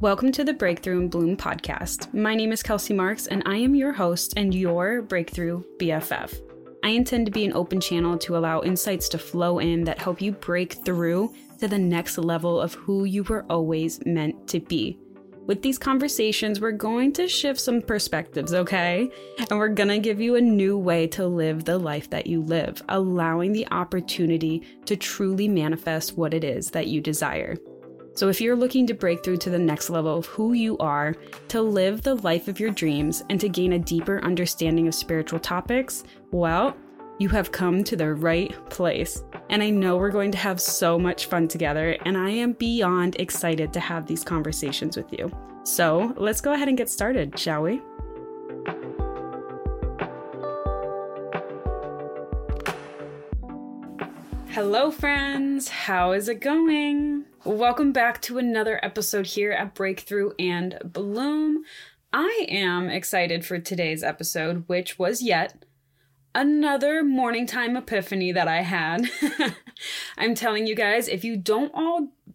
Welcome 0.00 0.32
to 0.32 0.44
the 0.44 0.54
Breakthrough 0.54 0.98
and 0.98 1.10
Bloom 1.10 1.36
podcast. 1.36 2.14
My 2.14 2.34
name 2.34 2.52
is 2.52 2.62
Kelsey 2.62 2.94
Marks, 2.94 3.26
and 3.26 3.42
I 3.44 3.56
am 3.56 3.74
your 3.74 3.92
host 3.92 4.32
and 4.34 4.54
your 4.54 5.02
Breakthrough 5.02 5.62
BFF. 5.78 6.40
I 6.82 6.88
intend 6.88 7.26
to 7.26 7.32
be 7.32 7.44
an 7.44 7.52
open 7.52 7.82
channel 7.82 8.16
to 8.16 8.38
allow 8.38 8.62
insights 8.62 9.10
to 9.10 9.18
flow 9.18 9.58
in 9.58 9.84
that 9.84 9.98
help 9.98 10.22
you 10.22 10.32
break 10.32 10.72
through 10.86 11.34
to 11.58 11.68
the 11.68 11.76
next 11.76 12.16
level 12.16 12.58
of 12.58 12.72
who 12.72 13.04
you 13.04 13.24
were 13.24 13.44
always 13.50 14.00
meant 14.06 14.48
to 14.48 14.60
be. 14.60 14.98
With 15.46 15.60
these 15.60 15.78
conversations, 15.78 16.62
we're 16.62 16.72
going 16.72 17.12
to 17.12 17.28
shift 17.28 17.60
some 17.60 17.82
perspectives, 17.82 18.54
okay? 18.54 19.10
And 19.38 19.50
we're 19.50 19.68
gonna 19.68 19.98
give 19.98 20.18
you 20.18 20.36
a 20.36 20.40
new 20.40 20.78
way 20.78 21.08
to 21.08 21.26
live 21.26 21.66
the 21.66 21.78
life 21.78 22.08
that 22.08 22.26
you 22.26 22.40
live, 22.40 22.82
allowing 22.88 23.52
the 23.52 23.68
opportunity 23.70 24.62
to 24.86 24.96
truly 24.96 25.46
manifest 25.46 26.16
what 26.16 26.32
it 26.32 26.42
is 26.42 26.70
that 26.70 26.86
you 26.86 27.02
desire. 27.02 27.58
So, 28.12 28.28
if 28.28 28.40
you're 28.40 28.56
looking 28.56 28.86
to 28.88 28.94
break 28.94 29.24
through 29.24 29.38
to 29.38 29.50
the 29.50 29.58
next 29.58 29.88
level 29.88 30.16
of 30.16 30.26
who 30.26 30.52
you 30.52 30.76
are, 30.78 31.14
to 31.48 31.62
live 31.62 32.02
the 32.02 32.16
life 32.16 32.48
of 32.48 32.58
your 32.58 32.70
dreams, 32.70 33.22
and 33.30 33.40
to 33.40 33.48
gain 33.48 33.74
a 33.74 33.78
deeper 33.78 34.22
understanding 34.24 34.88
of 34.88 34.94
spiritual 34.94 35.38
topics, 35.38 36.04
well, 36.32 36.76
you 37.18 37.28
have 37.28 37.52
come 37.52 37.84
to 37.84 37.96
the 37.96 38.14
right 38.14 38.52
place. 38.70 39.22
And 39.48 39.62
I 39.62 39.70
know 39.70 39.96
we're 39.96 40.10
going 40.10 40.32
to 40.32 40.38
have 40.38 40.60
so 40.60 40.98
much 40.98 41.26
fun 41.26 41.48
together, 41.48 41.96
and 42.04 42.16
I 42.16 42.30
am 42.30 42.52
beyond 42.52 43.16
excited 43.20 43.72
to 43.74 43.80
have 43.80 44.06
these 44.06 44.24
conversations 44.24 44.96
with 44.96 45.12
you. 45.12 45.30
So 45.62 46.14
let's 46.16 46.40
go 46.40 46.52
ahead 46.52 46.68
and 46.68 46.78
get 46.78 46.88
started, 46.88 47.38
shall 47.38 47.62
we? 47.62 47.80
Hello, 54.48 54.90
friends. 54.90 55.68
How 55.68 56.12
is 56.12 56.28
it 56.28 56.40
going? 56.40 57.26
Welcome 57.44 57.92
back 57.92 58.20
to 58.22 58.36
another 58.36 58.78
episode 58.82 59.28
here 59.28 59.50
at 59.50 59.74
Breakthrough 59.74 60.32
and 60.38 60.78
Bloom. 60.84 61.64
I 62.12 62.44
am 62.50 62.90
excited 62.90 63.46
for 63.46 63.58
today's 63.58 64.02
episode, 64.02 64.64
which 64.66 64.98
was 64.98 65.22
yet 65.22 65.64
another 66.34 67.02
morning 67.02 67.46
time 67.46 67.78
epiphany 67.78 68.30
that 68.30 68.46
I 68.46 68.60
had. 68.60 69.08
I'm 70.18 70.34
telling 70.34 70.66
you 70.66 70.74
guys, 70.74 71.08
if 71.08 71.24
you 71.24 71.38
don't 71.38 71.72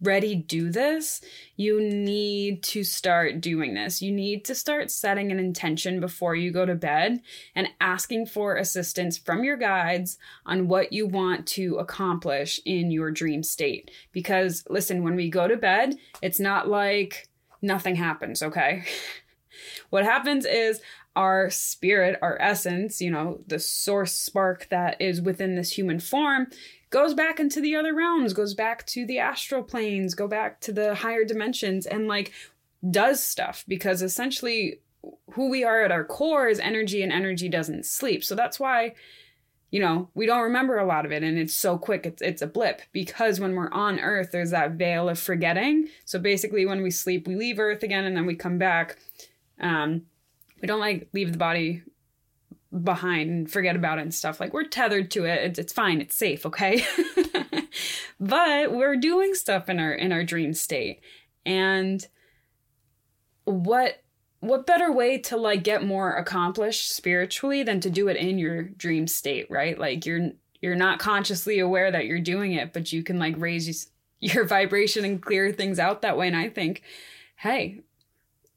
already 0.04 0.34
do 0.34 0.70
this, 0.70 1.20
you 1.56 1.80
need 1.80 2.62
to 2.64 2.84
start 2.84 3.40
doing 3.40 3.74
this. 3.74 4.02
You 4.02 4.12
need 4.12 4.44
to 4.46 4.54
start 4.54 4.90
setting 4.90 5.30
an 5.30 5.38
intention 5.38 6.00
before 6.00 6.34
you 6.34 6.50
go 6.50 6.66
to 6.66 6.74
bed 6.74 7.20
and 7.54 7.68
asking 7.80 8.26
for 8.26 8.56
assistance 8.56 9.18
from 9.18 9.44
your 9.44 9.56
guides 9.56 10.18
on 10.44 10.68
what 10.68 10.92
you 10.92 11.06
want 11.06 11.46
to 11.48 11.76
accomplish 11.76 12.60
in 12.64 12.90
your 12.90 13.10
dream 13.10 13.42
state. 13.42 13.90
Because 14.12 14.64
listen, 14.68 15.02
when 15.02 15.16
we 15.16 15.30
go 15.30 15.48
to 15.48 15.56
bed, 15.56 15.96
it's 16.22 16.40
not 16.40 16.68
like 16.68 17.28
nothing 17.62 17.96
happens, 17.96 18.42
okay? 18.42 18.84
what 19.90 20.04
happens 20.04 20.44
is 20.44 20.80
our 21.16 21.48
spirit, 21.48 22.18
our 22.20 22.36
essence, 22.40 23.00
you 23.00 23.10
know, 23.10 23.40
the 23.46 23.58
source 23.58 24.12
spark 24.12 24.68
that 24.68 25.00
is 25.00 25.22
within 25.22 25.56
this 25.56 25.76
human 25.76 25.98
form, 25.98 26.46
goes 26.90 27.14
back 27.14 27.40
into 27.40 27.60
the 27.60 27.76
other 27.76 27.94
realms, 27.94 28.32
goes 28.32 28.54
back 28.54 28.86
to 28.86 29.06
the 29.06 29.18
astral 29.18 29.62
planes, 29.62 30.14
go 30.14 30.28
back 30.28 30.60
to 30.60 30.72
the 30.72 30.94
higher 30.94 31.24
dimensions, 31.24 31.86
and 31.86 32.08
like 32.08 32.32
does 32.90 33.22
stuff 33.22 33.64
because 33.66 34.02
essentially 34.02 34.80
who 35.32 35.48
we 35.48 35.64
are 35.64 35.82
at 35.82 35.92
our 35.92 36.04
core 36.04 36.48
is 36.48 36.58
energy 36.60 37.02
and 37.02 37.12
energy 37.12 37.48
doesn't 37.48 37.86
sleep. 37.86 38.24
So 38.24 38.34
that's 38.34 38.60
why 38.60 38.94
you 39.70 39.80
know, 39.80 40.08
we 40.14 40.26
don't 40.26 40.44
remember 40.44 40.78
a 40.78 40.86
lot 40.86 41.04
of 41.04 41.12
it 41.12 41.22
and 41.22 41.36
it's 41.36 41.54
so 41.54 41.76
quick, 41.76 42.06
it's 42.06 42.22
it's 42.22 42.42
a 42.42 42.46
blip 42.46 42.82
because 42.92 43.40
when 43.40 43.54
we're 43.54 43.70
on 43.72 43.98
earth 43.98 44.30
there's 44.32 44.52
that 44.52 44.72
veil 44.72 45.08
of 45.08 45.18
forgetting. 45.18 45.88
So 46.04 46.18
basically 46.18 46.66
when 46.66 46.82
we 46.82 46.90
sleep, 46.90 47.26
we 47.26 47.36
leave 47.36 47.58
earth 47.58 47.82
again 47.82 48.04
and 48.04 48.16
then 48.16 48.26
we 48.26 48.36
come 48.36 48.58
back 48.58 48.96
um 49.60 50.02
we 50.60 50.66
don't 50.66 50.80
like 50.80 51.08
leave 51.12 51.32
the 51.32 51.38
body 51.38 51.82
behind 52.82 53.30
and 53.30 53.50
forget 53.50 53.76
about 53.76 53.98
it 53.98 54.02
and 54.02 54.14
stuff. 54.14 54.40
Like 54.40 54.52
we're 54.52 54.64
tethered 54.64 55.10
to 55.12 55.24
it. 55.24 55.44
It's, 55.44 55.58
it's 55.58 55.72
fine. 55.72 56.00
It's 56.00 56.16
safe. 56.16 56.44
Okay. 56.46 56.84
but 58.20 58.72
we're 58.72 58.96
doing 58.96 59.34
stuff 59.34 59.68
in 59.68 59.78
our, 59.78 59.92
in 59.92 60.12
our 60.12 60.24
dream 60.24 60.52
state. 60.52 61.00
And 61.44 62.06
what, 63.44 64.02
what 64.40 64.66
better 64.66 64.92
way 64.92 65.18
to 65.18 65.36
like 65.36 65.62
get 65.62 65.84
more 65.84 66.12
accomplished 66.12 66.94
spiritually 66.94 67.62
than 67.62 67.80
to 67.80 67.90
do 67.90 68.08
it 68.08 68.16
in 68.16 68.38
your 68.38 68.62
dream 68.62 69.06
state, 69.06 69.50
right? 69.50 69.78
Like 69.78 70.04
you're, 70.04 70.30
you're 70.60 70.76
not 70.76 70.98
consciously 70.98 71.58
aware 71.58 71.90
that 71.90 72.06
you're 72.06 72.20
doing 72.20 72.52
it, 72.52 72.72
but 72.72 72.92
you 72.92 73.02
can 73.02 73.18
like 73.18 73.34
raise 73.38 73.90
your 74.20 74.44
vibration 74.44 75.04
and 75.04 75.22
clear 75.22 75.52
things 75.52 75.78
out 75.78 76.02
that 76.02 76.16
way. 76.16 76.26
And 76.26 76.36
I 76.36 76.48
think, 76.48 76.82
hey, 77.36 77.80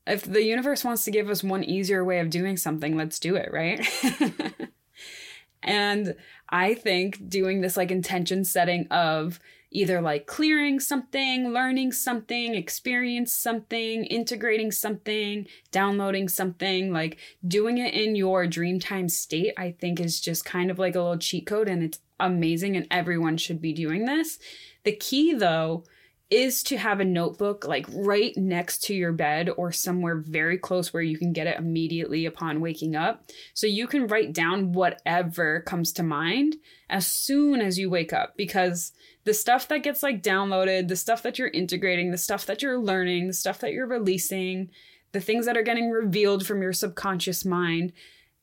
if 0.09 0.23
the 0.23 0.43
universe 0.43 0.83
wants 0.83 1.05
to 1.05 1.11
give 1.11 1.29
us 1.29 1.43
one 1.43 1.63
easier 1.63 2.03
way 2.03 2.19
of 2.19 2.29
doing 2.29 2.57
something, 2.57 2.97
let's 2.97 3.19
do 3.19 3.35
it, 3.35 3.49
right? 3.51 3.87
and 5.63 6.15
I 6.49 6.73
think 6.73 7.29
doing 7.29 7.61
this 7.61 7.77
like 7.77 7.91
intention 7.91 8.43
setting 8.43 8.87
of 8.87 9.39
either 9.71 10.01
like 10.01 10.25
clearing 10.25 10.79
something, 10.79 11.53
learning 11.53 11.91
something, 11.91 12.55
experience 12.55 13.33
something, 13.33 14.03
integrating 14.05 14.71
something, 14.71 15.45
downloading 15.71 16.27
something, 16.27 16.91
like 16.91 17.17
doing 17.47 17.77
it 17.77 17.93
in 17.93 18.15
your 18.15 18.47
dreamtime 18.47 19.09
state, 19.11 19.53
I 19.57 19.71
think 19.71 19.99
is 19.99 20.19
just 20.19 20.43
kind 20.43 20.71
of 20.71 20.79
like 20.79 20.95
a 20.95 21.01
little 21.01 21.17
cheat 21.17 21.45
code 21.45 21.69
and 21.69 21.83
it's 21.83 21.99
amazing 22.19 22.75
and 22.75 22.87
everyone 22.89 23.37
should 23.37 23.61
be 23.61 23.73
doing 23.73 24.05
this. 24.05 24.39
The 24.83 24.93
key 24.93 25.33
though 25.33 25.83
is 26.29 26.61
to 26.61 26.77
have 26.77 26.99
a 26.99 27.05
notebook 27.05 27.65
like 27.65 27.87
right 27.91 28.37
next 28.37 28.83
to 28.83 28.93
your 28.93 29.11
bed 29.11 29.49
or 29.57 29.71
somewhere 29.71 30.17
very 30.17 30.59
close 30.59 30.93
where 30.93 31.01
you 31.01 31.17
can 31.17 31.33
get 31.33 31.47
it 31.47 31.57
immediately 31.57 32.27
upon 32.27 32.61
waking 32.61 32.95
up. 32.95 33.31
So 33.55 33.65
you 33.65 33.87
can 33.87 34.05
write 34.05 34.31
down 34.31 34.71
whatever 34.71 35.61
comes 35.61 35.91
to 35.93 36.03
mind 36.03 36.57
as 36.89 37.07
soon 37.07 37.61
as 37.61 37.79
you 37.79 37.89
wake 37.89 38.13
up 38.13 38.37
because 38.37 38.91
the 39.23 39.33
stuff 39.33 39.67
that 39.69 39.83
gets 39.83 40.03
like 40.03 40.21
downloaded, 40.21 40.87
the 40.87 40.95
stuff 40.95 41.23
that 41.23 41.39
you're 41.39 41.47
integrating, 41.47 42.11
the 42.11 42.17
stuff 42.17 42.45
that 42.45 42.61
you're 42.61 42.79
learning, 42.79 43.27
the 43.27 43.33
stuff 43.33 43.59
that 43.59 43.73
you're 43.73 43.87
releasing, 43.87 44.69
the 45.11 45.21
things 45.21 45.47
that 45.47 45.57
are 45.57 45.63
getting 45.63 45.89
revealed 45.89 46.45
from 46.45 46.61
your 46.61 46.73
subconscious 46.73 47.43
mind, 47.43 47.91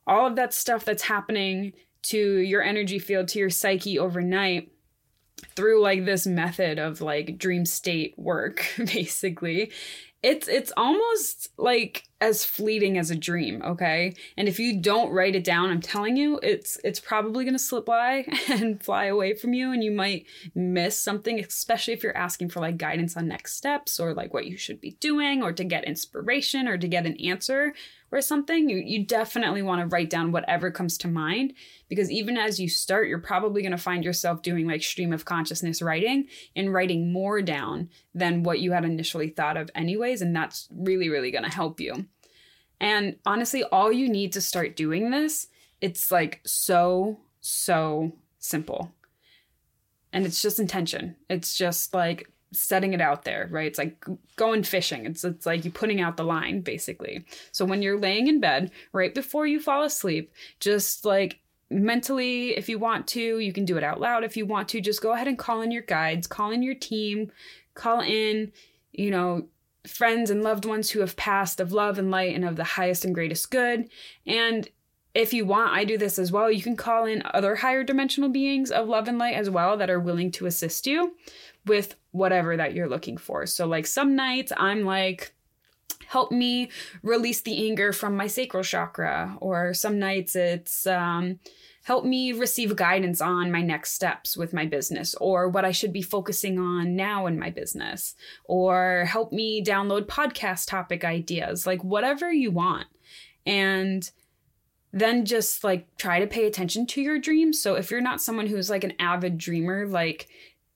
all 0.08 0.26
of 0.26 0.34
that 0.36 0.52
stuff 0.52 0.84
that's 0.84 1.04
happening 1.04 1.72
to 2.02 2.38
your 2.38 2.62
energy 2.62 2.98
field, 2.98 3.28
to 3.28 3.38
your 3.38 3.50
psyche 3.50 3.98
overnight 3.98 4.72
through 5.54 5.82
like 5.82 6.04
this 6.04 6.26
method 6.26 6.78
of 6.78 7.00
like 7.00 7.38
dream 7.38 7.64
state 7.64 8.14
work 8.16 8.66
basically. 8.78 9.72
It's 10.22 10.48
it's 10.48 10.72
almost 10.76 11.50
like 11.58 12.04
as 12.20 12.44
fleeting 12.44 12.96
as 12.96 13.10
a 13.10 13.16
dream 13.16 13.62
okay 13.62 14.14
and 14.36 14.48
if 14.48 14.58
you 14.58 14.80
don't 14.80 15.12
write 15.12 15.34
it 15.34 15.44
down 15.44 15.70
i'm 15.70 15.80
telling 15.80 16.16
you 16.16 16.38
it's 16.42 16.78
it's 16.82 16.98
probably 16.98 17.44
going 17.44 17.54
to 17.54 17.58
slip 17.58 17.84
by 17.84 18.24
and 18.48 18.82
fly 18.82 19.04
away 19.04 19.34
from 19.34 19.52
you 19.52 19.72
and 19.72 19.84
you 19.84 19.90
might 19.90 20.26
miss 20.54 21.00
something 21.00 21.38
especially 21.38 21.92
if 21.92 22.02
you're 22.02 22.16
asking 22.16 22.48
for 22.48 22.60
like 22.60 22.78
guidance 22.78 23.16
on 23.16 23.28
next 23.28 23.54
steps 23.54 24.00
or 24.00 24.14
like 24.14 24.32
what 24.32 24.46
you 24.46 24.56
should 24.56 24.80
be 24.80 24.92
doing 24.92 25.42
or 25.42 25.52
to 25.52 25.64
get 25.64 25.84
inspiration 25.84 26.66
or 26.66 26.78
to 26.78 26.88
get 26.88 27.06
an 27.06 27.16
answer 27.16 27.74
or 28.12 28.20
something, 28.20 28.68
you, 28.68 28.78
you 28.78 29.04
definitely 29.04 29.62
want 29.62 29.80
to 29.80 29.86
write 29.86 30.10
down 30.10 30.32
whatever 30.32 30.70
comes 30.70 30.96
to 30.98 31.08
mind 31.08 31.52
because 31.88 32.10
even 32.10 32.36
as 32.36 32.60
you 32.60 32.68
start, 32.68 33.08
you're 33.08 33.18
probably 33.18 33.62
going 33.62 33.72
to 33.72 33.78
find 33.78 34.04
yourself 34.04 34.42
doing 34.42 34.66
like 34.66 34.82
stream 34.82 35.12
of 35.12 35.24
consciousness 35.24 35.82
writing 35.82 36.26
and 36.54 36.72
writing 36.72 37.12
more 37.12 37.42
down 37.42 37.90
than 38.14 38.42
what 38.42 38.60
you 38.60 38.72
had 38.72 38.84
initially 38.84 39.28
thought 39.28 39.56
of, 39.56 39.70
anyways. 39.74 40.22
And 40.22 40.34
that's 40.34 40.68
really, 40.70 41.08
really 41.08 41.30
going 41.30 41.44
to 41.44 41.50
help 41.50 41.80
you. 41.80 42.06
And 42.80 43.16
honestly, 43.24 43.64
all 43.64 43.92
you 43.92 44.08
need 44.08 44.32
to 44.32 44.40
start 44.40 44.76
doing 44.76 45.10
this, 45.10 45.48
it's 45.80 46.10
like 46.10 46.40
so, 46.44 47.18
so 47.40 48.12
simple. 48.38 48.92
And 50.12 50.24
it's 50.26 50.42
just 50.42 50.58
intention. 50.58 51.16
It's 51.28 51.56
just 51.56 51.94
like 51.94 52.30
setting 52.52 52.94
it 52.94 53.00
out 53.00 53.24
there, 53.24 53.48
right? 53.50 53.66
It's 53.66 53.78
like 53.78 54.04
going 54.36 54.62
fishing. 54.62 55.06
It's 55.06 55.24
it's 55.24 55.46
like 55.46 55.64
you 55.64 55.70
putting 55.70 56.00
out 56.00 56.16
the 56.16 56.24
line 56.24 56.60
basically. 56.60 57.24
So 57.52 57.64
when 57.64 57.82
you're 57.82 57.98
laying 57.98 58.28
in 58.28 58.40
bed 58.40 58.70
right 58.92 59.14
before 59.14 59.46
you 59.46 59.60
fall 59.60 59.82
asleep, 59.82 60.32
just 60.60 61.04
like 61.04 61.40
mentally 61.70 62.56
if 62.56 62.68
you 62.68 62.78
want 62.78 63.06
to, 63.08 63.38
you 63.38 63.52
can 63.52 63.64
do 63.64 63.76
it 63.76 63.84
out 63.84 64.00
loud 64.00 64.24
if 64.24 64.36
you 64.36 64.46
want 64.46 64.68
to. 64.70 64.80
Just 64.80 65.02
go 65.02 65.12
ahead 65.12 65.28
and 65.28 65.38
call 65.38 65.60
in 65.62 65.70
your 65.70 65.82
guides, 65.82 66.26
call 66.26 66.50
in 66.50 66.62
your 66.62 66.74
team, 66.74 67.30
call 67.74 68.00
in, 68.00 68.52
you 68.92 69.10
know, 69.10 69.46
friends 69.86 70.30
and 70.30 70.42
loved 70.42 70.64
ones 70.64 70.90
who 70.90 71.00
have 71.00 71.16
passed 71.16 71.60
of 71.60 71.72
love 71.72 71.98
and 71.98 72.10
light 72.10 72.34
and 72.34 72.44
of 72.44 72.56
the 72.56 72.64
highest 72.64 73.04
and 73.04 73.14
greatest 73.14 73.50
good. 73.50 73.88
And 74.26 74.68
if 75.14 75.32
you 75.32 75.46
want, 75.46 75.72
I 75.72 75.84
do 75.84 75.96
this 75.96 76.18
as 76.18 76.30
well. 76.30 76.50
You 76.50 76.62
can 76.62 76.76
call 76.76 77.06
in 77.06 77.22
other 77.32 77.56
higher 77.56 77.82
dimensional 77.82 78.28
beings 78.28 78.70
of 78.70 78.88
love 78.88 79.08
and 79.08 79.18
light 79.18 79.34
as 79.34 79.48
well 79.48 79.76
that 79.78 79.88
are 79.88 80.00
willing 80.00 80.30
to 80.32 80.46
assist 80.46 80.86
you 80.86 81.16
with 81.64 81.94
whatever 82.10 82.56
that 82.56 82.74
you're 82.74 82.88
looking 82.88 83.16
for. 83.16 83.46
So, 83.46 83.66
like 83.66 83.86
some 83.86 84.14
nights, 84.14 84.52
I'm 84.56 84.84
like, 84.84 85.32
help 86.06 86.30
me 86.30 86.70
release 87.02 87.40
the 87.40 87.66
anger 87.66 87.92
from 87.92 88.16
my 88.16 88.26
sacral 88.26 88.62
chakra 88.62 89.36
or 89.40 89.74
some 89.74 89.98
nights 89.98 90.36
it's 90.36 90.86
um, 90.86 91.38
help 91.86 92.04
me 92.04 92.32
receive 92.32 92.74
guidance 92.74 93.20
on 93.20 93.52
my 93.52 93.62
next 93.62 93.92
steps 93.92 94.36
with 94.36 94.52
my 94.52 94.66
business 94.66 95.14
or 95.20 95.48
what 95.48 95.64
I 95.64 95.70
should 95.70 95.92
be 95.92 96.02
focusing 96.02 96.58
on 96.58 96.96
now 96.96 97.26
in 97.26 97.38
my 97.38 97.48
business 97.48 98.16
or 98.46 99.04
help 99.04 99.32
me 99.32 99.62
download 99.62 100.06
podcast 100.06 100.66
topic 100.66 101.04
ideas 101.04 101.64
like 101.64 101.84
whatever 101.84 102.32
you 102.32 102.50
want. 102.50 102.88
And 103.46 104.10
then 104.92 105.24
just 105.24 105.62
like 105.62 105.86
try 105.96 106.18
to 106.18 106.26
pay 106.26 106.48
attention 106.48 106.88
to 106.88 107.00
your 107.00 107.20
dreams. 107.20 107.62
So 107.62 107.76
if 107.76 107.92
you're 107.92 108.00
not 108.00 108.20
someone 108.20 108.48
who's 108.48 108.68
like 108.68 108.82
an 108.82 108.94
avid 108.98 109.38
dreamer 109.38 109.86
like 109.86 110.26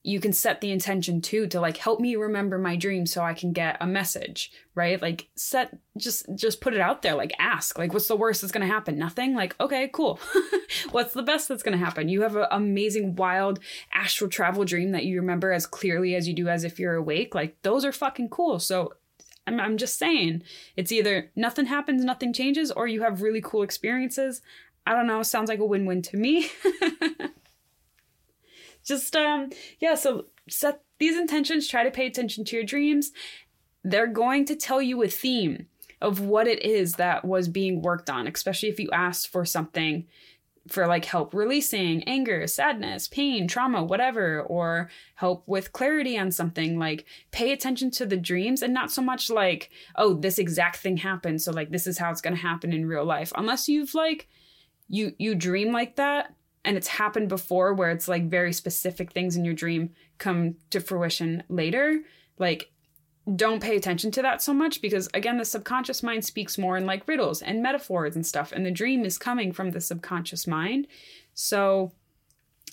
you 0.02 0.19
can 0.19 0.32
set 0.32 0.61
the 0.61 0.70
intention 0.70 1.20
too 1.20 1.47
to 1.49 1.61
like 1.61 1.76
help 1.76 2.00
me 2.00 2.17
remember 2.17 2.58
my 2.58 2.75
dream 2.75 3.05
so 3.05 3.23
I 3.23 3.35
can 3.35 3.52
get 3.52 3.76
a 3.81 3.87
message, 3.87 4.50
right? 4.75 5.00
Like 5.00 5.29
set 5.35 5.79
just 5.99 6.26
just 6.35 6.62
put 6.62 6.73
it 6.73 6.81
out 6.81 7.02
there, 7.02 7.14
like 7.14 7.32
ask, 7.38 7.79
like 7.79 7.93
what's 7.93 8.08
the 8.08 8.17
worst 8.17 8.41
that's 8.41 8.52
to 8.52 8.67
happen? 8.67 8.99
Nothing? 8.99 9.35
Like 9.35 9.55
okay, 9.61 9.91
cool. 9.93 10.19
what's 10.91 11.12
the 11.12 11.23
best 11.23 11.49
that's 11.49 11.62
to 11.62 11.76
happen? 11.76 12.08
You 12.08 12.23
have 12.23 12.37
an 12.37 12.47
amazing 12.50 13.17
wild 13.17 13.61
astral 13.93 14.31
travel 14.31 14.64
dream 14.64 14.93
that 14.93 15.05
you 15.05 15.20
remember 15.20 15.52
as 15.52 15.67
clearly 15.67 16.14
as 16.14 16.26
you 16.26 16.35
do 16.35 16.49
as 16.49 16.64
if 16.64 16.79
you're 16.79 16.94
awake. 16.94 17.35
Like 17.35 17.61
those 17.62 17.85
are 17.85 17.93
fucking 17.93 18.31
cool. 18.31 18.58
So 18.58 18.94
I'm, 19.47 19.61
I'm 19.61 19.76
just 19.76 19.99
saying, 19.99 20.44
it's 20.76 20.93
either 20.93 21.31
nothing 21.37 21.67
happens, 21.67 22.05
nothing 22.05 22.32
changes, 22.32 22.70
or 22.70 22.87
you 22.87 23.02
have 23.02 23.23
really 23.23 23.41
cool 23.43 23.62
experiences. 23.62 24.43
I 24.87 24.94
don't 24.94 25.06
know, 25.06 25.23
sounds 25.23 25.49
like 25.49 25.58
a 25.58 25.64
win-win 25.64 26.02
to 26.02 26.17
me. 26.17 26.50
just 28.91 29.17
um 29.17 29.51
yeah 29.79 29.95
so 29.95 30.27
set 30.49 30.83
these 30.99 31.17
intentions 31.17 31.67
try 31.67 31.83
to 31.83 31.91
pay 31.91 32.07
attention 32.07 32.45
to 32.45 32.57
your 32.57 32.65
dreams. 32.65 33.13
They're 33.83 34.07
going 34.07 34.45
to 34.47 34.57
tell 34.57 34.83
you 34.83 35.03
a 35.03 35.09
theme 35.09 35.67
of 36.03 36.21
what 36.21 36.47
it 36.47 36.63
is 36.63 36.95
that 36.95 37.25
was 37.25 37.49
being 37.49 37.83
worked 37.83 38.11
on 38.11 38.27
especially 38.27 38.69
if 38.69 38.79
you 38.79 38.91
asked 38.93 39.29
for 39.29 39.45
something 39.45 40.07
for 40.69 40.87
like 40.87 41.07
help 41.07 41.33
releasing 41.33 42.03
anger 42.05 42.47
sadness 42.47 43.09
pain 43.09 43.49
trauma 43.49 43.83
whatever 43.83 44.43
or 44.43 44.91
help 45.15 45.43
with 45.47 45.73
clarity 45.73 46.19
on 46.19 46.31
something. 46.31 46.79
Like 46.79 47.07
pay 47.31 47.53
attention 47.53 47.91
to 47.93 48.07
the 48.07 48.17
dreams 48.17 48.63
and 48.63 48.75
not 48.75 48.91
so 48.91 49.03
much 49.03 49.31
like 49.31 49.71
oh 49.97 50.15
this 50.15 50.39
exact 50.39 50.77
thing 50.77 50.99
happened 50.99 51.41
so 51.41 51.53
like 51.53 51.71
this 51.71 51.87
is 51.87 51.99
how 51.99 52.11
it's 52.11 52.21
to 52.21 52.35
happen 52.35 52.73
in 52.73 52.87
real 52.87 53.05
life. 53.05 53.33
Unless 53.37 53.69
you've 53.69 53.95
like 53.95 54.29
you 54.89 55.15
you 55.19 55.35
dream 55.35 55.73
like 55.73 55.97
that 55.97 56.35
and 56.65 56.77
it's 56.77 56.89
happened 56.89 57.29
before 57.29 57.73
where 57.75 57.91
it's 57.91 58.09
like 58.09 58.29
very 58.29 58.53
specific 58.53 59.12
things 59.12 59.37
in 59.37 59.45
your 59.45 59.55
dream 59.55 59.91
come 60.19 60.57
to 60.71 60.81
fruition 60.81 61.43
later 61.49 62.01
like 62.39 62.71
don't 63.37 63.62
pay 63.62 63.77
attention 63.77 64.11
to 64.11 64.23
that 64.23 64.43
so 64.43 64.53
much 64.53 64.81
because 64.81 65.09
again 65.15 65.39
the 65.39 65.45
subconscious 65.45 66.03
mind 66.03 66.25
speaks 66.25 66.59
more 66.59 66.77
in 66.77 66.87
like 66.87 67.07
riddles 67.07 67.43
and 67.43 67.62
metaphors 67.62 68.17
and 68.17 68.27
stuff 68.27 68.53
and 68.53 68.65
the 68.65 68.71
dream 68.71 69.05
is 69.05 69.19
coming 69.19 69.53
from 69.53 69.71
the 69.71 69.81
subconscious 69.81 70.47
mind. 70.47 70.87
So 71.35 71.93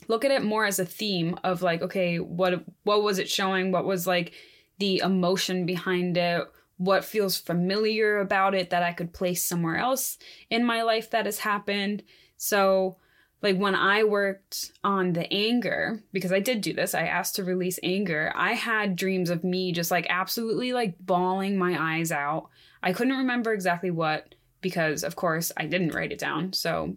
look 0.07 0.23
at 0.23 0.31
it 0.31 0.43
more 0.43 0.65
as 0.65 0.79
a 0.79 0.85
theme 0.85 1.37
of 1.43 1.61
like 1.61 1.81
okay 1.81 2.17
what 2.17 2.63
what 2.83 3.03
was 3.03 3.19
it 3.19 3.29
showing? 3.29 3.71
What 3.71 3.85
was 3.85 4.07
like 4.07 4.33
the 4.79 4.99
emotion 4.99 5.65
behind 5.65 6.17
it? 6.17 6.43
What 6.77 7.05
feels 7.05 7.37
familiar 7.37 8.19
about 8.19 8.55
it 8.55 8.69
that 8.69 8.83
I 8.83 8.93
could 8.93 9.13
place 9.13 9.43
somewhere 9.43 9.77
else 9.77 10.17
in 10.49 10.63
my 10.63 10.83
life 10.83 11.09
that 11.11 11.25
has 11.25 11.39
happened? 11.39 12.03
So 12.37 12.97
like 13.41 13.57
when 13.57 13.75
I 13.75 14.03
worked 14.03 14.71
on 14.83 15.13
the 15.13 15.31
anger, 15.31 16.01
because 16.11 16.31
I 16.31 16.39
did 16.39 16.61
do 16.61 16.73
this, 16.73 16.95
I 16.95 17.03
asked 17.03 17.35
to 17.35 17.43
release 17.43 17.79
anger. 17.83 18.31
I 18.35 18.53
had 18.53 18.95
dreams 18.95 19.29
of 19.29 19.43
me 19.43 19.71
just 19.71 19.91
like 19.91 20.07
absolutely 20.09 20.73
like 20.73 20.95
bawling 20.99 21.57
my 21.57 21.97
eyes 21.97 22.11
out. 22.11 22.49
I 22.81 22.93
couldn't 22.93 23.17
remember 23.17 23.53
exactly 23.53 23.91
what 23.91 24.33
because, 24.61 25.03
of 25.03 25.15
course, 25.15 25.51
I 25.55 25.67
didn't 25.67 25.93
write 25.93 26.11
it 26.11 26.19
down. 26.19 26.53
So 26.53 26.95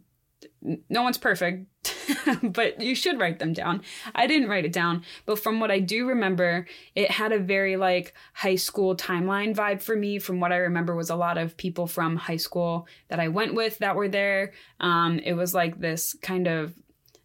no 0.89 1.03
one's 1.03 1.19
perfect, 1.19 1.67
but 2.43 2.81
you 2.81 2.95
should 2.95 3.19
write 3.19 3.39
them 3.39 3.53
down. 3.53 3.83
I 4.15 4.27
didn't 4.27 4.49
write 4.49 4.65
it 4.65 4.73
down, 4.73 5.05
but 5.27 5.39
from 5.39 5.61
what 5.61 5.71
I 5.71 5.81
do 5.81 6.07
remember, 6.07 6.67
it 6.95 7.11
had 7.11 7.33
a 7.33 7.39
very 7.39 7.77
like 7.77 8.15
high 8.33 8.57
school 8.57 8.97
timeline 8.97 9.55
vibe 9.55 9.83
for 9.83 9.97
me. 9.97 10.19
From 10.19 10.41
what 10.41 10.53
I 10.53 10.57
remember, 10.57 10.95
was 10.95 11.11
a 11.11 11.17
lot 11.17 11.39
of 11.39 11.57
people 11.57 11.87
from 11.87 12.17
high 12.17 12.37
school 12.37 12.87
that 13.09 13.21
I 13.21 13.29
went 13.29 13.55
with 13.55 13.79
that 13.79 13.97
were 13.97 14.09
there. 14.09 14.53
Um, 14.81 15.19
it 15.19 15.35
was 15.35 15.55
like 15.55 15.79
this 15.79 16.15
kind 16.23 16.47
of 16.47 16.75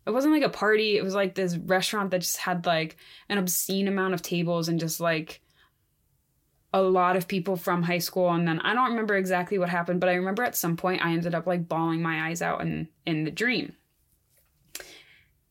it 0.06 0.12
wasn't 0.12 0.33
like 0.33 0.44
a 0.44 0.50
party. 0.50 0.97
It 0.97 1.03
was 1.03 1.15
like 1.15 1.35
this 1.35 1.57
restaurant 1.57 2.12
that 2.12 2.21
just 2.21 2.38
had 2.38 2.65
like 2.65 2.97
an 3.27 3.38
obscene 3.38 3.88
amount 3.88 4.13
of 4.13 4.21
tables 4.21 4.69
and 4.69 4.79
just 4.79 5.00
like 5.00 5.41
a 6.75 6.81
lot 6.81 7.16
of 7.16 7.25
people 7.25 7.56
from 7.56 7.83
high 7.83 8.00
school 8.00 8.30
and 8.31 8.45
then 8.45 8.60
I 8.60 8.74
don't 8.74 8.89
remember 8.89 9.16
exactly 9.16 9.57
what 9.57 9.69
happened, 9.69 10.01
but 10.01 10.10
I 10.10 10.16
remember 10.16 10.44
at 10.44 10.57
some 10.57 10.75
point 10.75 11.04
I 11.04 11.13
ended 11.13 11.33
up 11.33 11.48
like 11.48 11.69
bawling 11.69 12.01
my 12.01 12.27
eyes 12.27 12.42
out 12.42 12.62
in 12.62 12.89
in 13.06 13.24
the 13.24 13.31
dream. 13.31 13.74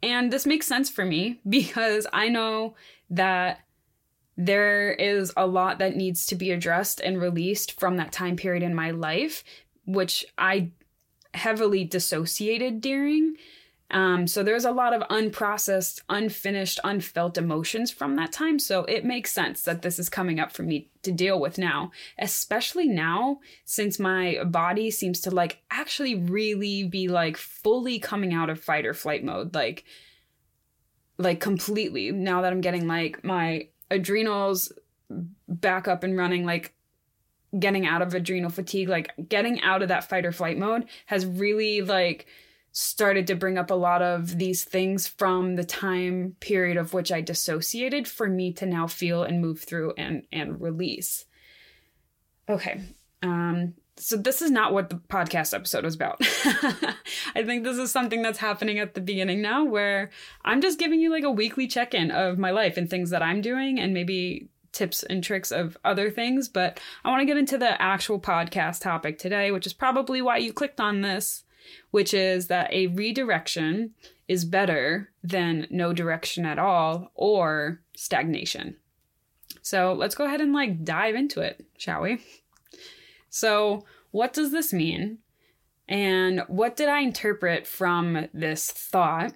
And 0.02 0.30
this 0.30 0.44
makes 0.44 0.66
sense 0.66 0.90
for 0.90 1.02
me 1.02 1.40
because 1.48 2.06
I 2.12 2.28
know 2.28 2.74
that 3.08 3.60
there 4.36 4.92
is 4.92 5.32
a 5.34 5.46
lot 5.46 5.78
that 5.78 5.96
needs 5.96 6.26
to 6.26 6.34
be 6.34 6.50
addressed 6.50 7.00
and 7.00 7.18
released 7.18 7.80
from 7.80 7.96
that 7.96 8.12
time 8.12 8.36
period 8.36 8.62
in 8.62 8.74
my 8.74 8.90
life, 8.90 9.44
which 9.86 10.26
I 10.36 10.72
heavily 11.32 11.84
dissociated 11.84 12.82
during. 12.82 13.36
Um, 13.90 14.26
so 14.26 14.42
there's 14.42 14.64
a 14.64 14.72
lot 14.72 14.94
of 14.94 15.02
unprocessed, 15.08 16.00
unfinished, 16.08 16.80
unfelt 16.84 17.38
emotions 17.38 17.90
from 17.90 18.16
that 18.16 18.32
time. 18.32 18.58
So 18.58 18.84
it 18.84 19.04
makes 19.04 19.32
sense 19.32 19.62
that 19.62 19.82
this 19.82 19.98
is 19.98 20.08
coming 20.08 20.40
up 20.40 20.52
for 20.52 20.62
me 20.62 20.90
to 21.02 21.12
deal 21.12 21.38
with 21.38 21.58
now, 21.58 21.92
especially 22.18 22.88
now 22.88 23.40
since 23.64 23.98
my 23.98 24.42
body 24.44 24.90
seems 24.90 25.20
to 25.22 25.30
like 25.30 25.62
actually 25.70 26.14
really 26.14 26.84
be 26.84 27.08
like 27.08 27.36
fully 27.36 27.98
coming 27.98 28.32
out 28.32 28.50
of 28.50 28.60
fight 28.60 28.86
or 28.86 28.94
flight 28.94 29.22
mode. 29.22 29.54
Like, 29.54 29.84
like 31.18 31.38
completely 31.40 32.10
now 32.10 32.40
that 32.40 32.52
I'm 32.52 32.62
getting 32.62 32.88
like 32.88 33.22
my 33.22 33.68
adrenals 33.90 34.72
back 35.46 35.86
up 35.86 36.02
and 36.02 36.16
running, 36.16 36.44
like 36.44 36.74
getting 37.56 37.86
out 37.86 38.02
of 38.02 38.14
adrenal 38.14 38.50
fatigue, 38.50 38.88
like 38.88 39.12
getting 39.28 39.60
out 39.60 39.82
of 39.82 39.88
that 39.88 40.08
fight 40.08 40.26
or 40.26 40.32
flight 40.32 40.58
mode 40.58 40.86
has 41.06 41.24
really 41.24 41.82
like 41.82 42.26
started 42.76 43.28
to 43.28 43.36
bring 43.36 43.56
up 43.56 43.70
a 43.70 43.74
lot 43.74 44.02
of 44.02 44.36
these 44.36 44.64
things 44.64 45.06
from 45.06 45.54
the 45.54 45.62
time 45.62 46.34
period 46.40 46.76
of 46.76 46.92
which 46.92 47.12
I 47.12 47.20
dissociated 47.20 48.08
for 48.08 48.28
me 48.28 48.52
to 48.54 48.66
now 48.66 48.88
feel 48.88 49.22
and 49.22 49.40
move 49.40 49.60
through 49.60 49.94
and 49.96 50.24
and 50.32 50.60
release. 50.60 51.24
Okay. 52.48 52.80
Um 53.22 53.74
so 53.96 54.16
this 54.16 54.42
is 54.42 54.50
not 54.50 54.72
what 54.72 54.90
the 54.90 54.96
podcast 54.96 55.54
episode 55.54 55.84
was 55.84 55.94
about. 55.94 56.16
I 57.36 57.44
think 57.44 57.62
this 57.62 57.78
is 57.78 57.92
something 57.92 58.22
that's 58.22 58.38
happening 58.40 58.80
at 58.80 58.94
the 58.94 59.00
beginning 59.00 59.40
now 59.40 59.62
where 59.62 60.10
I'm 60.44 60.60
just 60.60 60.80
giving 60.80 60.98
you 60.98 61.12
like 61.12 61.22
a 61.22 61.30
weekly 61.30 61.68
check-in 61.68 62.10
of 62.10 62.38
my 62.38 62.50
life 62.50 62.76
and 62.76 62.90
things 62.90 63.10
that 63.10 63.22
I'm 63.22 63.40
doing 63.40 63.78
and 63.78 63.94
maybe 63.94 64.48
tips 64.72 65.04
and 65.04 65.22
tricks 65.22 65.52
of 65.52 65.78
other 65.84 66.10
things, 66.10 66.48
but 66.48 66.80
I 67.04 67.10
want 67.10 67.20
to 67.20 67.26
get 67.26 67.36
into 67.36 67.56
the 67.56 67.80
actual 67.80 68.18
podcast 68.18 68.80
topic 68.80 69.16
today, 69.16 69.52
which 69.52 69.64
is 69.64 69.72
probably 69.72 70.20
why 70.20 70.38
you 70.38 70.52
clicked 70.52 70.80
on 70.80 71.02
this 71.02 71.43
which 71.90 72.14
is 72.14 72.48
that 72.48 72.72
a 72.72 72.88
redirection 72.88 73.92
is 74.28 74.44
better 74.44 75.10
than 75.22 75.66
no 75.70 75.92
direction 75.92 76.46
at 76.46 76.58
all 76.58 77.10
or 77.14 77.80
stagnation. 77.94 78.76
So 79.62 79.92
let's 79.92 80.14
go 80.14 80.24
ahead 80.26 80.40
and 80.40 80.52
like 80.52 80.84
dive 80.84 81.14
into 81.14 81.40
it, 81.40 81.64
shall 81.76 82.02
we? 82.02 82.20
So, 83.30 83.84
what 84.10 84.32
does 84.32 84.52
this 84.52 84.72
mean? 84.72 85.18
And 85.88 86.42
what 86.46 86.76
did 86.76 86.88
I 86.88 87.00
interpret 87.00 87.66
from 87.66 88.28
this 88.32 88.70
thought 88.70 89.32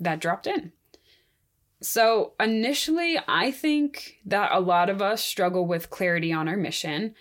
that 0.00 0.18
dropped 0.18 0.46
in? 0.48 0.72
So, 1.80 2.32
initially, 2.40 3.18
I 3.28 3.50
think 3.50 4.18
that 4.24 4.50
a 4.52 4.60
lot 4.60 4.90
of 4.90 5.00
us 5.00 5.22
struggle 5.22 5.66
with 5.66 5.90
clarity 5.90 6.32
on 6.32 6.48
our 6.48 6.56
mission, 6.56 7.14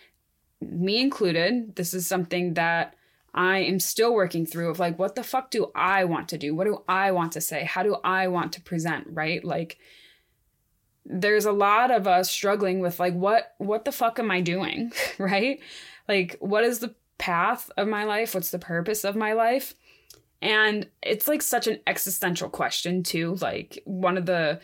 me 0.61 0.99
included. 0.99 1.75
This 1.75 1.93
is 1.93 2.07
something 2.07 2.53
that 2.55 2.95
I 3.33 3.59
am 3.59 3.79
still 3.79 4.13
working 4.13 4.45
through 4.45 4.69
of 4.69 4.79
like, 4.79 4.99
what 4.99 5.15
the 5.15 5.23
fuck 5.23 5.51
do 5.51 5.71
I 5.73 6.05
want 6.05 6.29
to 6.29 6.37
do? 6.37 6.53
What 6.53 6.65
do 6.65 6.83
I 6.87 7.11
want 7.11 7.31
to 7.33 7.41
say? 7.41 7.63
How 7.63 7.83
do 7.83 7.95
I 8.03 8.27
want 8.27 8.53
to 8.53 8.61
present? 8.61 9.07
Right? 9.09 9.43
Like, 9.43 9.77
there's 11.05 11.45
a 11.45 11.51
lot 11.51 11.91
of 11.91 12.07
us 12.07 12.29
struggling 12.29 12.79
with 12.79 12.99
like, 12.99 13.13
what, 13.13 13.53
what 13.57 13.85
the 13.85 13.91
fuck 13.91 14.19
am 14.19 14.31
I 14.31 14.41
doing? 14.41 14.91
right? 15.17 15.59
Like, 16.07 16.37
what 16.39 16.63
is 16.63 16.79
the 16.79 16.93
path 17.17 17.71
of 17.77 17.87
my 17.87 18.03
life? 18.03 18.35
What's 18.35 18.51
the 18.51 18.59
purpose 18.59 19.03
of 19.03 19.15
my 19.15 19.33
life? 19.33 19.75
And 20.41 20.87
it's 21.01 21.27
like 21.27 21.41
such 21.41 21.67
an 21.67 21.79
existential 21.85 22.49
question, 22.49 23.03
too. 23.03 23.35
Like, 23.41 23.81
one 23.85 24.17
of 24.17 24.25
the, 24.25 24.59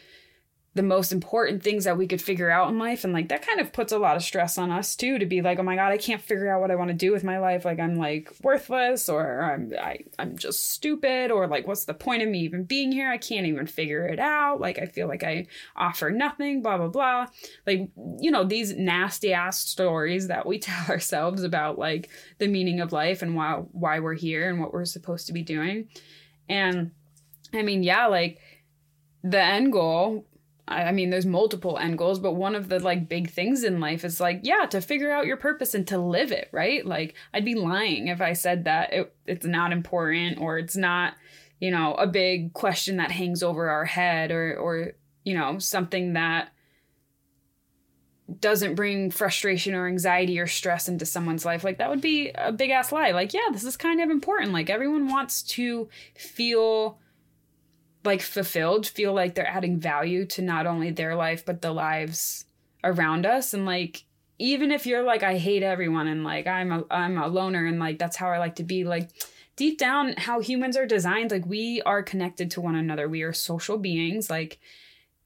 the 0.78 0.84
most 0.84 1.12
important 1.12 1.64
things 1.64 1.86
that 1.86 1.98
we 1.98 2.08
could 2.08 2.22
figure 2.22 2.52
out 2.52 2.70
in 2.70 2.78
life. 2.78 3.04
And 3.04 3.12
like 3.12 3.30
that 3.30 3.46
kind 3.46 3.60
of 3.60 3.74
puts 3.74 3.92
a 3.92 3.98
lot 3.98 4.16
of 4.16 4.24
stress 4.24 4.60
on 4.60 4.70
us 4.70 4.96
too 4.96 5.18
to 5.18 5.26
be 5.26 5.42
like 5.42 5.58
oh 5.58 5.64
my 5.64 5.76
god 5.76 5.92
i 5.92 5.98
can't 5.98 6.22
figure 6.22 6.54
out 6.54 6.62
what 6.62 6.70
i 6.70 6.76
want 6.76 6.90
to 6.90 6.94
do 6.94 7.12
with 7.12 7.24
my 7.24 7.40
life. 7.40 7.66
Like 7.66 7.80
i'm 7.80 7.96
like 7.96 8.32
worthless 8.44 9.10
or 9.10 9.42
i'm 9.42 9.74
I, 9.78 10.00
i'm 10.20 10.38
just 10.38 10.72
stupid 10.72 11.32
or 11.32 11.48
like 11.48 11.68
what's 11.68 11.86
the 11.86 11.96
point 11.96 12.22
of 12.22 12.30
me 12.30 12.42
even 12.42 12.64
being 12.64 12.92
here? 12.92 13.10
I 13.10 13.18
can't 13.18 13.48
even 13.48 13.66
figure 13.66 14.06
it 14.06 14.20
out. 14.20 14.62
Like 14.62 14.78
i 14.78 14.86
feel 14.86 15.08
like 15.08 15.24
i 15.24 15.48
offer 15.76 16.12
nothing 16.12 16.62
blah 16.62 16.78
blah 16.78 16.90
blah. 16.90 17.26
Like 17.66 17.90
you 18.20 18.30
know 18.30 18.44
these 18.44 18.76
nasty 18.76 19.34
ass 19.34 19.60
stories 19.60 20.28
that 20.28 20.46
we 20.46 20.60
tell 20.68 20.86
ourselves 20.88 21.44
about 21.44 21.80
like 21.80 22.10
the 22.38 22.48
meaning 22.48 22.82
of 22.82 22.94
life 22.94 23.24
and 23.24 23.36
why 23.36 23.64
why 23.72 24.00
we're 24.00 24.14
here 24.14 24.48
and 24.48 24.62
what 24.62 24.72
we're 24.72 24.86
supposed 24.86 25.26
to 25.28 25.34
be 25.34 25.42
doing. 25.42 25.90
And 26.48 26.92
i 27.54 27.64
mean 27.64 27.82
yeah 27.82 28.08
like 28.08 28.40
the 29.24 29.42
end 29.42 29.72
goal 29.72 30.26
I 30.70 30.92
mean, 30.92 31.10
there's 31.10 31.26
multiple 31.26 31.78
end 31.78 31.98
goals, 31.98 32.20
but 32.20 32.34
one 32.34 32.54
of 32.54 32.68
the 32.68 32.80
like 32.80 33.08
big 33.08 33.30
things 33.30 33.64
in 33.64 33.80
life 33.80 34.04
is 34.04 34.20
like, 34.20 34.42
yeah, 34.44 34.66
to 34.66 34.82
figure 34.82 35.12
out 35.12 35.26
your 35.26 35.38
purpose 35.38 35.74
and 35.74 35.88
to 35.88 35.98
live 35.98 36.32
it, 36.34 36.50
right? 36.52 36.86
Like, 36.86 37.16
I'd 37.34 37.46
be 37.46 37.56
lying 37.56 38.10
if 38.10 38.20
I 38.20 38.34
said 38.34 38.66
that 38.66 38.92
it, 38.92 39.16
it's 39.26 39.46
not 39.46 39.72
important 39.72 40.40
or 40.42 40.58
it's 40.58 40.76
not, 40.76 41.14
you 41.62 41.72
know, 41.72 41.94
a 41.94 42.06
big 42.06 42.52
question 42.52 42.98
that 42.98 43.12
hangs 43.12 43.44
over 43.44 43.70
our 43.70 43.86
head 43.86 44.30
or, 44.30 44.58
or, 44.58 44.92
you 45.24 45.38
know, 45.38 45.58
something 45.58 46.14
that 46.14 46.50
doesn't 48.42 48.76
bring 48.76 49.10
frustration 49.10 49.74
or 49.74 49.88
anxiety 49.88 50.38
or 50.38 50.48
stress 50.48 50.90
into 50.90 51.06
someone's 51.06 51.46
life. 51.46 51.64
Like, 51.64 51.78
that 51.78 51.90
would 51.90 52.02
be 52.02 52.32
a 52.36 52.52
big 52.52 52.72
ass 52.72 52.92
lie. 52.92 53.12
Like, 53.12 53.34
yeah, 53.34 53.48
this 53.54 53.64
is 53.64 53.78
kind 53.78 54.02
of 54.02 54.10
important. 54.10 54.52
Like, 54.52 54.70
everyone 54.70 55.08
wants 55.08 55.44
to 55.44 55.88
feel 56.14 57.00
like 58.08 58.22
fulfilled, 58.22 58.88
feel 58.88 59.14
like 59.14 59.36
they're 59.36 59.48
adding 59.48 59.80
value 59.80 60.26
to 60.26 60.42
not 60.42 60.66
only 60.66 60.90
their 60.90 61.16
life 61.16 61.46
but 61.46 61.62
the 61.62 61.72
lives 61.72 62.46
around 62.84 63.26
us 63.26 63.54
and 63.54 63.66
like 63.66 64.06
even 64.40 64.72
if 64.72 64.86
you're 64.86 65.04
like 65.04 65.24
I 65.24 65.38
hate 65.38 65.64
everyone 65.64 66.08
and 66.08 66.24
like 66.24 66.48
I'm 66.48 66.72
a 66.72 66.84
I'm 66.90 67.18
a 67.18 67.28
loner 67.28 67.66
and 67.66 67.80
like 67.80 68.00
that's 68.00 68.16
how 68.16 68.30
I 68.30 68.38
like 68.40 68.56
to 68.56 68.64
be 68.64 68.84
like 68.84 69.10
deep 69.56 69.78
down 69.78 70.14
how 70.18 70.40
humans 70.40 70.78
are 70.78 70.86
designed 70.86 71.32
like 71.32 71.46
we 71.46 71.82
are 71.84 72.02
connected 72.02 72.50
to 72.52 72.62
one 72.62 72.76
another. 72.76 73.10
We 73.10 73.24
are 73.24 73.34
social 73.34 73.78
beings 73.78 74.30
like 74.30 74.60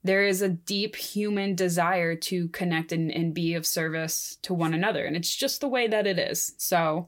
there 0.03 0.25
is 0.25 0.41
a 0.41 0.49
deep 0.49 0.95
human 0.95 1.53
desire 1.53 2.15
to 2.15 2.47
connect 2.49 2.91
and, 2.91 3.11
and 3.11 3.33
be 3.33 3.53
of 3.53 3.67
service 3.67 4.37
to 4.41 4.53
one 4.53 4.73
another 4.73 5.05
and 5.05 5.15
it's 5.15 5.35
just 5.35 5.61
the 5.61 5.67
way 5.67 5.87
that 5.87 6.07
it 6.07 6.17
is. 6.17 6.53
So 6.57 7.07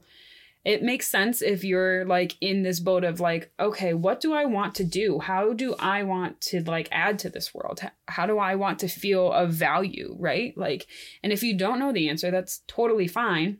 it 0.64 0.82
makes 0.82 1.06
sense 1.06 1.42
if 1.42 1.62
you're 1.62 2.04
like 2.06 2.36
in 2.40 2.62
this 2.62 2.80
boat 2.80 3.04
of 3.04 3.20
like 3.20 3.52
okay 3.60 3.92
what 3.92 4.20
do 4.20 4.32
i 4.32 4.44
want 4.44 4.74
to 4.76 4.84
do? 4.84 5.18
How 5.18 5.52
do 5.52 5.74
i 5.78 6.02
want 6.02 6.40
to 6.42 6.62
like 6.62 6.88
add 6.90 7.18
to 7.20 7.30
this 7.30 7.54
world? 7.54 7.80
How 8.08 8.26
do 8.26 8.38
i 8.38 8.54
want 8.54 8.78
to 8.80 8.88
feel 8.88 9.32
of 9.32 9.52
value 9.52 10.16
right? 10.18 10.56
Like 10.56 10.86
and 11.22 11.32
if 11.32 11.42
you 11.42 11.56
don't 11.56 11.78
know 11.78 11.92
the 11.92 12.08
answer 12.08 12.30
that's 12.30 12.62
totally 12.66 13.08
fine. 13.08 13.58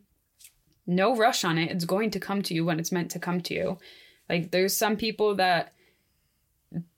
No 0.87 1.15
rush 1.15 1.43
on 1.43 1.57
it. 1.57 1.71
It's 1.71 1.85
going 1.85 2.11
to 2.11 2.19
come 2.19 2.41
to 2.43 2.53
you 2.53 2.63
when 2.63 2.79
it's 2.79 2.91
meant 2.91 3.09
to 3.11 3.19
come 3.19 3.41
to 3.41 3.53
you. 3.53 3.79
Like 4.29 4.51
there's 4.51 4.75
some 4.75 4.97
people 4.97 5.35
that 5.35 5.73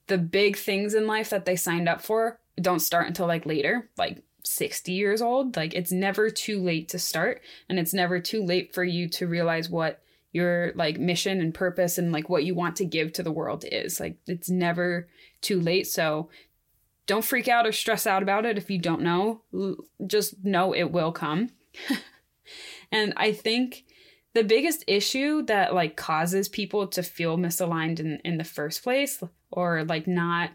the 0.08 0.18
big 0.18 0.58
things 0.58 0.94
in 0.94 1.08
life 1.08 1.30
that 1.30 1.46
they 1.46 1.56
signed 1.56 1.88
up 1.88 2.02
for 2.02 2.40
don't 2.60 2.80
start 2.80 3.08
until 3.08 3.28
like 3.28 3.46
later. 3.46 3.90
Like 3.98 4.24
60 4.48 4.92
years 4.92 5.22
old. 5.22 5.56
Like 5.56 5.74
it's 5.74 5.92
never 5.92 6.30
too 6.30 6.62
late 6.62 6.89
to 6.89 7.00
start 7.00 7.42
and 7.70 7.80
it's 7.80 7.94
never 7.94 8.20
too 8.20 8.44
late 8.44 8.74
for 8.74 8.84
you 8.84 9.08
to 9.10 9.27
realize 9.27 9.70
what 9.70 10.01
your 10.32 10.72
like 10.75 11.00
mission 11.00 11.39
and 11.39 11.54
purpose 11.54 11.98
and 11.98 12.12
like 12.12 12.30
what 12.30 12.44
you 12.44 12.54
want 12.54 12.75
to 12.77 12.86
give 12.86 13.13
to 13.13 13.24
the 13.24 13.32
world 13.32 13.66
is. 13.72 14.00
Like 14.00 14.18
it's 14.27 14.50
never 14.50 15.08
too 15.42 15.60
late. 15.60 15.88
So 15.88 16.30
don't 17.06 17.25
freak 17.25 17.48
out 17.48 17.66
or 17.66 17.72
stress 17.72 18.06
out 18.06 18.24
about 18.24 18.46
it 18.46 18.58
if 18.58 18.70
you 18.70 18.80
don't 18.80 19.01
know. 19.01 19.42
Just 20.06 20.44
know 20.44 20.74
it 20.74 20.92
will 20.92 21.12
come. 21.12 21.50
and 22.92 23.13
I 23.18 23.32
think 23.32 23.86
the 24.34 24.44
biggest 24.44 24.84
issue 24.88 25.42
that 25.44 25.74
like 25.74 25.96
causes 25.96 26.50
people 26.50 26.88
to 26.88 27.01
feel 27.01 27.38
misaligned 27.38 28.00
in 28.00 28.20
in 28.24 28.38
the 28.38 28.44
first 28.44 28.84
place 28.84 29.24
or 29.51 29.84
like 29.86 30.06
not 30.06 30.51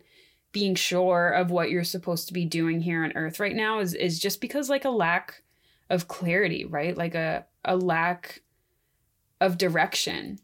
being 0.53 0.75
sure 0.75 1.31
of 1.31 1.51
what 1.51 1.71
you're 1.71 1.85
supposed 1.85 2.29
to 2.29 2.35
be 2.35 2.45
doing 2.45 2.81
here 2.81 3.03
on 3.05 3.13
earth 3.17 3.41
right 3.41 3.57
now 3.57 3.81
is 3.81 3.95
is 3.95 4.19
just 4.19 4.41
because 4.41 4.69
like 4.69 4.85
a 4.85 4.91
lack 4.91 5.43
of 5.91 6.09
clarity, 6.09 6.65
right? 6.65 6.97
Like 6.97 7.15
a 7.15 7.47
a 7.65 7.77
lack 7.77 8.43
of 9.41 9.59
direction. 9.59 10.39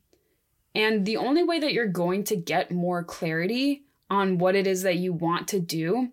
And 0.75 1.07
the 1.07 1.17
only 1.17 1.43
way 1.43 1.61
that 1.61 1.73
you're 1.73 1.87
going 1.87 2.25
to 2.25 2.37
get 2.37 2.71
more 2.71 3.03
clarity 3.03 3.85
on 4.11 4.39
what 4.39 4.55
it 4.55 4.67
is 4.67 4.83
that 4.83 4.97
you 4.97 5.13
want 5.13 5.49
to 5.49 5.61
do 5.61 6.11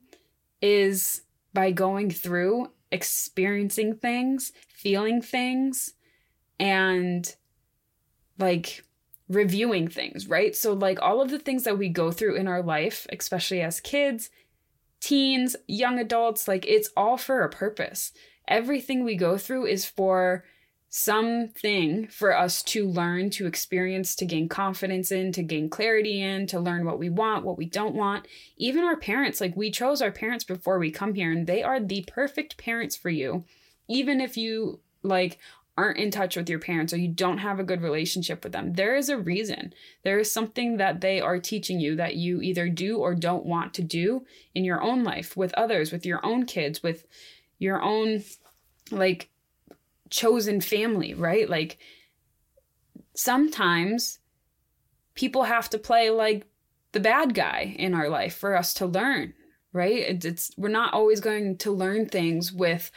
is 0.61 1.21
by 1.53 1.71
going 1.71 2.09
through 2.09 2.71
experiencing 2.91 3.95
things, 3.95 4.51
feeling 4.67 5.21
things, 5.21 5.93
and 6.59 7.35
like 8.37 8.83
reviewing 9.27 9.87
things, 9.87 10.27
right? 10.27 10.55
So, 10.55 10.73
like 10.73 11.01
all 11.01 11.21
of 11.21 11.31
the 11.31 11.39
things 11.39 11.63
that 11.63 11.77
we 11.77 11.89
go 11.89 12.11
through 12.11 12.35
in 12.35 12.47
our 12.47 12.61
life, 12.61 13.07
especially 13.11 13.61
as 13.61 13.79
kids, 13.79 14.29
teens, 14.99 15.55
young 15.67 15.99
adults, 15.99 16.47
like 16.47 16.65
it's 16.67 16.89
all 16.95 17.17
for 17.17 17.41
a 17.41 17.49
purpose. 17.49 18.11
Everything 18.47 19.03
we 19.03 19.15
go 19.15 19.37
through 19.37 19.65
is 19.65 19.85
for 19.85 20.43
something 20.89 22.07
for 22.07 22.37
us 22.37 22.63
to 22.63 22.87
learn, 22.87 23.29
to 23.29 23.45
experience, 23.45 24.15
to 24.15 24.25
gain 24.25 24.47
confidence 24.47 25.11
in, 25.11 25.31
to 25.33 25.43
gain 25.43 25.69
clarity 25.69 26.21
in, 26.21 26.47
to 26.47 26.59
learn 26.59 26.85
what 26.85 26.99
we 26.99 27.09
want, 27.09 27.43
what 27.43 27.57
we 27.57 27.65
don't 27.65 27.95
want. 27.95 28.25
Even 28.55 28.83
our 28.85 28.95
parents, 28.95 29.41
like 29.41 29.57
we 29.57 29.69
chose 29.69 30.01
our 30.01 30.11
parents 30.11 30.45
before 30.45 30.79
we 30.79 30.89
come 30.89 31.13
here, 31.13 31.31
and 31.31 31.47
they 31.47 31.61
are 31.61 31.81
the 31.81 32.05
perfect 32.07 32.57
parents 32.57 32.95
for 32.95 33.09
you. 33.09 33.43
Even 33.89 34.21
if 34.21 34.37
you 34.37 34.79
like 35.03 35.37
aren't 35.77 35.97
in 35.97 36.09
touch 36.09 36.37
with 36.37 36.49
your 36.49 36.59
parents 36.59 36.93
or 36.93 36.97
you 36.97 37.07
don't 37.07 37.39
have 37.39 37.59
a 37.59 37.63
good 37.63 37.81
relationship 37.81 38.43
with 38.43 38.53
them, 38.53 38.73
there 38.73 38.95
is 38.95 39.09
a 39.09 39.17
reason. 39.17 39.73
There 40.03 40.19
is 40.19 40.31
something 40.31 40.77
that 40.77 41.01
they 41.01 41.19
are 41.19 41.39
teaching 41.39 41.79
you 41.79 41.95
that 41.97 42.15
you 42.15 42.41
either 42.41 42.69
do 42.69 42.97
or 42.97 43.13
don't 43.13 43.45
want 43.45 43.73
to 43.75 43.81
do 43.81 44.25
in 44.53 44.63
your 44.63 44.81
own 44.81 45.03
life, 45.03 45.35
with 45.35 45.53
others, 45.55 45.91
with 45.91 46.05
your 46.05 46.25
own 46.25 46.45
kids, 46.45 46.81
with 46.81 47.05
your 47.59 47.81
own 47.81 48.23
like 48.91 49.29
chosen 50.09 50.61
family, 50.61 51.13
right? 51.13 51.49
Like 51.49 51.77
sometimes 53.13 54.19
people 55.13 55.43
have 55.43 55.69
to 55.71 55.77
play 55.77 56.09
like 56.09 56.45
the 56.91 56.99
bad 56.99 57.33
guy 57.33 57.75
in 57.77 57.93
our 57.93 58.07
life 58.07 58.35
for 58.35 58.55
us 58.55 58.73
to 58.75 58.85
learn, 58.85 59.33
right? 59.73 60.23
It's 60.23 60.51
we're 60.55 60.69
not 60.69 60.93
always 60.93 61.19
going 61.19 61.57
to 61.57 61.71
learn 61.71 62.07
things 62.07 62.53
with 62.53 62.91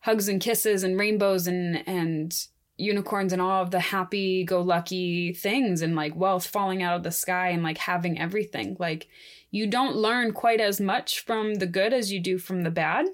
hugs 0.00 0.28
and 0.28 0.40
kisses 0.40 0.82
and 0.82 0.98
rainbows 0.98 1.46
and 1.46 1.86
and 1.88 2.46
unicorns 2.78 3.32
and 3.32 3.40
all 3.40 3.62
of 3.62 3.70
the 3.70 3.80
happy 3.80 4.44
go 4.44 4.60
lucky 4.60 5.32
things 5.32 5.80
and 5.80 5.96
like 5.96 6.14
wealth 6.14 6.46
falling 6.46 6.82
out 6.82 6.96
of 6.96 7.02
the 7.02 7.10
sky 7.10 7.48
and 7.48 7.62
like 7.62 7.78
having 7.78 8.18
everything. 8.18 8.76
Like 8.78 9.08
you 9.50 9.66
don't 9.66 9.96
learn 9.96 10.32
quite 10.32 10.60
as 10.60 10.80
much 10.80 11.20
from 11.20 11.54
the 11.54 11.66
good 11.66 11.92
as 11.92 12.12
you 12.12 12.20
do 12.20 12.38
from 12.38 12.62
the 12.62 12.70
bad 12.70 13.06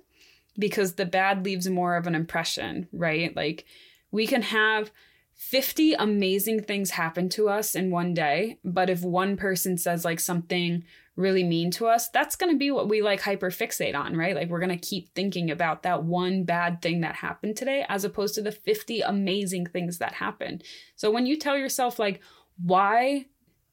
because 0.59 0.95
the 0.95 1.07
bad 1.07 1.45
leaves 1.45 1.69
more 1.69 1.97
of 1.97 2.07
an 2.07 2.15
impression 2.15 2.89
right? 2.93 3.35
Like 3.37 3.65
we 4.11 4.27
can 4.27 4.43
have 4.43 4.91
50 5.35 5.95
amazing 5.95 6.63
things 6.63 6.91
happen 6.91 7.29
to 7.31 7.49
us 7.49 7.75
in 7.75 7.91
one 7.91 8.15
day 8.15 8.59
but 8.65 8.91
if 8.91 9.03
one 9.03 9.37
person 9.37 9.79
says 9.79 10.05
like 10.05 10.21
something 10.21 10.85
really 11.17 11.45
mean 11.45 11.71
to 11.73 11.87
us, 11.87 12.09
that's 12.09 12.37
going 12.37 12.53
to 12.53 12.59
be 12.59 12.71
what 12.71 12.89
we 12.89 13.03
like 13.03 13.21
hyper 13.21 13.51
fixate 13.51 13.95
on, 13.95 14.17
right? 14.17 14.35
Like 14.35 14.49
we're 14.49 14.61
going 14.61 14.71
to 14.71 14.89
keep 14.89 15.15
thinking 15.15 15.51
about 15.51 15.83
that 15.83 16.05
one 16.05 16.45
bad 16.45 16.81
thing 16.81 17.03
that 17.03 17.17
happened 17.17 17.57
today 17.57 17.85
as 17.89 18.05
opposed 18.05 18.35
to 18.37 18.43
the 18.43 18.53
50 18.53 19.03
amazing 19.03 19.67
things 19.67 19.99
that 19.99 20.15
happened. 20.15 20.65
So 20.97 21.11
when 21.11 21.27
you 21.27 21.39
tell 21.39 21.57
yourself, 21.57 21.99
like, 21.99 22.21
why 22.63 23.27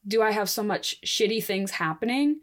do 0.08 0.22
I 0.22 0.32
have 0.32 0.50
so 0.50 0.64
much 0.64 1.00
shitty 1.02 1.44
things 1.44 1.72
happening? 1.72 2.40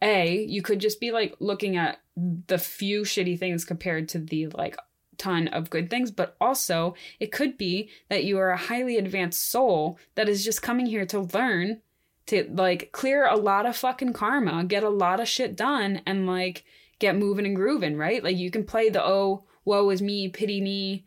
A, 0.00 0.44
you 0.44 0.62
could 0.62 0.78
just 0.78 1.00
be 1.00 1.10
like 1.10 1.34
looking 1.40 1.76
at 1.76 2.00
the 2.46 2.58
few 2.58 3.02
shitty 3.02 3.38
things 3.38 3.64
compared 3.64 4.08
to 4.10 4.18
the 4.18 4.46
like 4.48 4.76
ton 5.18 5.48
of 5.48 5.70
good 5.70 5.90
things, 5.90 6.10
but 6.10 6.36
also 6.40 6.94
it 7.20 7.32
could 7.32 7.58
be 7.58 7.90
that 8.08 8.24
you 8.24 8.38
are 8.38 8.50
a 8.50 8.56
highly 8.56 8.96
advanced 8.96 9.50
soul 9.50 9.98
that 10.14 10.28
is 10.28 10.44
just 10.44 10.62
coming 10.62 10.86
here 10.86 11.04
to 11.06 11.20
learn 11.20 11.82
to 12.28 12.48
like 12.52 12.92
clear 12.92 13.26
a 13.26 13.36
lot 13.36 13.66
of 13.66 13.76
fucking 13.76 14.12
karma, 14.12 14.64
get 14.64 14.82
a 14.82 14.88
lot 14.88 15.20
of 15.20 15.28
shit 15.28 15.56
done, 15.56 16.02
and 16.06 16.26
like 16.26 16.64
get 16.98 17.16
moving 17.16 17.46
and 17.46 17.56
grooving, 17.56 17.96
right? 17.96 18.22
Like 18.22 18.36
you 18.36 18.50
can 18.50 18.64
play 18.64 18.88
the 18.88 19.04
oh, 19.04 19.44
woe 19.64 19.90
is 19.90 20.00
me, 20.02 20.28
pity 20.28 20.60
me, 20.60 21.04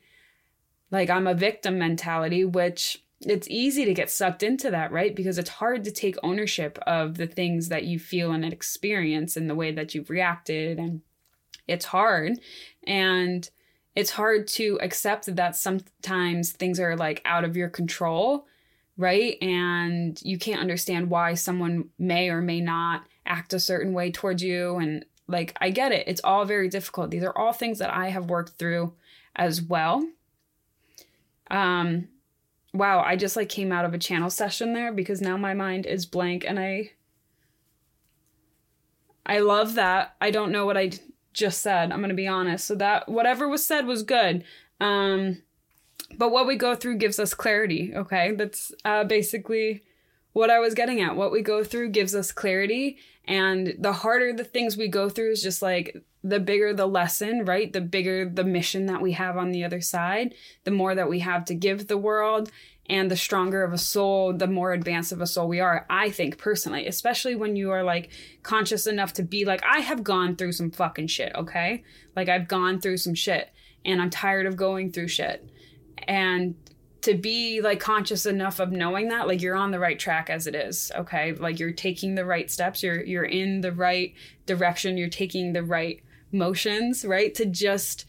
like 0.92 1.10
I'm 1.10 1.28
a 1.28 1.34
victim 1.34 1.80
mentality, 1.80 2.46
which 2.46 3.04
it's 3.22 3.48
easy 3.50 3.86
to 3.86 3.94
get 3.94 4.10
sucked 4.10 4.44
into 4.44 4.72
that, 4.72 4.92
right? 4.92 5.16
Because 5.16 5.38
it's 5.38 5.50
hard 5.50 5.84
to 5.84 5.92
take 5.92 6.16
ownership 6.24 6.80
of 6.88 7.18
the 7.18 7.28
things 7.28 7.70
that 7.70 7.84
you 7.86 8.00
feel 8.00 8.32
and 8.32 8.44
experience 8.46 9.38
and 9.38 9.50
the 9.50 9.56
way 9.56 9.72
that 9.72 9.94
you've 9.94 10.10
reacted. 10.10 10.80
And 10.80 11.02
it's 11.68 11.86
hard. 11.86 12.40
And 12.86 13.48
it's 13.96 14.12
hard 14.12 14.48
to 14.48 14.80
accept 14.82 15.34
that 15.36 15.56
sometimes 15.56 16.52
things 16.52 16.80
are 16.80 16.96
like 16.96 17.22
out 17.26 17.44
of 17.44 17.56
your 17.56 17.70
control 17.70 18.48
right? 19.02 19.38
And 19.42 20.22
you 20.22 20.38
can't 20.38 20.62
understand 20.62 21.10
why 21.10 21.34
someone 21.34 21.90
may 21.98 22.30
or 22.30 22.42
may 22.42 22.62
not 22.62 23.04
act 23.26 23.54
a 23.54 23.60
certain 23.60 23.94
way 23.94 24.12
towards 24.12 24.44
you. 24.44 24.78
And 24.78 25.06
Like, 25.28 25.56
I 25.60 25.70
get 25.72 25.92
it. 25.92 26.08
It's 26.08 26.22
all 26.24 26.46
very 26.46 26.70
difficult. 26.70 27.10
These 27.10 27.24
are 27.24 27.38
all 27.38 27.54
things 27.54 27.80
that 27.80 27.94
I 27.94 28.10
have 28.10 28.30
worked 28.30 28.58
through 28.58 28.94
as 29.36 29.62
well. 29.62 30.08
Um, 31.50 32.08
wow, 32.74 33.02
I 33.02 33.16
just 33.16 33.36
like 33.36 33.50
came 33.50 33.72
out 33.72 33.86
of 33.86 33.94
a 33.94 33.98
channel 33.98 34.30
session 34.30 34.74
there 34.74 34.92
because 34.94 35.22
now 35.22 35.38
my 35.38 35.54
mind 35.54 35.86
is 35.86 36.06
blank 36.06 36.46
and 36.46 36.60
I 36.60 36.92
I 39.26 39.40
love 39.40 39.76
that. 39.76 40.16
I 40.20 40.32
don't 40.32 40.52
know 40.52 40.66
what 40.66 40.78
I 40.78 40.92
just 41.34 41.62
said. 41.62 41.92
I'm 41.92 42.00
going 42.00 42.10
to 42.10 42.16
be 42.16 42.28
honest. 42.28 42.66
So 42.66 42.76
that 42.76 43.08
whatever 43.08 43.48
was 43.48 43.66
said 43.66 43.86
was 43.86 44.04
good. 44.04 44.44
Um 44.80 45.44
but 46.18 46.32
what 46.32 46.48
we 46.48 46.56
go 46.56 46.76
through 46.76 46.98
gives 46.98 47.20
us 47.20 47.34
clarity, 47.34 47.94
okay? 47.96 48.34
That's 48.34 48.72
uh 48.86 49.04
basically 49.04 49.84
what 50.34 50.50
I 50.50 50.60
was 50.60 50.74
getting 50.74 51.02
at. 51.02 51.16
What 51.16 51.32
we 51.32 51.42
go 51.42 51.64
through 51.64 51.90
gives 51.90 52.16
us 52.16 52.32
clarity 52.32 52.98
and 53.26 53.76
the 53.78 53.94
harder 53.94 54.34
the 54.34 54.44
things 54.44 54.78
we 54.78 54.88
go 54.88 55.10
through 55.10 55.32
is 55.32 55.44
just 55.44 55.62
like 55.62 55.98
the 56.24 56.40
bigger 56.40 56.74
the 56.74 56.86
lesson, 56.86 57.46
right? 57.46 57.72
The 57.72 57.82
bigger 57.82 58.30
the 58.30 58.44
mission 58.44 58.86
that 58.86 59.02
we 59.02 59.14
have 59.14 59.38
on 59.38 59.52
the 59.52 59.64
other 59.64 59.82
side, 59.82 60.36
the 60.64 60.72
more 60.72 60.96
that 60.96 61.10
we 61.10 61.20
have 61.20 61.46
to 61.46 61.56
give 61.56 61.88
the 61.88 61.98
world, 61.98 62.52
and 62.92 63.10
the 63.10 63.18
stronger 63.18 63.64
of 63.64 63.74
a 63.74 63.78
soul, 63.78 64.34
the 64.34 64.48
more 64.48 64.74
advanced 64.74 65.12
of 65.12 65.22
a 65.22 65.28
soul 65.28 65.48
we 65.48 65.60
are. 65.60 65.86
I 65.90 66.10
think 66.10 66.38
personally, 66.38 66.88
especially 66.88 67.36
when 67.36 67.56
you 67.56 67.72
are 67.72 67.84
like 67.84 68.10
conscious 68.44 68.86
enough 68.86 69.14
to 69.14 69.24
be 69.24 69.46
like, 69.46 69.64
I 69.64 69.80
have 69.80 70.04
gone 70.04 70.36
through 70.36 70.52
some 70.52 70.72
fucking 70.72 71.08
shit, 71.08 71.32
okay? 71.36 71.84
Like, 72.16 72.28
I've 72.28 72.48
gone 72.48 72.82
through 72.82 72.98
some 72.98 73.16
shit, 73.16 73.50
and 73.86 74.02
I'm 74.02 74.10
tired 74.10 74.46
of 74.46 74.58
going 74.58 74.92
through 74.92 75.08
shit. 75.08 75.50
And 76.08 76.56
to 77.02 77.16
be 77.16 77.62
like 77.62 77.80
conscious 77.80 78.26
enough 78.26 78.60
of 78.60 78.72
knowing 78.72 79.10
that 79.10 79.28
like 79.28 79.42
you're 79.42 79.56
on 79.56 79.72
the 79.72 79.80
right 79.80 79.98
track 79.98 80.30
as 80.30 80.46
it 80.46 80.54
is 80.54 80.92
okay 80.96 81.34
like 81.34 81.58
you're 81.58 81.72
taking 81.72 82.14
the 82.14 82.24
right 82.24 82.52
steps 82.52 82.84
you're 82.84 83.04
you're 83.04 83.24
in 83.24 83.62
the 83.62 83.72
right 83.72 84.14
direction 84.46 85.00
you're 85.00 85.10
taking 85.10 85.54
the 85.54 85.64
right 85.64 86.04
motions, 86.32 87.06
right? 87.06 87.34
To 87.36 87.46
just 87.46 88.06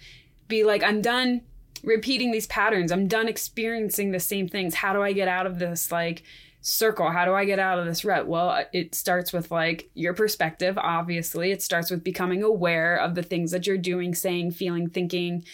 be 0.48 0.64
like, 0.64 0.82
I'm 0.82 1.00
done 1.00 1.42
repeating 1.82 2.30
these 2.30 2.46
patterns. 2.46 2.92
I'm 2.92 3.08
done 3.08 3.28
experiencing 3.28 4.12
the 4.12 4.20
same 4.20 4.48
things. 4.48 4.74
How 4.74 4.92
do 4.92 5.02
I 5.02 5.12
get 5.12 5.28
out 5.28 5.46
of 5.46 5.58
this 5.58 5.90
like 5.90 6.22
circle? 6.60 7.10
How 7.10 7.24
do 7.24 7.34
I 7.34 7.44
get 7.44 7.58
out 7.58 7.78
of 7.78 7.86
this 7.86 8.04
rut? 8.04 8.26
Well, 8.26 8.64
it 8.72 8.94
starts 8.94 9.32
with 9.32 9.50
like 9.50 9.90
your 9.94 10.14
perspective, 10.14 10.78
obviously. 10.78 11.50
It 11.50 11.62
starts 11.62 11.90
with 11.90 12.04
becoming 12.04 12.42
aware 12.42 12.96
of 12.96 13.14
the 13.14 13.22
things 13.22 13.50
that 13.50 13.66
you're 13.66 13.78
doing, 13.78 14.14
saying, 14.14 14.52
feeling, 14.52 14.88
thinking, 14.88 15.44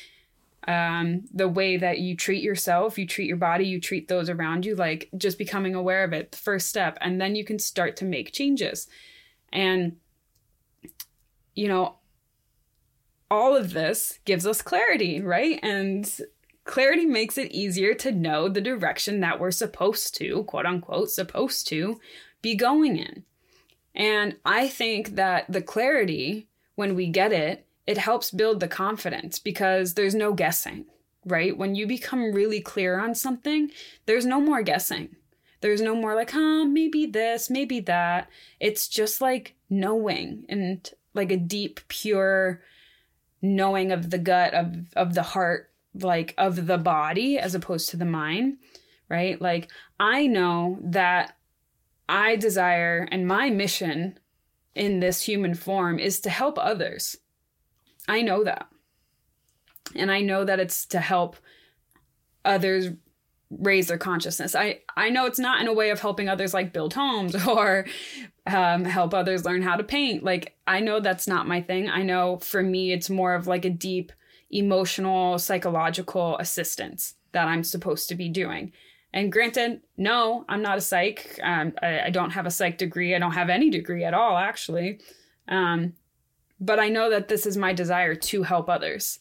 um, 0.69 1.23
the 1.33 1.49
way 1.49 1.79
that 1.79 1.99
you 1.99 2.15
treat 2.15 2.43
yourself, 2.43 2.99
you 2.99 3.07
treat 3.07 3.27
your 3.27 3.39
body, 3.39 3.65
you 3.65 3.81
treat 3.81 4.07
those 4.07 4.29
around 4.29 4.67
you, 4.67 4.77
like 4.77 5.09
just 5.17 5.39
becoming 5.39 5.75
aware 5.75 6.05
of 6.05 6.13
it, 6.13 6.31
the 6.31 6.39
first 6.39 6.69
step. 6.69 6.99
And 7.01 7.19
then 7.19 7.35
you 7.35 7.45
can 7.45 7.59
start 7.59 7.97
to 7.97 8.05
make 8.05 8.33
changes. 8.33 8.87
And, 9.51 9.97
you 11.55 11.69
know, 11.69 11.97
all 13.31 13.57
of 13.57 13.73
this 13.73 14.19
gives 14.27 14.47
us 14.47 14.61
clarity, 14.61 15.23
right? 15.23 15.59
And 15.63 16.07
clarity 16.65 17.07
makes 17.07 17.39
it 17.39 17.51
easier 17.51 17.95
to 17.95 18.13
know 18.13 18.51
the 18.51 18.61
direction 18.61 19.21
that 19.21 19.41
we're 19.41 19.51
supposed 19.51 20.15
to, 20.19 20.45
quote 20.45 20.67
unquote, 20.67 21.11
supposed 21.11 21.67
to 21.69 21.99
be 22.43 22.55
going 22.55 22.99
in. 22.99 23.25
And 23.95 24.37
I 24.45 24.69
think 24.69 25.15
that 25.15 25.51
the 25.51 25.63
clarity, 25.63 26.47
when 26.75 26.95
we 26.95 27.07
get 27.07 27.33
it, 27.33 27.67
it 27.89 27.97
helps 27.97 28.31
build 28.31 28.61
the 28.61 28.69
confidence 28.69 29.39
because 29.39 29.95
there's 29.95 30.15
no 30.15 30.35
guessing, 30.35 30.85
right? 31.25 31.57
When 31.57 31.75
you 31.75 31.87
become 31.87 32.33
really 32.33 32.61
clear 32.61 33.01
on 33.01 33.15
something, 33.15 33.71
there's 34.05 34.27
no 34.27 34.43
more 34.43 34.61
guessing. 34.61 35.17
There's 35.63 35.81
no 35.81 35.95
more 35.95 36.15
like, 36.15 36.33
huh, 36.33 36.67
maybe 36.67 37.07
this, 37.07 37.49
maybe 37.49 37.81
that. 37.81 38.29
It's 38.61 38.89
just 38.89 39.23
like 39.23 39.55
knowing 39.71 40.45
and 40.51 40.89
like 41.15 41.33
a 41.33 41.39
deep, 41.39 41.81
pure, 41.89 42.61
knowing 43.41 43.91
of 43.91 44.11
the 44.11 44.19
gut 44.19 44.53
of 44.53 44.75
of 44.95 45.15
the 45.15 45.23
heart 45.23 45.71
like 45.95 46.35
of 46.37 46.67
the 46.67 46.77
body 46.77 47.39
as 47.39 47.55
opposed 47.55 47.89
to 47.89 47.97
the 47.97 48.05
mind 48.05 48.59
right 49.09 49.41
like 49.41 49.71
i 50.01 50.27
know 50.27 50.77
that 50.83 51.37
i 52.09 52.35
desire 52.35 53.07
and 53.13 53.29
my 53.29 53.49
mission 53.49 54.19
in 54.75 54.99
this 54.99 55.23
human 55.23 55.55
form 55.55 56.01
is 56.01 56.19
to 56.19 56.31
help 56.31 56.59
others 56.59 57.17
i 58.09 58.23
know 58.23 58.43
that 58.43 58.67
and 59.95 60.11
i 60.11 60.21
know 60.21 60.45
that 60.45 60.59
it's 60.59 60.87
to 60.87 60.99
help 60.99 61.37
others 62.45 62.91
raise 63.51 63.89
their 63.89 63.99
consciousness. 63.99 64.55
I 64.55 64.81
I 64.97 65.11
know 65.11 65.27
it's 65.27 65.39
not 65.39 65.61
in 65.61 65.69
a 65.69 65.73
way 65.73 65.91
of 65.91 66.01
helping 66.01 66.29
others 66.29 66.53
like 66.53 66.73
build 66.73 66.95
homes 66.95 67.47
or 67.47 67.87
um, 68.47 68.85
help 68.85 69.15
others 69.15 69.45
learn 69.45 69.63
how 69.63 69.77
to 69.77 69.85
paint. 69.85 70.23
Like 70.23 70.57
I 70.67 70.81
know 70.81 71.01
that's 71.01 71.27
not 71.27 71.49
my 71.49 71.61
thing. 71.61 71.89
I 71.89 72.03
know 72.03 72.39
for 72.39 72.63
me 72.63 72.93
it's 72.93 73.11
more 73.11 73.35
of 73.35 73.47
like 73.47 73.65
a 73.65 73.71
deep 73.71 74.13
emotional 74.51 75.39
psychological 75.39 76.39
assistance 76.39 77.15
that 77.33 77.49
I'm 77.49 77.65
supposed 77.65 78.09
to 78.09 78.15
be 78.15 78.29
doing. 78.29 78.73
And 79.13 79.33
granted, 79.33 79.83
no, 79.97 80.45
I'm 80.49 80.63
not 80.63 80.79
a 80.79 80.83
psych. 80.83 81.39
Um, 81.43 81.73
I, 81.83 82.01
I, 82.01 82.11
don't 82.11 82.31
have 82.31 82.47
a 82.47 82.51
psych 82.51 82.77
degree. 82.77 83.15
I 83.15 83.19
don't 83.19 83.33
have 83.33 83.49
any 83.49 83.71
degree 83.71 84.05
at 84.05 84.13
all, 84.13 84.37
actually. 84.37 85.01
Um, 85.49 85.95
but 86.61 86.79
I 86.81 86.89
know 86.89 87.11
that 87.11 87.29
this 87.29 87.47
is 87.47 87.57
my 87.57 87.73
desire 87.73 88.15
to 88.15 88.43
help 88.43 88.69
others. 88.69 89.21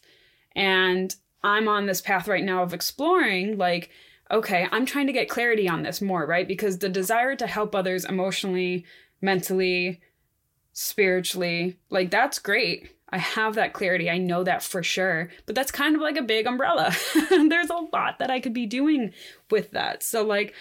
And 0.56 1.16
I'm 1.44 1.68
on 1.68 1.86
this 1.86 2.02
path 2.02 2.28
right 2.28 2.44
now 2.44 2.64
of 2.64 2.74
exploring, 2.74 3.58
like, 3.58 3.90
okay, 4.32 4.68
I'm 4.72 4.86
trying 4.86 5.08
to 5.08 5.14
get 5.14 5.30
clarity 5.30 5.70
on 5.70 5.84
this 5.84 6.02
more, 6.02 6.26
right? 6.26 6.48
Because 6.48 6.80
the 6.80 6.90
desire 6.90 7.36
to 7.36 7.48
help 7.48 7.76
others 7.76 8.06
emotionally, 8.06 8.86
mentally, 9.22 10.02
spiritually, 10.74 11.78
like 11.90 12.12
that's 12.12 12.40
great. 12.40 12.92
I 13.10 13.20
have 13.20 13.56
that 13.56 13.74
clarity. 13.74 14.10
I 14.10 14.18
know 14.18 14.44
that 14.44 14.62
for 14.62 14.84
sure. 14.84 15.30
But 15.46 15.56
that's 15.56 15.72
kind 15.72 15.96
of 15.96 16.02
like 16.02 16.18
a 16.18 16.22
big 16.22 16.46
umbrella. 16.46 16.94
There's 17.30 17.70
a 17.70 17.88
lot 17.94 18.20
that 18.20 18.30
I 18.30 18.40
could 18.40 18.54
be 18.54 18.66
doing 18.66 19.14
with 19.50 19.72
that. 19.72 20.04
So 20.04 20.26
like 20.26 20.54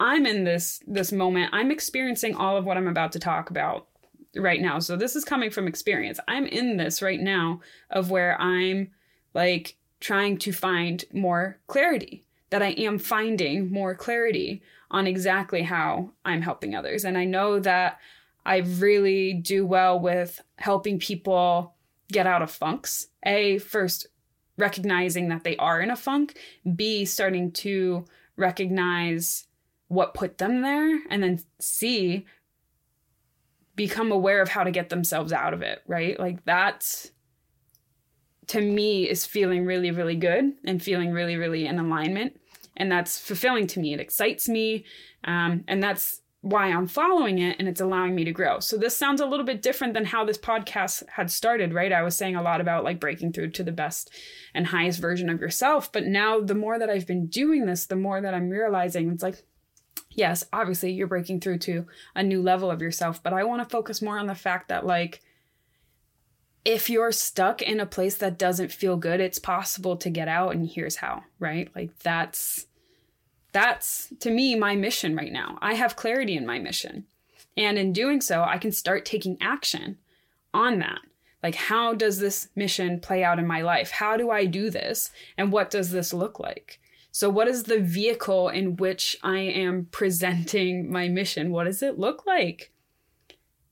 I'm 0.00 0.26
in 0.26 0.44
this 0.44 0.82
this 0.86 1.12
moment. 1.12 1.50
I'm 1.52 1.70
experiencing 1.70 2.34
all 2.34 2.56
of 2.56 2.64
what 2.64 2.76
I'm 2.76 2.88
about 2.88 3.12
to 3.12 3.18
talk 3.18 3.50
about 3.50 3.88
right 4.36 4.60
now. 4.60 4.78
So 4.78 4.96
this 4.96 5.16
is 5.16 5.24
coming 5.24 5.50
from 5.50 5.68
experience. 5.68 6.18
I'm 6.28 6.46
in 6.46 6.76
this 6.76 7.02
right 7.02 7.20
now 7.20 7.60
of 7.90 8.10
where 8.10 8.40
I'm 8.40 8.90
like 9.34 9.76
trying 10.00 10.38
to 10.38 10.52
find 10.52 11.04
more 11.12 11.58
clarity 11.66 12.24
that 12.50 12.62
I 12.62 12.70
am 12.72 12.98
finding 12.98 13.70
more 13.70 13.94
clarity 13.94 14.62
on 14.90 15.06
exactly 15.06 15.62
how 15.62 16.10
I'm 16.24 16.42
helping 16.42 16.74
others. 16.74 17.04
And 17.04 17.16
I 17.16 17.24
know 17.24 17.58
that 17.60 17.98
I 18.44 18.58
really 18.58 19.32
do 19.32 19.64
well 19.64 19.98
with 19.98 20.40
helping 20.56 20.98
people 20.98 21.74
get 22.10 22.26
out 22.26 22.42
of 22.42 22.50
funks. 22.50 23.08
A, 23.24 23.58
first 23.58 24.06
recognizing 24.58 25.28
that 25.28 25.44
they 25.44 25.56
are 25.56 25.80
in 25.80 25.90
a 25.90 25.96
funk, 25.96 26.38
B, 26.76 27.04
starting 27.04 27.52
to 27.52 28.04
recognize 28.36 29.46
what 29.88 30.14
put 30.14 30.38
them 30.38 30.62
there, 30.62 31.00
and 31.08 31.22
then 31.22 31.40
C, 31.58 32.26
become 33.74 34.12
aware 34.12 34.42
of 34.42 34.48
how 34.48 34.64
to 34.64 34.70
get 34.70 34.88
themselves 34.88 35.32
out 35.32 35.54
of 35.54 35.62
it, 35.62 35.80
right? 35.86 36.18
Like 36.18 36.44
that's 36.44 37.10
to 38.48 38.60
me 38.60 39.08
is 39.08 39.24
feeling 39.24 39.64
really, 39.64 39.90
really 39.90 40.16
good 40.16 40.52
and 40.64 40.82
feeling 40.82 41.12
really, 41.12 41.36
really 41.36 41.66
in 41.66 41.78
alignment 41.78 42.38
and 42.76 42.90
that's 42.90 43.18
fulfilling 43.18 43.66
to 43.68 43.80
me. 43.80 43.94
It 43.94 44.00
excites 44.00 44.48
me, 44.48 44.84
um, 45.24 45.64
and 45.68 45.82
that's 45.82 46.20
why 46.40 46.66
I'm 46.72 46.88
following 46.88 47.38
it, 47.38 47.56
and 47.58 47.68
it's 47.68 47.80
allowing 47.80 48.14
me 48.14 48.24
to 48.24 48.32
grow. 48.32 48.58
So 48.58 48.76
this 48.76 48.96
sounds 48.96 49.20
a 49.20 49.26
little 49.26 49.46
bit 49.46 49.62
different 49.62 49.94
than 49.94 50.04
how 50.04 50.24
this 50.24 50.38
podcast 50.38 51.04
had 51.08 51.30
started, 51.30 51.72
right? 51.72 51.92
I 51.92 52.02
was 52.02 52.16
saying 52.16 52.34
a 52.34 52.42
lot 52.42 52.60
about 52.60 52.82
like 52.82 52.98
breaking 52.98 53.32
through 53.32 53.50
to 53.50 53.62
the 53.62 53.72
best 53.72 54.10
and 54.52 54.66
highest 54.66 54.98
version 54.98 55.30
of 55.30 55.40
yourself, 55.40 55.92
but 55.92 56.06
now 56.06 56.40
the 56.40 56.54
more 56.54 56.78
that 56.78 56.90
I've 56.90 57.06
been 57.06 57.26
doing 57.26 57.66
this, 57.66 57.86
the 57.86 57.96
more 57.96 58.20
that 58.20 58.34
I'm 58.34 58.48
realizing 58.48 59.10
it's 59.10 59.22
like 59.22 59.44
yes, 60.14 60.44
obviously 60.52 60.92
you're 60.92 61.06
breaking 61.06 61.40
through 61.40 61.58
to 61.58 61.86
a 62.14 62.22
new 62.22 62.42
level 62.42 62.70
of 62.70 62.82
yourself, 62.82 63.22
but 63.22 63.32
I 63.32 63.44
want 63.44 63.62
to 63.62 63.68
focus 63.68 64.02
more 64.02 64.18
on 64.18 64.26
the 64.26 64.34
fact 64.34 64.68
that 64.68 64.86
like 64.86 65.20
if 66.64 66.88
you're 66.88 67.12
stuck 67.12 67.60
in 67.60 67.80
a 67.80 67.86
place 67.86 68.16
that 68.16 68.38
doesn't 68.38 68.72
feel 68.72 68.96
good, 68.96 69.20
it's 69.20 69.38
possible 69.38 69.96
to 69.96 70.10
get 70.10 70.28
out 70.28 70.54
and 70.54 70.68
here's 70.68 70.96
how, 70.96 71.24
right? 71.38 71.70
Like 71.74 71.98
that's 72.00 72.66
that's 73.52 74.12
to 74.20 74.30
me 74.30 74.54
my 74.54 74.76
mission 74.76 75.14
right 75.14 75.32
now. 75.32 75.58
I 75.60 75.74
have 75.74 75.96
clarity 75.96 76.36
in 76.36 76.46
my 76.46 76.58
mission. 76.58 77.04
And 77.56 77.76
in 77.76 77.92
doing 77.92 78.22
so, 78.22 78.42
I 78.42 78.56
can 78.56 78.72
start 78.72 79.04
taking 79.04 79.36
action 79.40 79.98
on 80.54 80.78
that. 80.78 81.00
Like 81.42 81.56
how 81.56 81.94
does 81.94 82.18
this 82.18 82.48
mission 82.54 83.00
play 83.00 83.24
out 83.24 83.38
in 83.38 83.46
my 83.46 83.62
life? 83.62 83.90
How 83.90 84.16
do 84.16 84.30
I 84.30 84.46
do 84.46 84.70
this? 84.70 85.10
And 85.36 85.52
what 85.52 85.70
does 85.70 85.90
this 85.90 86.14
look 86.14 86.38
like? 86.38 86.80
So 87.12 87.28
what 87.28 87.46
is 87.46 87.64
the 87.64 87.78
vehicle 87.78 88.48
in 88.48 88.76
which 88.76 89.16
I 89.22 89.38
am 89.38 89.86
presenting 89.90 90.90
my 90.90 91.08
mission? 91.08 91.52
What 91.52 91.64
does 91.64 91.82
it 91.82 91.98
look 91.98 92.26
like? 92.26 92.72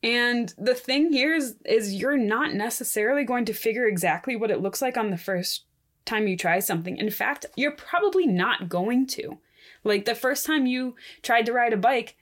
And 0.03 0.55
the 0.57 0.75
thing 0.75 1.13
here 1.13 1.35
is 1.35 1.57
is 1.65 1.95
you're 1.95 2.17
not 2.17 2.55
necessarily 2.55 3.25
going 3.25 3.47
to 3.47 3.53
figure 3.53 3.87
exactly 3.87 4.37
what 4.37 4.51
it 4.51 4.61
looks 4.61 4.81
like 4.81 4.97
on 4.97 5.11
the 5.11 5.19
first 5.19 5.65
time 6.05 6.29
you 6.29 6.37
try 6.37 6.59
something. 6.59 6.97
In 6.97 7.11
fact, 7.11 7.47
you're 7.57 7.73
probably 7.73 8.27
not 8.27 8.69
going 8.69 9.07
to. 9.09 9.39
Like 9.85 10.05
the 10.05 10.15
first 10.15 10.47
time 10.47 10.67
you 10.67 10.95
tried 11.23 11.47
to 11.47 11.53
ride 11.53 11.73
a 11.73 11.79
bike, 11.79 12.17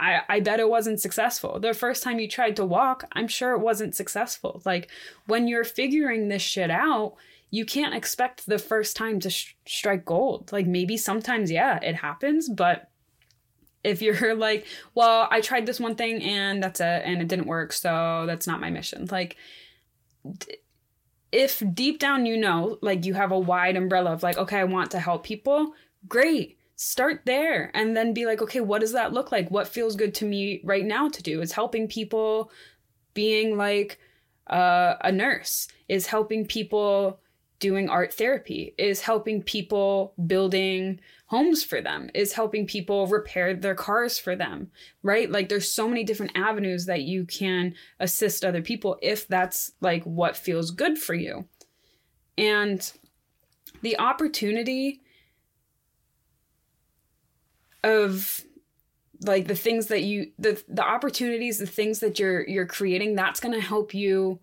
I, 0.00 0.20
I 0.28 0.40
bet 0.40 0.60
it 0.60 0.68
wasn't 0.68 1.00
successful. 1.00 1.60
The 1.60 1.74
first 1.74 2.02
time 2.02 2.18
you 2.18 2.28
tried 2.28 2.56
to 2.56 2.64
walk, 2.64 3.04
I'm 3.12 3.28
sure 3.28 3.52
it 3.52 3.60
wasn't 3.60 3.94
successful. 3.94 4.60
Like 4.64 4.88
when 5.26 5.46
you're 5.46 5.64
figuring 5.64 6.28
this 6.28 6.42
shit 6.42 6.70
out, 6.70 7.14
you 7.54 7.64
can't 7.64 7.94
expect 7.94 8.46
the 8.46 8.58
first 8.58 8.96
time 8.96 9.20
to 9.20 9.30
sh- 9.30 9.54
strike 9.64 10.04
gold. 10.04 10.50
Like 10.50 10.66
maybe 10.66 10.96
sometimes, 10.96 11.52
yeah, 11.52 11.78
it 11.80 11.94
happens, 11.94 12.48
but 12.48 12.90
if 13.84 14.02
you're 14.02 14.34
like, 14.48 14.66
well, 14.96 15.28
I 15.30 15.40
tried 15.40 15.64
this 15.64 15.78
one 15.78 15.94
thing 15.94 16.20
and 16.20 16.60
that's 16.60 16.80
it, 16.80 17.02
and 17.04 17.22
it 17.22 17.28
didn't 17.28 17.46
work, 17.46 17.72
so 17.72 18.24
that's 18.26 18.48
not 18.48 18.60
my 18.60 18.70
mission. 18.70 19.06
Like, 19.08 19.36
if 21.30 21.62
deep 21.72 22.00
down 22.00 22.26
you 22.26 22.36
know, 22.36 22.76
like 22.82 23.04
you 23.04 23.14
have 23.14 23.30
a 23.30 23.38
wide 23.38 23.76
umbrella 23.76 24.12
of 24.12 24.24
like, 24.24 24.36
okay, 24.36 24.58
I 24.58 24.64
want 24.64 24.90
to 24.90 24.98
help 24.98 25.22
people, 25.22 25.74
great. 26.08 26.58
Start 26.74 27.20
there 27.24 27.70
and 27.72 27.96
then 27.96 28.12
be 28.12 28.26
like, 28.26 28.42
okay, 28.42 28.58
what 28.58 28.80
does 28.80 28.94
that 28.94 29.12
look 29.12 29.30
like? 29.30 29.48
What 29.48 29.68
feels 29.68 29.94
good 29.94 30.12
to 30.14 30.24
me 30.24 30.60
right 30.64 30.84
now 30.84 31.08
to 31.08 31.22
do? 31.22 31.40
Is 31.40 31.52
helping 31.52 31.86
people, 31.86 32.50
being 33.14 33.56
like 33.56 34.00
uh, 34.48 34.96
a 35.02 35.12
nurse, 35.12 35.68
is 35.88 36.08
helping 36.08 36.44
people 36.46 37.20
doing 37.64 37.88
art 37.88 38.12
therapy, 38.12 38.74
is 38.76 39.00
helping 39.00 39.42
people 39.42 40.12
building 40.26 41.00
homes 41.28 41.64
for 41.64 41.80
them, 41.80 42.10
is 42.12 42.34
helping 42.34 42.66
people 42.66 43.06
repair 43.06 43.54
their 43.54 43.74
cars 43.74 44.18
for 44.18 44.36
them, 44.36 44.70
right? 45.02 45.30
Like 45.30 45.48
there's 45.48 45.70
so 45.70 45.88
many 45.88 46.04
different 46.04 46.32
avenues 46.34 46.84
that 46.84 47.04
you 47.04 47.24
can 47.24 47.74
assist 48.00 48.44
other 48.44 48.60
people 48.60 48.98
if 49.00 49.26
that's 49.28 49.72
like 49.80 50.04
what 50.04 50.36
feels 50.36 50.72
good 50.72 50.98
for 50.98 51.14
you. 51.14 51.46
And 52.36 52.92
the 53.80 53.98
opportunity 53.98 55.00
of 57.82 58.42
like 59.22 59.46
the 59.46 59.54
things 59.54 59.86
that 59.86 60.02
you 60.02 60.32
the 60.38 60.62
the 60.68 60.84
opportunities 60.84 61.58
the 61.58 61.66
things 61.66 62.00
that 62.00 62.18
you're 62.18 62.46
you're 62.46 62.66
creating 62.66 63.14
that's 63.14 63.40
going 63.40 63.54
to 63.54 63.66
help 63.66 63.94
you 63.94 64.38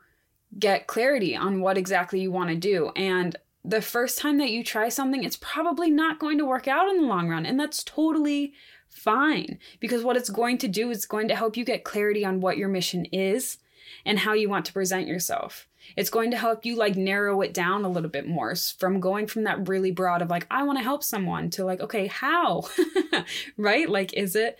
get 0.58 0.88
clarity 0.88 1.36
on 1.36 1.62
what 1.62 1.78
exactly 1.78 2.20
you 2.20 2.32
want 2.32 2.50
to 2.50 2.56
do. 2.56 2.92
And 2.96 3.36
the 3.64 3.82
first 3.82 4.18
time 4.18 4.38
that 4.40 4.50
you 4.50 4.64
try 4.64 4.90
something, 4.90 5.24
it's 5.24 5.38
probably 5.38 5.90
not 5.90 6.20
going 6.20 6.38
to 6.40 6.46
work 6.46 6.68
out 6.68 6.90
in 6.90 7.02
the 7.02 7.08
long 7.08 7.30
run. 7.30 7.46
And 7.46 7.60
that's 7.60 7.84
totally 7.84 8.54
fine 8.90 9.60
because 9.80 10.04
what 10.04 10.18
it's 10.18 10.30
going 10.30 10.58
to 10.60 10.68
do 10.68 10.90
is 10.90 11.06
going 11.06 11.28
to 11.28 11.36
help 11.36 11.56
you 11.56 11.64
get 11.64 11.84
clarity 11.84 12.26
on 12.26 12.42
what 12.42 12.58
your 12.58 12.68
mission 12.68 13.06
is 13.06 13.58
and 14.06 14.20
how 14.20 14.34
you 14.34 14.50
want 14.50 14.66
to 14.66 14.74
present 14.74 15.08
yourself. 15.08 15.68
It's 15.96 16.10
going 16.10 16.32
to 16.32 16.38
help 16.38 16.66
you 16.66 16.76
like 16.76 16.96
narrow 16.96 17.42
it 17.42 17.54
down 17.54 17.84
a 17.84 17.90
little 17.90 18.10
bit 18.10 18.28
more 18.28 18.56
from 18.56 19.00
going 19.00 19.28
from 19.28 19.44
that 19.44 19.68
really 19.68 19.92
broad 19.92 20.22
of 20.22 20.30
like, 20.30 20.48
I 20.52 20.64
want 20.64 20.78
to 20.78 20.84
help 20.84 21.04
someone 21.04 21.50
to 21.52 21.66
like, 21.66 21.82
okay, 21.82 22.08
how? 22.08 22.64
right? 23.58 23.90
Like, 23.90 24.14
is 24.14 24.36
it 24.36 24.58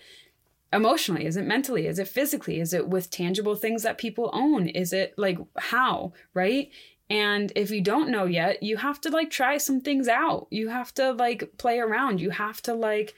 emotionally? 0.72 1.26
Is 1.26 1.36
it 1.36 1.46
mentally? 1.46 1.86
Is 1.86 1.98
it 1.98 2.08
physically? 2.08 2.60
Is 2.60 2.72
it 2.72 2.88
with 2.88 3.10
tangible 3.10 3.54
things 3.54 3.82
that 3.82 3.98
people 3.98 4.30
own? 4.32 4.68
Is 4.68 4.92
it 4.92 5.14
like 5.16 5.38
how, 5.58 6.12
right? 6.34 6.70
And 7.10 7.52
if 7.54 7.70
you 7.70 7.82
don't 7.82 8.10
know 8.10 8.24
yet, 8.24 8.62
you 8.62 8.78
have 8.78 9.00
to 9.02 9.10
like 9.10 9.30
try 9.30 9.58
some 9.58 9.80
things 9.80 10.08
out. 10.08 10.46
You 10.50 10.68
have 10.68 10.94
to 10.94 11.12
like 11.12 11.58
play 11.58 11.78
around. 11.78 12.20
You 12.20 12.30
have 12.30 12.62
to 12.62 12.74
like 12.74 13.14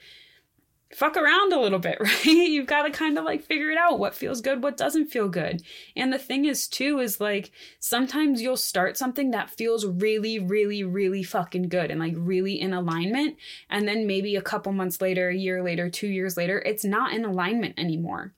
fuck 0.93 1.17
around 1.17 1.51
a 1.51 1.59
little 1.59 1.79
bit, 1.79 1.97
right? 1.99 2.25
You've 2.25 2.67
got 2.67 2.83
to 2.83 2.91
kind 2.91 3.17
of 3.17 3.25
like 3.25 3.43
figure 3.43 3.69
it 3.71 3.77
out 3.77 3.99
what 3.99 4.15
feels 4.15 4.41
good, 4.41 4.63
what 4.63 4.77
doesn't 4.77 5.07
feel 5.07 5.27
good. 5.27 5.61
And 5.95 6.11
the 6.11 6.19
thing 6.19 6.45
is, 6.45 6.67
too, 6.67 6.99
is 6.99 7.19
like 7.19 7.51
sometimes 7.79 8.41
you'll 8.41 8.57
start 8.57 8.97
something 8.97 9.31
that 9.31 9.49
feels 9.49 9.85
really, 9.85 10.39
really, 10.39 10.83
really 10.83 11.23
fucking 11.23 11.69
good 11.69 11.91
and 11.91 11.99
like 11.99 12.13
really 12.15 12.59
in 12.59 12.73
alignment. 12.73 13.37
And 13.69 13.87
then 13.87 14.07
maybe 14.07 14.35
a 14.35 14.41
couple 14.41 14.71
months 14.71 15.01
later, 15.01 15.29
a 15.29 15.35
year 15.35 15.63
later, 15.63 15.89
two 15.89 16.07
years 16.07 16.37
later, 16.37 16.59
it's 16.59 16.85
not 16.85 17.13
in 17.13 17.25
alignment 17.25 17.79
anymore. 17.79 18.33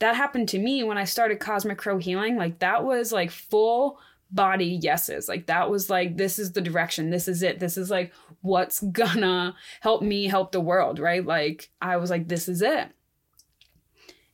That 0.00 0.16
happened 0.16 0.48
to 0.48 0.58
me 0.58 0.82
when 0.82 0.98
I 0.98 1.04
started 1.04 1.38
Cosmic 1.38 1.78
Crow 1.78 1.98
Healing. 1.98 2.36
Like 2.36 2.58
that 2.58 2.84
was 2.84 3.12
like 3.12 3.30
full 3.30 4.00
body 4.32 4.78
yeses. 4.82 5.28
Like 5.28 5.46
that 5.46 5.70
was 5.70 5.90
like, 5.90 6.16
this 6.16 6.38
is 6.38 6.52
the 6.52 6.60
direction. 6.60 7.10
This 7.10 7.28
is 7.28 7.42
it. 7.42 7.60
This 7.60 7.76
is 7.76 7.90
like 7.90 8.12
what's 8.40 8.80
gonna 8.92 9.54
help 9.80 10.02
me 10.02 10.26
help 10.26 10.52
the 10.52 10.60
world, 10.60 10.98
right? 10.98 11.24
Like 11.24 11.70
I 11.80 11.96
was 11.96 12.10
like, 12.10 12.28
this 12.28 12.48
is 12.48 12.62
it. 12.62 12.88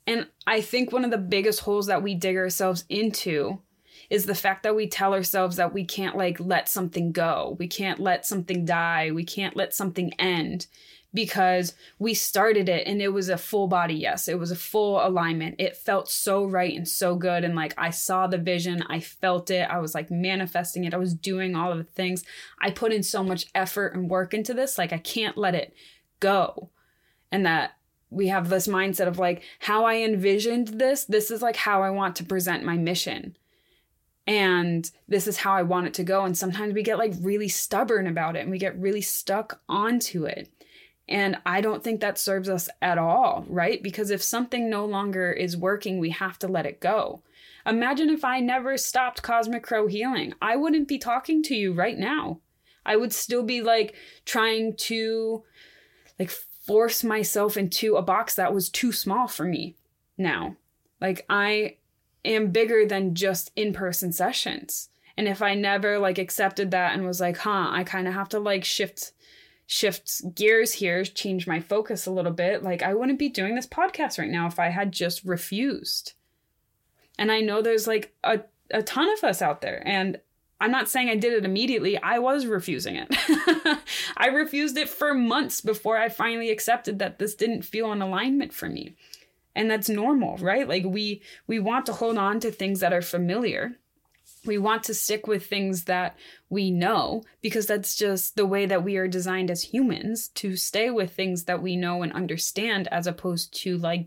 And 0.07 0.27
I 0.47 0.63
think 0.63 0.91
one 0.91 1.05
of 1.05 1.11
the 1.11 1.19
biggest 1.19 1.61
holes 1.61 1.87
that 1.89 2.03
we 2.03 2.15
dig 2.15 2.37
ourselves 2.37 2.85
into 2.89 3.61
is 4.09 4.25
the 4.25 4.35
fact 4.35 4.63
that 4.63 4.75
we 4.75 4.89
tell 4.89 5.13
ourselves 5.13 5.57
that 5.57 5.75
we 5.75 5.85
can't 5.85 6.17
like 6.17 6.41
let 6.41 6.69
something 6.69 7.13
go. 7.13 7.57
We 7.59 7.69
can't 7.69 8.01
let 8.01 8.25
something 8.25 8.65
die. 8.65 9.11
We 9.11 9.25
can't 9.25 9.55
let 9.55 9.75
something 9.75 10.15
end 10.19 10.67
because 11.15 11.75
we 11.99 12.13
started 12.13 12.69
it 12.69 12.87
and 12.87 13.01
it 13.01 13.09
was 13.09 13.29
a 13.29 13.39
full 13.39 13.67
body 13.67 13.95
yes. 13.95 14.29
It 14.29 14.39
was 14.39 14.51
a 14.51 14.57
full 14.57 15.05
alignment. 15.05 15.57
It 15.59 15.77
felt 15.77 16.11
so 16.11 16.45
right 16.45 16.77
and 16.77 16.87
so 16.87 17.17
good. 17.17 17.45
And 17.45 17.57
like 17.57 17.75
I 17.79 17.91
saw 17.91 18.27
the 18.27 18.39
vision, 18.39 18.83
I 18.89 19.01
felt 19.01 19.51
it. 19.51 19.69
I 19.71 19.79
was 19.79 19.95
like 19.95 20.11
manifesting 20.11 20.85
it. 20.85 20.93
I 20.93 20.99
was 20.99 21.15
doing 21.15 21.57
all 21.57 21.73
of 21.73 21.79
the 21.79 21.85
things. 21.85 22.25
I 22.61 22.71
put 22.71 22.93
in 22.93 23.03
so 23.03 23.25
much 23.25 23.47
effort 23.55 23.95
and 23.95 24.11
work 24.11 24.35
into 24.35 24.53
this. 24.53 24.77
Like 24.77 24.93
I 24.93 24.99
can't 24.99 25.39
let 25.39 25.55
it 25.55 25.73
go. 26.21 26.71
And 27.33 27.47
that 27.47 27.73
we 28.11 28.29
have 28.29 28.49
this 28.49 28.67
mindset 28.67 29.07
of 29.07 29.19
like 29.19 29.43
how 29.61 29.85
I 29.85 29.97
envisioned 29.97 30.69
this, 30.69 31.05
this 31.05 31.31
is 31.31 31.43
like 31.43 31.57
how 31.57 31.83
I 31.83 31.91
want 31.91 32.17
to 32.17 32.25
present 32.25 32.65
my 32.65 32.77
mission. 32.77 33.37
And 34.27 34.91
this 35.09 35.27
is 35.27 35.39
how 35.39 35.55
I 35.55 35.63
want 35.63 35.87
it 35.87 35.95
to 35.95 36.05
go. 36.05 36.25
And 36.25 36.37
sometimes 36.37 36.75
we 36.75 36.83
get 36.83 36.99
like 36.99 37.15
really 37.23 37.49
stubborn 37.49 38.07
about 38.07 38.37
it 38.37 38.41
and 38.41 38.51
we 38.51 38.59
get 38.59 38.79
really 38.79 39.01
stuck 39.01 39.63
onto 39.69 40.27
it. 40.27 40.51
And 41.09 41.39
I 41.47 41.61
don't 41.61 41.83
think 41.83 42.01
that 42.01 42.19
serves 42.19 42.49
us 42.49 42.69
at 42.83 42.99
all, 42.99 43.47
right? 43.49 43.83
Because 43.83 44.11
if 44.11 44.23
something 44.23 44.69
no 44.69 44.85
longer 44.85 45.33
is 45.33 45.57
working, 45.57 45.99
we 45.99 46.11
have 46.11 46.39
to 46.41 46.49
let 46.49 46.67
it 46.67 46.81
go. 46.81 47.23
Imagine 47.65 48.11
if 48.11 48.25
I 48.25 48.41
never 48.41 48.77
stopped 48.77 49.23
Cosmic 49.23 49.63
Crow 49.63 49.87
healing. 49.87 50.35
I 50.41 50.57
wouldn't 50.57 50.89
be 50.89 50.99
talking 50.99 51.43
to 51.45 51.55
you 51.55 51.73
right 51.73 51.99
now. 51.99 52.41
I 52.85 52.97
would 52.97 53.13
still 53.13 53.43
be 53.43 53.63
like 53.63 53.95
trying 54.25 54.75
to 54.77 55.45
like 56.19 56.31
force 56.31 57.05
myself 57.05 57.57
into 57.57 57.97
a 57.97 58.03
box 58.03 58.35
that 58.35 58.55
was 58.55 58.69
too 58.69 58.93
small 58.93 59.29
for 59.29 59.45
me 59.45 59.77
now. 60.17 60.57
Like 61.01 61.25
I 61.29 61.77
am 62.25 62.51
bigger 62.51 62.87
than 62.87 63.15
just 63.15 63.51
in-person 63.57 64.13
sessions. 64.13 64.89
And 65.17 65.27
if 65.27 65.43
I 65.43 65.55
never 65.55 65.99
like 65.99 66.19
accepted 66.19 66.71
that 66.71 66.95
and 66.95 67.05
was 67.05 67.21
like, 67.21 67.39
"Huh, 67.39 67.69
I 67.71 67.85
kind 67.85 68.07
of 68.07 68.15
have 68.15 68.29
to 68.31 68.39
like 68.39 68.65
shift 68.65 69.13
shift 69.71 70.35
gears 70.35 70.73
here, 70.73 71.05
change 71.05 71.47
my 71.47 71.61
focus 71.61 72.07
a 72.07 72.11
little 72.11 72.33
bit. 72.33 72.63
Like, 72.63 72.83
I 72.83 72.95
wouldn't 72.95 73.19
be 73.19 73.29
doing 73.29 73.55
this 73.55 73.67
podcast 73.67 74.19
right 74.19 74.31
now 74.31 74.47
if 74.47 74.59
I 74.59 74.71
had 74.71 74.93
just 74.93 75.23
refused. 75.25 76.15
And 77.19 77.31
I 77.31 77.41
know 77.43 77.61
there's 77.61 77.87
like 77.87 78.15
a, 78.25 78.41
a 78.71 78.83
ton 78.83 79.13
of 79.13 79.23
us 79.23 79.43
out 79.43 79.61
there. 79.61 79.87
And 79.87 80.19
I'm 80.59 80.71
not 80.71 80.89
saying 80.89 81.11
I 81.11 81.17
did 81.17 81.35
it 81.35 81.45
immediately. 81.45 81.99
I 81.99 82.19
was 82.19 82.47
refusing 82.47 82.97
it. 82.97 83.15
I 84.17 84.29
refused 84.29 84.79
it 84.79 84.89
for 84.89 85.13
months 85.13 85.61
before 85.61 85.99
I 85.99 86.09
finally 86.09 86.51
accepted 86.51 86.99
that 87.01 87.19
this 87.19 87.35
didn't 87.35 87.63
feel 87.63 87.93
in 87.93 88.01
alignment 88.01 88.55
for 88.55 88.71
me. 88.71 88.97
And 89.55 89.71
that's 89.71 89.91
normal, 89.91 90.39
right? 90.39 90.67
Like 90.67 90.85
we 90.87 91.21
we 91.47 91.59
want 91.59 91.85
to 91.87 91.93
hold 91.93 92.17
on 92.17 92.41
to 92.41 92.51
things 92.51 92.81
that 92.81 92.95
are 92.95 93.03
familiar 93.03 93.77
we 94.45 94.59
want 94.59 94.85
to 94.85 94.95
stick 94.95 95.27
with 95.27 95.47
things 95.47 95.85
that 95.85 96.17
we 96.49 96.71
know 96.71 97.23
because 97.43 97.67
that's 97.67 97.97
just 97.97 98.37
the 98.37 98.47
way 98.47 98.67
that 98.67 98.85
we 98.85 98.97
are 98.97 99.09
designed 99.09 99.51
as 99.51 99.63
humans 99.63 100.29
to 100.29 100.57
stay 100.57 100.91
with 100.91 101.13
things 101.13 101.45
that 101.45 101.63
we 101.63 101.77
know 101.77 102.03
and 102.03 102.13
understand 102.13 102.89
as 102.89 103.07
opposed 103.07 103.53
to 103.63 103.77
like 103.79 104.07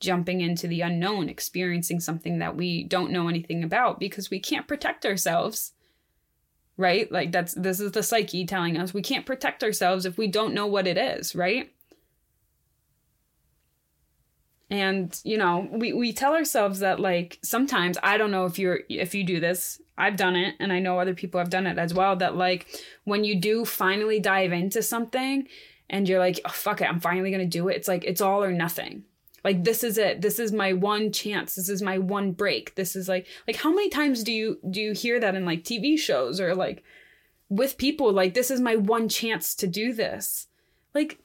jumping 0.00 0.40
into 0.40 0.68
the 0.68 0.80
unknown 0.80 1.28
experiencing 1.28 2.00
something 2.00 2.38
that 2.38 2.56
we 2.56 2.84
don't 2.84 3.10
know 3.10 3.28
anything 3.28 3.64
about 3.64 3.98
because 3.98 4.30
we 4.30 4.38
can't 4.38 4.68
protect 4.68 5.04
ourselves 5.04 5.72
right? 6.78 7.10
Like 7.10 7.32
that's 7.32 7.54
this 7.54 7.80
is 7.80 7.92
the 7.92 8.04
psyche 8.04 8.46
telling 8.46 8.78
us 8.78 8.94
we 8.94 9.02
can't 9.02 9.26
protect 9.26 9.64
ourselves 9.64 10.06
if 10.06 10.16
we 10.16 10.28
don't 10.28 10.54
know 10.54 10.66
what 10.66 10.86
it 10.86 10.96
is 10.96 11.34
right 11.34 11.72
and 14.70 15.20
you 15.24 15.38
know 15.38 15.66
we, 15.72 15.92
we 15.92 16.12
tell 16.12 16.34
ourselves 16.34 16.80
that 16.80 17.00
like 17.00 17.38
sometimes 17.42 17.96
i 18.02 18.18
don't 18.18 18.30
know 18.30 18.44
if 18.44 18.58
you're 18.58 18.80
if 18.88 19.14
you 19.14 19.24
do 19.24 19.40
this 19.40 19.80
i've 19.96 20.16
done 20.16 20.36
it 20.36 20.54
and 20.60 20.72
i 20.72 20.78
know 20.78 20.98
other 20.98 21.14
people 21.14 21.38
have 21.38 21.50
done 21.50 21.66
it 21.66 21.78
as 21.78 21.94
well 21.94 22.16
that 22.16 22.36
like 22.36 22.66
when 23.04 23.24
you 23.24 23.34
do 23.40 23.64
finally 23.64 24.20
dive 24.20 24.52
into 24.52 24.82
something 24.82 25.48
and 25.88 26.06
you're 26.06 26.18
like 26.18 26.38
oh, 26.44 26.50
fuck 26.50 26.80
it 26.82 26.88
i'm 26.88 27.00
finally 27.00 27.30
gonna 27.30 27.46
do 27.46 27.68
it 27.68 27.76
it's 27.76 27.88
like 27.88 28.04
it's 28.04 28.20
all 28.20 28.44
or 28.44 28.52
nothing. 28.52 29.04
Like 29.44 29.64
this 29.64 29.84
is 29.84 29.98
it. 29.98 30.20
This 30.20 30.38
is 30.38 30.52
my 30.52 30.72
one 30.72 31.12
chance. 31.12 31.54
This 31.54 31.68
is 31.68 31.80
my 31.80 31.98
one 31.98 32.32
break. 32.32 32.74
This 32.74 32.96
is 32.96 33.08
like 33.08 33.26
like 33.46 33.56
how 33.56 33.70
many 33.70 33.88
times 33.88 34.24
do 34.24 34.32
you 34.32 34.58
do 34.68 34.80
you 34.80 34.92
hear 34.92 35.20
that 35.20 35.34
in 35.34 35.44
like 35.44 35.64
tv 35.64 35.98
shows 35.98 36.40
or 36.40 36.54
like 36.54 36.82
with 37.48 37.78
people 37.78 38.12
like 38.12 38.34
this 38.34 38.50
is 38.50 38.60
my 38.60 38.76
one 38.76 39.08
chance 39.08 39.54
to 39.54 39.66
do 39.66 39.92
this. 39.92 40.48
Like 40.94 41.18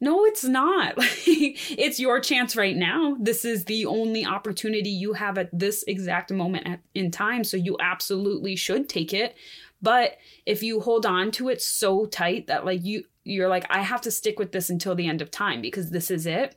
no, 0.00 0.24
it's 0.24 0.44
not. 0.44 0.94
it's 0.96 2.00
your 2.00 2.20
chance 2.20 2.56
right 2.56 2.76
now. 2.76 3.16
This 3.20 3.44
is 3.44 3.66
the 3.66 3.84
only 3.84 4.24
opportunity 4.24 4.88
you 4.88 5.12
have 5.12 5.36
at 5.36 5.50
this 5.52 5.84
exact 5.86 6.32
moment 6.32 6.80
in 6.94 7.10
time. 7.10 7.44
So 7.44 7.56
you 7.58 7.76
absolutely 7.80 8.56
should 8.56 8.88
take 8.88 9.12
it. 9.12 9.36
But 9.82 10.16
if 10.46 10.62
you 10.62 10.80
hold 10.80 11.04
on 11.04 11.30
to 11.32 11.48
it 11.48 11.60
so 11.60 12.06
tight 12.06 12.46
that 12.46 12.64
like 12.64 12.84
you 12.84 13.04
you're 13.24 13.48
like 13.48 13.66
I 13.70 13.82
have 13.82 14.00
to 14.02 14.10
stick 14.10 14.38
with 14.38 14.52
this 14.52 14.70
until 14.70 14.94
the 14.94 15.06
end 15.06 15.20
of 15.22 15.30
time 15.30 15.60
because 15.60 15.90
this 15.90 16.10
is 16.10 16.26
it. 16.26 16.56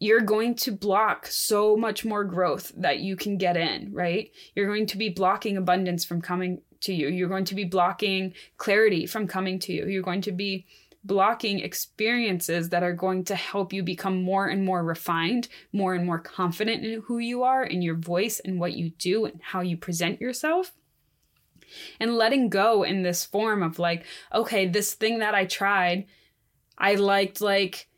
you're 0.00 0.20
going 0.20 0.54
to 0.54 0.72
block 0.72 1.26
so 1.26 1.76
much 1.76 2.04
more 2.04 2.24
growth 2.24 2.72
that 2.76 2.98
you 2.98 3.16
can 3.16 3.38
get 3.38 3.56
in, 3.56 3.92
right? 3.92 4.30
You're 4.54 4.66
going 4.66 4.86
to 4.86 4.98
be 4.98 5.08
blocking 5.08 5.56
abundance 5.56 6.04
from 6.04 6.20
coming 6.20 6.60
to 6.80 6.92
you. 6.92 7.08
You're 7.08 7.28
going 7.28 7.46
to 7.46 7.54
be 7.54 7.64
blocking 7.64 8.34
clarity 8.56 9.06
from 9.06 9.26
coming 9.26 9.58
to 9.60 9.72
you. 9.72 9.86
You're 9.86 10.02
going 10.02 10.20
to 10.22 10.32
be 10.32 10.66
blocking 11.04 11.60
experiences 11.60 12.70
that 12.70 12.82
are 12.82 12.94
going 12.94 13.24
to 13.24 13.36
help 13.36 13.72
you 13.72 13.82
become 13.82 14.22
more 14.22 14.48
and 14.48 14.64
more 14.64 14.82
refined, 14.82 15.48
more 15.72 15.94
and 15.94 16.06
more 16.06 16.18
confident 16.18 16.84
in 16.84 17.02
who 17.02 17.18
you 17.18 17.42
are, 17.42 17.62
in 17.62 17.82
your 17.82 17.94
voice, 17.94 18.40
and 18.40 18.58
what 18.58 18.72
you 18.72 18.90
do, 18.90 19.26
and 19.26 19.40
how 19.42 19.60
you 19.60 19.76
present 19.76 20.20
yourself. 20.20 20.72
And 22.00 22.16
letting 22.16 22.48
go 22.48 22.82
in 22.82 23.02
this 23.02 23.24
form 23.24 23.62
of 23.62 23.78
like, 23.78 24.04
okay, 24.32 24.66
this 24.66 24.94
thing 24.94 25.18
that 25.18 25.34
I 25.34 25.44
tried, 25.44 26.06
I 26.78 26.94
liked 26.94 27.40
like 27.40 27.88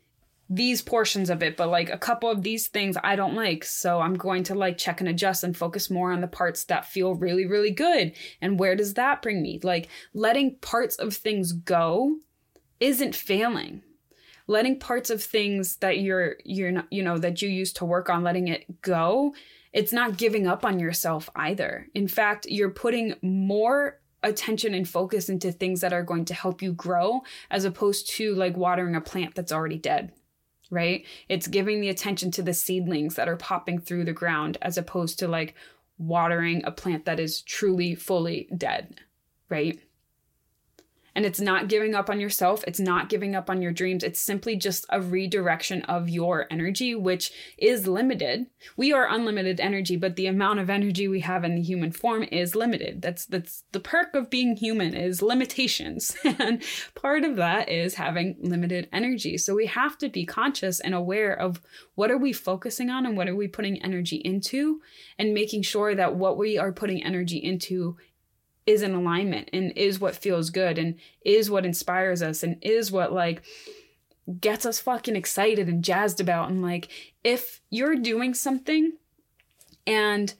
these 0.49 0.81
portions 0.81 1.29
of 1.29 1.43
it, 1.43 1.57
but 1.57 1.69
like 1.69 1.89
a 1.89 1.97
couple 1.97 2.29
of 2.29 2.41
these 2.41 2.67
things 2.67 2.97
I 3.03 3.15
don't 3.15 3.35
like. 3.35 3.63
So 3.65 3.99
I'm 3.99 4.15
going 4.15 4.43
to 4.43 4.55
like 4.55 4.77
check 4.77 4.99
and 4.99 5.09
adjust 5.09 5.43
and 5.43 5.55
focus 5.55 5.89
more 5.89 6.11
on 6.11 6.21
the 6.21 6.27
parts 6.27 6.63
that 6.65 6.85
feel 6.85 7.15
really, 7.15 7.45
really 7.45 7.71
good. 7.71 8.13
And 8.41 8.59
where 8.59 8.75
does 8.75 8.95
that 8.95 9.21
bring 9.21 9.41
me? 9.41 9.59
Like 9.61 9.89
letting 10.13 10.55
parts 10.57 10.95
of 10.95 11.15
things 11.15 11.51
go 11.51 12.17
isn't 12.79 13.15
failing. 13.15 13.83
Letting 14.47 14.79
parts 14.79 15.09
of 15.09 15.21
things 15.21 15.77
that 15.77 15.99
you're 15.99 16.37
you're 16.45 16.71
not 16.71 16.87
you 16.89 17.03
know 17.03 17.17
that 17.17 17.41
you 17.41 17.49
used 17.49 17.75
to 17.77 17.85
work 17.85 18.09
on 18.09 18.23
letting 18.23 18.47
it 18.47 18.81
go, 18.81 19.33
it's 19.73 19.91
not 19.91 20.17
giving 20.17 20.47
up 20.47 20.63
on 20.63 20.79
yourself 20.79 21.29
either. 21.35 21.87
In 21.93 22.07
fact, 22.07 22.45
you're 22.49 22.69
putting 22.69 23.15
more 23.21 23.99
attention 24.23 24.73
and 24.73 24.87
focus 24.87 25.29
into 25.29 25.51
things 25.51 25.81
that 25.81 25.93
are 25.93 26.03
going 26.03 26.25
to 26.25 26.33
help 26.33 26.61
you 26.61 26.71
grow 26.71 27.21
as 27.51 27.65
opposed 27.65 28.09
to 28.09 28.33
like 28.35 28.57
watering 28.57 28.95
a 28.95 29.01
plant 29.01 29.35
that's 29.35 29.51
already 29.51 29.77
dead 29.77 30.11
right? 30.69 31.05
It's 31.29 31.47
giving 31.47 31.81
the 31.81 31.89
attention 31.89 32.31
to 32.31 32.41
the 32.41 32.53
seedlings 32.53 33.15
that 33.15 33.27
are 33.27 33.37
popping 33.37 33.79
through 33.79 34.05
the 34.05 34.13
ground 34.13 34.57
as 34.61 34.77
opposed 34.77 35.19
to 35.19 35.27
like 35.27 35.55
watering 35.97 36.63
a 36.65 36.71
plant 36.71 37.05
that 37.05 37.19
is 37.19 37.41
truly 37.41 37.95
fully 37.95 38.47
dead, 38.55 38.99
right? 39.49 39.79
And 41.17 41.25
it's 41.25 41.39
not 41.39 41.67
giving 41.67 41.95
up 41.95 42.11
on 42.11 42.19
yourself. 42.19 42.63
It's 42.67 42.79
not 42.79 43.09
giving 43.09 43.35
up 43.35 43.49
on 43.49 43.59
your 43.59 43.71
dreams. 43.71 44.03
It's 44.03 44.21
simply 44.21 44.55
just 44.55 44.85
a 44.89 45.01
redirection 45.01 45.81
of 45.85 46.07
your 46.07 46.45
energy, 46.51 46.93
which 46.93 47.31
is 47.57 47.87
limited. 47.87 48.45
We 48.75 48.93
are 48.93 49.09
unlimited 49.09 49.59
energy, 49.59 49.95
but 49.95 50.15
the 50.15 50.27
amount 50.27 50.59
of 50.59 50.69
energy 50.69 51.07
we 51.07 51.21
have 51.21 51.43
in 51.43 51.55
the 51.55 51.63
human 51.63 51.91
form 51.91 52.21
is 52.31 52.55
limited. 52.55 53.01
That's 53.01 53.25
that's 53.25 53.63
the 53.71 53.79
perk 53.79 54.13
of 54.13 54.29
being 54.29 54.55
human 54.55 54.93
is 54.93 55.23
limitations. 55.23 56.15
and 56.23 56.61
part 56.93 57.23
of 57.23 57.35
that 57.37 57.67
is 57.67 57.95
having 57.95 58.35
limited 58.39 58.87
energy. 58.93 59.39
So 59.39 59.55
we 59.55 59.65
have 59.65 59.97
to 59.97 60.09
be 60.09 60.23
conscious 60.23 60.79
and 60.79 60.93
aware 60.93 61.33
of 61.33 61.63
what 61.95 62.11
are 62.11 62.17
we 62.19 62.31
focusing 62.31 62.91
on 62.91 63.07
and 63.07 63.17
what 63.17 63.27
are 63.27 63.35
we 63.35 63.47
putting 63.47 63.83
energy 63.83 64.17
into 64.17 64.81
and 65.17 65.33
making 65.33 65.63
sure 65.63 65.95
that 65.95 66.15
what 66.15 66.37
we 66.37 66.59
are 66.59 66.71
putting 66.71 67.03
energy 67.03 67.37
into 67.37 67.97
is 68.67 68.83
in 68.83 68.93
alignment 68.93 69.49
and 69.53 69.71
is 69.75 69.99
what 69.99 70.15
feels 70.15 70.49
good 70.49 70.77
and 70.77 70.95
is 71.25 71.49
what 71.49 71.65
inspires 71.65 72.21
us 72.21 72.43
and 72.43 72.57
is 72.61 72.91
what 72.91 73.13
like 73.13 73.41
gets 74.41 74.65
us 74.65 74.79
fucking 74.79 75.15
excited 75.15 75.67
and 75.69 75.83
jazzed 75.83 76.19
about. 76.19 76.49
And 76.49 76.61
like 76.61 76.89
if 77.23 77.61
you're 77.69 77.95
doing 77.95 78.33
something 78.33 78.91
and 79.87 80.33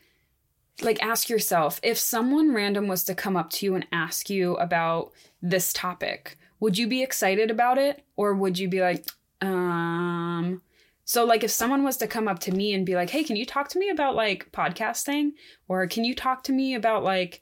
like 0.82 1.02
ask 1.02 1.30
yourself 1.30 1.80
if 1.82 1.98
someone 1.98 2.54
random 2.54 2.88
was 2.88 3.04
to 3.06 3.16
come 3.16 3.38
up 3.38 3.50
to 3.50 3.66
you 3.66 3.74
and 3.74 3.88
ask 3.92 4.30
you 4.30 4.56
about 4.58 5.12
this 5.42 5.74
topic 5.74 6.38
would 6.60 6.78
you 6.78 6.88
be 6.88 7.04
excited 7.04 7.52
about 7.52 7.78
it? 7.78 8.04
Or 8.16 8.34
would 8.34 8.58
you 8.58 8.68
be 8.68 8.82
like 8.82 9.06
um 9.42 10.62
so 11.06 11.24
like 11.24 11.44
if 11.44 11.52
someone 11.52 11.84
was 11.84 11.98
to 11.98 12.08
come 12.08 12.28
up 12.28 12.40
to 12.40 12.52
me 12.52 12.74
and 12.74 12.86
be 12.86 12.96
like 12.96 13.12
hey 13.12 13.24
can 13.24 13.36
you 13.36 13.46
talk 13.46 13.70
to 13.70 13.80
me 13.80 13.90
about 13.90 14.16
like 14.16 14.52
podcasting? 14.52 15.32
Or 15.68 15.88
can 15.88 16.04
you 16.04 16.16
talk 16.16 16.44
to 16.44 16.52
me 16.52 16.76
about 16.76 17.04
like 17.04 17.42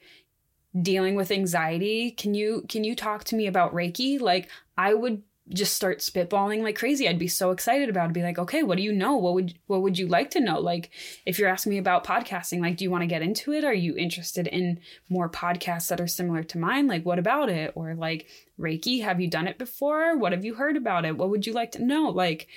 dealing 0.81 1.15
with 1.15 1.31
anxiety 1.31 2.11
can 2.11 2.33
you 2.33 2.65
can 2.67 2.83
you 2.83 2.95
talk 2.95 3.23
to 3.25 3.35
me 3.35 3.47
about 3.47 3.73
reiki? 3.73 4.19
Like 4.19 4.49
i 4.77 4.93
would 4.93 5.23
just 5.49 5.75
start 5.75 5.99
spitballing 5.99 6.63
like 6.63 6.75
crazy. 6.75 7.07
I'd 7.07 7.19
be 7.19 7.27
so 7.27 7.51
excited 7.51 7.87
about 7.87 8.09
it. 8.09 8.13
Be 8.13 8.23
like 8.23 8.39
okay 8.39 8.63
what 8.63 8.77
do 8.77 8.83
you 8.83 8.91
know? 8.91 9.15
What 9.15 9.35
would 9.35 9.53
what 9.67 9.83
would 9.83 9.97
you 9.97 10.07
like 10.07 10.31
to 10.31 10.39
know? 10.39 10.59
Like 10.59 10.89
if 11.25 11.37
you're 11.37 11.49
asking 11.49 11.71
me 11.71 11.77
about 11.77 12.03
podcasting 12.03 12.61
like 12.61 12.77
do 12.77 12.83
you 12.83 12.91
want 12.91 13.03
to 13.03 13.07
get 13.07 13.21
into 13.21 13.53
it? 13.53 13.63
Are 13.63 13.73
you 13.73 13.95
interested 13.95 14.47
in 14.47 14.79
more 15.07 15.29
podcasts 15.29 15.89
that 15.89 16.01
are 16.01 16.07
similar 16.07 16.43
to 16.43 16.57
mine? 16.57 16.87
Like 16.87 17.05
what 17.05 17.19
about 17.19 17.49
it? 17.49 17.71
Or 17.75 17.93
like 17.93 18.27
reiki 18.59 19.03
have 19.03 19.21
you 19.21 19.29
done 19.29 19.47
it 19.47 19.59
before? 19.59 20.17
What 20.17 20.31
have 20.31 20.45
you 20.45 20.55
heard 20.55 20.77
about 20.77 21.05
it? 21.05 21.15
What 21.15 21.29
would 21.29 21.45
you 21.45 21.53
like 21.53 21.71
to 21.73 21.85
know? 21.85 22.09
Like 22.09 22.47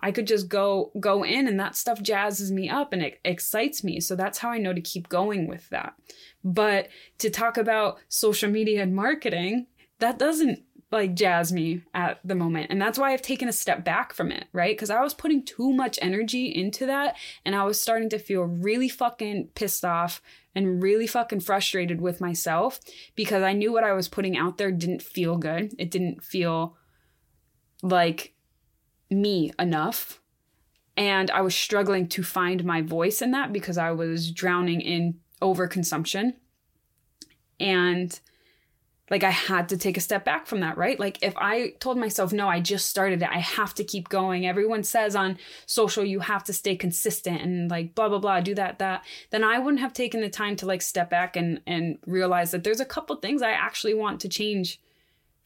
I 0.00 0.12
could 0.12 0.26
just 0.26 0.48
go 0.48 0.92
go 0.98 1.24
in 1.24 1.48
and 1.48 1.58
that 1.60 1.76
stuff 1.76 2.00
jazzes 2.00 2.50
me 2.50 2.68
up 2.68 2.92
and 2.92 3.02
it 3.02 3.20
excites 3.24 3.82
me. 3.82 4.00
So 4.00 4.16
that's 4.16 4.38
how 4.38 4.50
I 4.50 4.58
know 4.58 4.72
to 4.72 4.80
keep 4.80 5.08
going 5.08 5.48
with 5.48 5.68
that. 5.70 5.94
But 6.48 6.88
to 7.18 7.28
talk 7.28 7.58
about 7.58 7.98
social 8.08 8.50
media 8.50 8.82
and 8.82 8.96
marketing, 8.96 9.66
that 9.98 10.18
doesn't 10.18 10.62
like 10.90 11.14
jazz 11.14 11.52
me 11.52 11.82
at 11.92 12.20
the 12.24 12.34
moment. 12.34 12.68
And 12.70 12.80
that's 12.80 12.98
why 12.98 13.12
I've 13.12 13.20
taken 13.20 13.48
a 13.48 13.52
step 13.52 13.84
back 13.84 14.14
from 14.14 14.32
it, 14.32 14.46
right? 14.54 14.74
Because 14.74 14.88
I 14.88 15.02
was 15.02 15.12
putting 15.12 15.44
too 15.44 15.74
much 15.74 15.98
energy 16.00 16.46
into 16.46 16.86
that 16.86 17.16
and 17.44 17.54
I 17.54 17.64
was 17.64 17.80
starting 17.80 18.08
to 18.08 18.18
feel 18.18 18.44
really 18.44 18.88
fucking 18.88 19.50
pissed 19.54 19.84
off 19.84 20.22
and 20.54 20.82
really 20.82 21.06
fucking 21.06 21.40
frustrated 21.40 22.00
with 22.00 22.18
myself 22.18 22.80
because 23.14 23.42
I 23.42 23.52
knew 23.52 23.70
what 23.70 23.84
I 23.84 23.92
was 23.92 24.08
putting 24.08 24.38
out 24.38 24.56
there 24.56 24.72
didn't 24.72 25.02
feel 25.02 25.36
good. 25.36 25.74
It 25.78 25.90
didn't 25.90 26.24
feel 26.24 26.78
like 27.82 28.32
me 29.10 29.52
enough. 29.58 30.22
And 30.96 31.30
I 31.30 31.42
was 31.42 31.54
struggling 31.54 32.08
to 32.08 32.22
find 32.22 32.64
my 32.64 32.80
voice 32.80 33.20
in 33.20 33.32
that 33.32 33.52
because 33.52 33.76
I 33.76 33.90
was 33.90 34.32
drowning 34.32 34.80
in 34.80 35.20
overconsumption. 35.40 36.34
And 37.60 38.18
like 39.10 39.24
I 39.24 39.30
had 39.30 39.68
to 39.70 39.76
take 39.76 39.96
a 39.96 40.02
step 40.02 40.24
back 40.24 40.46
from 40.46 40.60
that, 40.60 40.76
right? 40.76 40.98
Like 40.98 41.22
if 41.22 41.34
I 41.36 41.70
told 41.80 41.98
myself, 41.98 42.32
no, 42.32 42.48
I 42.48 42.60
just 42.60 42.86
started 42.86 43.22
it, 43.22 43.28
I 43.30 43.38
have 43.38 43.74
to 43.76 43.84
keep 43.84 44.08
going. 44.08 44.46
Everyone 44.46 44.82
says 44.82 45.16
on 45.16 45.38
social, 45.66 46.04
you 46.04 46.20
have 46.20 46.44
to 46.44 46.52
stay 46.52 46.76
consistent 46.76 47.40
and 47.40 47.70
like 47.70 47.94
blah, 47.94 48.08
blah, 48.08 48.18
blah, 48.18 48.40
do 48.40 48.54
that, 48.54 48.78
that. 48.78 49.04
Then 49.30 49.44
I 49.44 49.58
wouldn't 49.58 49.80
have 49.80 49.92
taken 49.92 50.20
the 50.20 50.28
time 50.28 50.56
to 50.56 50.66
like 50.66 50.82
step 50.82 51.08
back 51.08 51.36
and, 51.36 51.60
and 51.66 51.98
realize 52.06 52.50
that 52.50 52.64
there's 52.64 52.80
a 52.80 52.84
couple 52.84 53.16
things 53.16 53.42
I 53.42 53.52
actually 53.52 53.94
want 53.94 54.20
to 54.20 54.28
change 54.28 54.80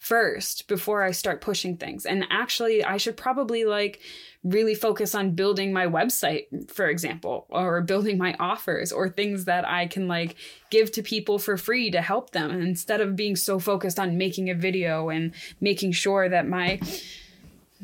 first 0.03 0.67
before 0.67 1.05
I 1.05 1.13
start 1.13 1.41
pushing 1.41 1.77
things. 1.77 2.07
And 2.07 2.27
actually, 2.29 2.83
I 2.85 2.97
should 2.97 3.17
probably 3.17 3.65
like 3.65 4.01
really 4.43 4.75
focus 4.75 5.15
on 5.15 5.37
building 5.37 5.73
my 5.73 5.87
website, 5.87 6.73
for 6.73 6.89
example, 6.89 7.47
or 7.51 7.81
building 7.83 8.19
my 8.19 8.35
offers 8.41 8.91
or 8.91 9.09
things 9.09 9.45
that 9.45 9.67
I 9.67 9.87
can 9.87 10.09
like 10.09 10.35
give 10.71 10.91
to 10.93 11.03
people 11.03 11.39
for 11.39 11.57
free 11.57 11.93
to 11.93 12.03
help 12.03 12.31
them 12.31 12.51
instead 12.51 13.01
of 13.01 13.15
being 13.15 13.37
so 13.37 13.61
focused 13.61 14.01
on 14.01 14.19
making 14.19 14.51
a 14.51 14.57
video 14.57 15.09
and 15.09 15.35
making 15.61 15.93
sure 15.93 16.29
that 16.29 16.49
my 16.49 16.81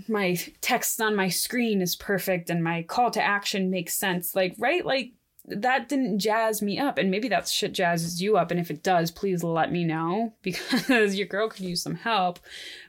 my 0.08 0.36
text 0.60 1.00
on 1.00 1.14
my 1.14 1.28
screen 1.28 1.80
is 1.80 1.94
perfect 1.94 2.50
and 2.50 2.62
my 2.62 2.82
call 2.82 3.10
to 3.10 3.22
action 3.22 3.68
makes 3.70 3.94
sense 3.94 4.34
like 4.34 4.54
right 4.58 4.86
like 4.86 5.12
that 5.50 5.88
didn't 5.88 6.18
jazz 6.18 6.62
me 6.62 6.78
up. 6.78 6.98
And 6.98 7.10
maybe 7.10 7.28
that 7.28 7.48
shit 7.48 7.72
jazzes 7.72 8.20
you 8.20 8.36
up. 8.36 8.50
And 8.50 8.60
if 8.60 8.70
it 8.70 8.82
does 8.82 9.10
please 9.10 9.42
let 9.42 9.72
me 9.72 9.84
know 9.84 10.34
because 10.42 11.14
your 11.14 11.26
girl 11.26 11.48
could 11.48 11.64
use 11.64 11.82
some 11.82 11.96
help. 11.96 12.38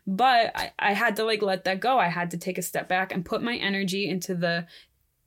But 0.06 0.52
I, 0.56 0.72
I 0.80 0.94
had 0.94 1.16
to 1.18 1.24
like 1.24 1.42
let 1.42 1.64
that 1.66 1.80
go. 1.80 1.98
I 1.98 2.08
had 2.08 2.32
to 2.32 2.38
take 2.38 2.58
a 2.58 2.64
step 2.64 2.88
back 2.88 3.12
and 3.12 3.26
put 3.26 3.44
my 3.44 3.56
energy 3.56 4.08
into 4.08 4.36
the 4.36 4.68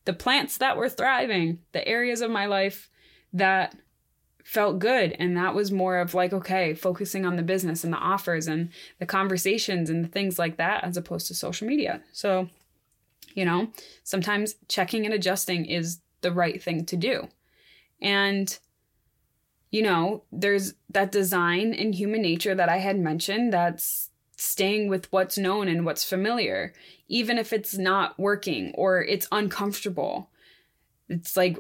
the 0.04 0.12
plants 0.12 0.56
that 0.58 0.76
were 0.76 0.88
thriving 0.88 1.60
the 1.70 1.86
areas 1.86 2.20
of 2.22 2.30
my 2.30 2.46
life 2.46 2.90
that 3.32 3.76
felt 4.42 4.80
good. 4.80 5.14
And 5.20 5.36
that 5.36 5.54
was 5.54 5.70
more 5.70 5.98
of 5.98 6.14
like 6.14 6.32
okay 6.32 6.74
focusing 6.74 7.24
on 7.24 7.36
the 7.36 7.42
business 7.42 7.84
and 7.84 7.92
the 7.92 7.98
offers 7.98 8.48
and 8.48 8.70
the 8.98 9.06
conversations 9.06 9.88
and 9.88 10.04
the 10.04 10.08
things 10.08 10.38
like 10.38 10.56
that 10.56 10.82
as 10.82 10.96
opposed 10.96 11.28
to 11.28 11.34
social 11.34 11.66
media. 11.68 12.02
So 12.12 12.48
you 13.34 13.44
know 13.44 13.68
sometimes 14.04 14.56
checking 14.68 15.04
and 15.04 15.14
adjusting 15.14 15.64
is 15.66 16.00
the 16.22 16.32
right 16.32 16.62
thing 16.62 16.84
to 16.86 16.96
do. 16.96 17.28
And, 18.00 18.58
you 19.70 19.82
know, 19.82 20.24
there's 20.32 20.74
that 20.90 21.12
design 21.12 21.72
in 21.72 21.92
human 21.92 22.22
nature 22.22 22.54
that 22.54 22.68
I 22.68 22.78
had 22.78 22.98
mentioned 22.98 23.52
that's 23.52 24.10
staying 24.36 24.88
with 24.88 25.10
what's 25.12 25.38
known 25.38 25.68
and 25.68 25.84
what's 25.84 26.04
familiar, 26.04 26.72
even 27.08 27.38
if 27.38 27.52
it's 27.52 27.76
not 27.76 28.18
working 28.18 28.72
or 28.74 29.02
it's 29.02 29.28
uncomfortable. 29.30 30.30
It's 31.08 31.36
like 31.36 31.58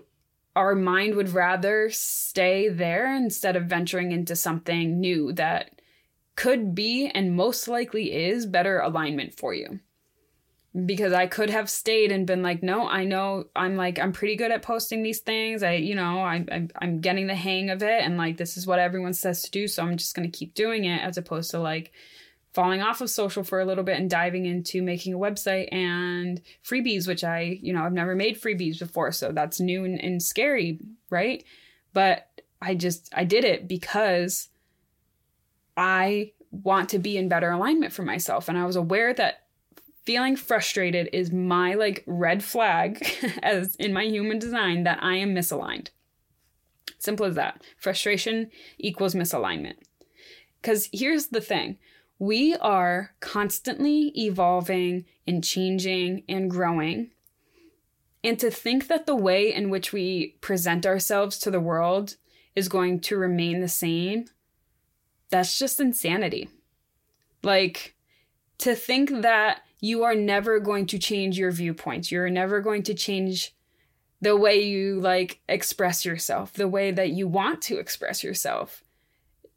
our 0.56 0.74
mind 0.74 1.14
would 1.14 1.30
rather 1.30 1.90
stay 1.90 2.68
there 2.68 3.14
instead 3.16 3.56
of 3.56 3.64
venturing 3.64 4.12
into 4.12 4.36
something 4.36 5.00
new 5.00 5.32
that 5.34 5.80
could 6.34 6.74
be 6.74 7.08
and 7.08 7.36
most 7.36 7.68
likely 7.68 8.12
is 8.12 8.46
better 8.46 8.80
alignment 8.80 9.34
for 9.34 9.54
you 9.54 9.80
because 10.86 11.12
I 11.12 11.26
could 11.26 11.50
have 11.50 11.68
stayed 11.68 12.12
and 12.12 12.26
been 12.26 12.42
like, 12.42 12.62
no, 12.62 12.88
I 12.88 13.04
know 13.04 13.44
I'm 13.54 13.76
like 13.76 13.98
I'm 13.98 14.12
pretty 14.12 14.36
good 14.36 14.50
at 14.50 14.62
posting 14.62 15.02
these 15.02 15.20
things. 15.20 15.62
I, 15.62 15.74
you 15.74 15.94
know, 15.94 16.20
I, 16.20 16.44
I 16.50 16.68
I'm 16.76 17.00
getting 17.00 17.26
the 17.26 17.34
hang 17.34 17.70
of 17.70 17.82
it, 17.82 18.02
and 18.02 18.16
like 18.16 18.36
this 18.38 18.56
is 18.56 18.66
what 18.66 18.78
everyone 18.78 19.12
says 19.12 19.42
to 19.42 19.50
do, 19.50 19.68
so 19.68 19.82
I'm 19.82 19.96
just 19.96 20.14
gonna 20.14 20.30
keep 20.30 20.54
doing 20.54 20.84
it, 20.84 21.02
as 21.02 21.18
opposed 21.18 21.50
to 21.50 21.58
like 21.58 21.92
falling 22.52 22.82
off 22.82 23.00
of 23.00 23.10
social 23.10 23.42
for 23.42 23.60
a 23.60 23.64
little 23.64 23.84
bit 23.84 23.98
and 23.98 24.10
diving 24.10 24.46
into 24.46 24.82
making 24.82 25.14
a 25.14 25.18
website 25.18 25.72
and 25.72 26.40
freebies, 26.64 27.08
which 27.08 27.24
I, 27.24 27.58
you 27.62 27.72
know, 27.72 27.82
I've 27.82 27.92
never 27.92 28.14
made 28.14 28.40
freebies 28.40 28.78
before. 28.78 29.10
So 29.12 29.32
that's 29.32 29.58
new 29.58 29.84
and, 29.84 29.98
and 30.02 30.22
scary, 30.22 30.78
right? 31.08 31.42
But 31.94 32.28
I 32.60 32.74
just, 32.74 33.08
I 33.14 33.24
did 33.24 33.44
it 33.44 33.66
because 33.66 34.48
I 35.76 36.32
want 36.50 36.90
to 36.90 36.98
be 36.98 37.16
in 37.16 37.28
better 37.28 37.50
alignment 37.50 37.94
for 37.94 38.02
myself. 38.02 38.48
And 38.48 38.58
I 38.58 38.66
was 38.66 38.76
aware 38.76 39.14
that 39.14 39.41
feeling 40.04 40.36
frustrated 40.36 41.08
is 41.12 41.32
my 41.32 41.74
like 41.74 42.02
red 42.06 42.42
flag 42.42 43.06
as 43.42 43.76
in 43.76 43.92
my 43.92 44.04
human 44.04 44.38
design 44.38 44.84
that 44.84 45.02
I 45.02 45.16
am 45.16 45.34
misaligned. 45.34 45.88
Simple 46.98 47.26
as 47.26 47.34
that. 47.34 47.62
Frustration 47.76 48.50
equals 48.78 49.14
misalignment. 49.14 49.74
Because 50.60 50.88
here's 50.92 51.26
the 51.26 51.40
thing 51.40 51.78
we 52.18 52.54
are 52.56 53.14
constantly 53.18 54.12
evolving 54.16 55.04
and 55.26 55.42
changing 55.42 56.22
and 56.28 56.48
growing. 56.48 57.10
And 58.22 58.38
to 58.38 58.50
think 58.52 58.86
that 58.86 59.06
the 59.06 59.16
way 59.16 59.52
in 59.52 59.70
which 59.70 59.92
we 59.92 60.36
present 60.40 60.86
ourselves 60.86 61.38
to 61.38 61.50
the 61.50 61.58
world 61.58 62.16
is 62.54 62.68
going 62.68 63.00
to 63.00 63.16
remain 63.16 63.60
the 63.60 63.68
same, 63.68 64.26
that's 65.30 65.58
just 65.58 65.80
insanity. 65.80 66.48
Like, 67.42 67.96
to 68.58 68.76
think 68.76 69.22
that 69.22 69.62
you 69.82 70.04
are 70.04 70.14
never 70.14 70.58
going 70.58 70.86
to 70.86 70.98
change 70.98 71.38
your 71.38 71.50
viewpoints, 71.50 72.10
you're 72.10 72.30
never 72.30 72.60
going 72.60 72.82
to 72.84 72.94
change 72.94 73.54
the 74.22 74.36
way 74.36 74.62
you 74.62 74.98
like 75.00 75.40
express 75.48 76.06
yourself, 76.06 76.54
the 76.54 76.68
way 76.68 76.90
that 76.90 77.10
you 77.10 77.28
want 77.28 77.60
to 77.62 77.76
express 77.76 78.24
yourself 78.24 78.82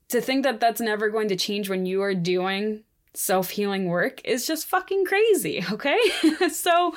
to 0.09 0.21
think 0.21 0.43
that 0.43 0.59
that's 0.59 0.81
never 0.81 1.09
going 1.09 1.27
to 1.29 1.35
change 1.35 1.69
when 1.69 1.85
you 1.85 2.01
are 2.01 2.13
doing 2.13 2.83
self 3.13 3.51
healing 3.51 3.85
work 3.85 4.21
is 4.25 4.45
just 4.45 4.67
fucking 4.67 5.05
crazy, 5.05 5.63
okay? 5.71 5.99
so 6.51 6.95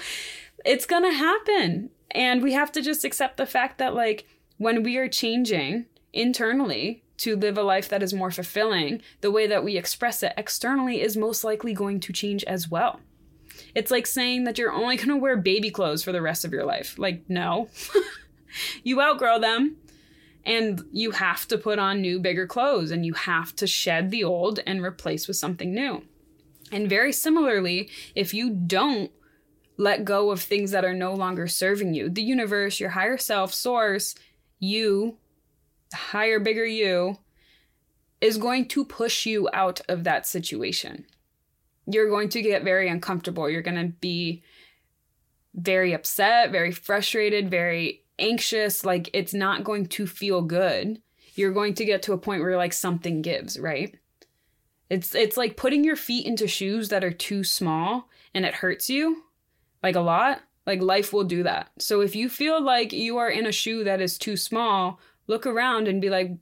it's 0.65 0.87
gonna 0.87 1.13
happen. 1.13 1.91
And 2.11 2.43
we 2.43 2.55
have 2.55 2.73
to 2.73 2.81
just 2.81 3.05
accept 3.05 3.37
the 3.37 3.47
fact 3.47 3.79
that, 3.79 3.95
like, 3.95 4.27
when 4.57 4.83
we 4.83 4.97
are 4.97 5.09
changing 5.09 5.85
internally 6.15 7.03
to 7.19 7.37
live 7.37 7.59
a 7.59 7.63
life 7.63 7.89
that 7.91 8.03
is 8.03 8.15
more 8.15 8.31
fulfilling, 8.31 9.03
the 9.21 9.31
way 9.31 9.47
that 9.47 9.63
we 9.63 9.77
express 9.77 10.23
it 10.23 10.33
externally 10.37 11.03
is 11.03 11.17
most 11.17 11.45
likely 11.45 11.75
going 11.75 12.01
to 12.01 12.13
change 12.13 12.45
as 12.45 12.71
well. 12.71 13.01
It's 13.75 13.91
like 13.91 14.07
saying 14.07 14.45
that 14.45 14.59
you're 14.59 14.73
only 14.73 14.97
gonna 14.97 15.17
wear 15.17 15.37
baby 15.37 15.71
clothes 15.71 16.03
for 16.03 16.13
the 16.13 16.23
rest 16.23 16.45
of 16.45 16.53
your 16.53 16.65
life. 16.65 16.99
Like, 16.99 17.23
no. 17.29 17.69
you 18.83 19.01
outgrow 19.01 19.39
them 19.39 19.77
and 20.45 20.83
you 20.93 21.11
have 21.11 21.47
to 21.49 21.59
put 21.59 21.79
on 21.79 22.01
new, 22.01 22.19
bigger 22.19 22.47
clothes 22.47 22.91
and 22.91 23.05
you 23.05 23.13
have 23.13 23.55
to 23.57 23.67
shed 23.67 24.11
the 24.11 24.25
old 24.25 24.61
and 24.67 24.83
replace 24.83 25.29
with 25.29 25.37
something 25.37 25.75
new. 25.75 26.03
And 26.73 26.89
very 26.89 27.13
similarly, 27.13 27.91
if 28.15 28.35
you 28.35 28.51
don't 28.51 29.11
let 29.77 30.05
go 30.05 30.31
of 30.31 30.41
things 30.41 30.71
that 30.73 30.85
are 30.85 30.95
no 30.95 31.15
longer 31.15 31.47
serving 31.47 31.95
you, 31.95 32.11
the 32.11 32.23
universe, 32.23 32.81
your 32.81 32.91
higher 32.91 33.17
self, 33.17 33.55
source, 33.55 34.15
you, 34.59 35.19
the 35.91 35.97
higher, 35.97 36.41
bigger 36.41 36.67
you, 36.67 37.19
is 38.21 38.39
going 38.39 38.67
to 38.69 38.85
push 38.85 39.25
you 39.25 39.49
out 39.53 39.81
of 39.89 40.05
that 40.05 40.27
situation. 40.27 41.07
You're 41.91 42.11
going 42.11 42.29
to 42.31 42.43
get 42.43 42.65
very 42.65 42.89
uncomfortable. 42.89 43.49
You're 43.49 43.63
going 43.63 43.83
to 43.83 43.93
be 44.01 44.43
very 45.55 45.93
upset, 45.93 46.53
very 46.53 46.71
frustrated, 46.71 47.51
very 47.51 48.05
anxious, 48.19 48.85
like 48.85 49.11
it's 49.13 49.35
not 49.35 49.65
going 49.65 49.87
to 49.87 50.07
feel 50.07 50.43
good. 50.43 51.01
You're 51.35 51.53
going 51.53 51.75
to 51.75 51.85
get 51.85 52.03
to 52.03 52.13
a 52.13 52.19
point 52.19 52.43
where 52.43 52.57
like 52.57 52.73
something 52.73 53.23
gives, 53.23 53.59
right? 53.59 53.97
It's 54.91 55.15
it's 55.15 55.37
like 55.37 55.57
putting 55.57 55.85
your 55.85 55.97
feet 55.97 56.27
into 56.27 56.49
shoes 56.49 56.89
that 56.89 57.05
are 57.05 57.13
too 57.13 57.45
small 57.45 58.09
and 58.35 58.45
it 58.45 58.55
hurts 58.55 58.89
you 58.89 59.25
like 59.83 59.97
a 59.97 60.01
lot. 60.01 60.41
Like 60.67 60.83
life 60.83 61.13
will 61.13 61.25
do 61.25 61.43
that. 61.45 61.71
So 61.79 62.01
if 62.01 62.17
you 62.17 62.29
feel 62.29 62.63
like 62.63 62.93
you 62.93 63.19
are 63.19 63.31
in 63.31 63.47
a 63.47 63.53
shoe 63.53 63.85
that 63.85 64.01
is 64.01 64.19
too 64.19 64.37
small, 64.37 65.01
look 65.27 65.47
around 65.47 65.89
and 65.89 66.01
be 66.01 66.11
like 66.11 66.33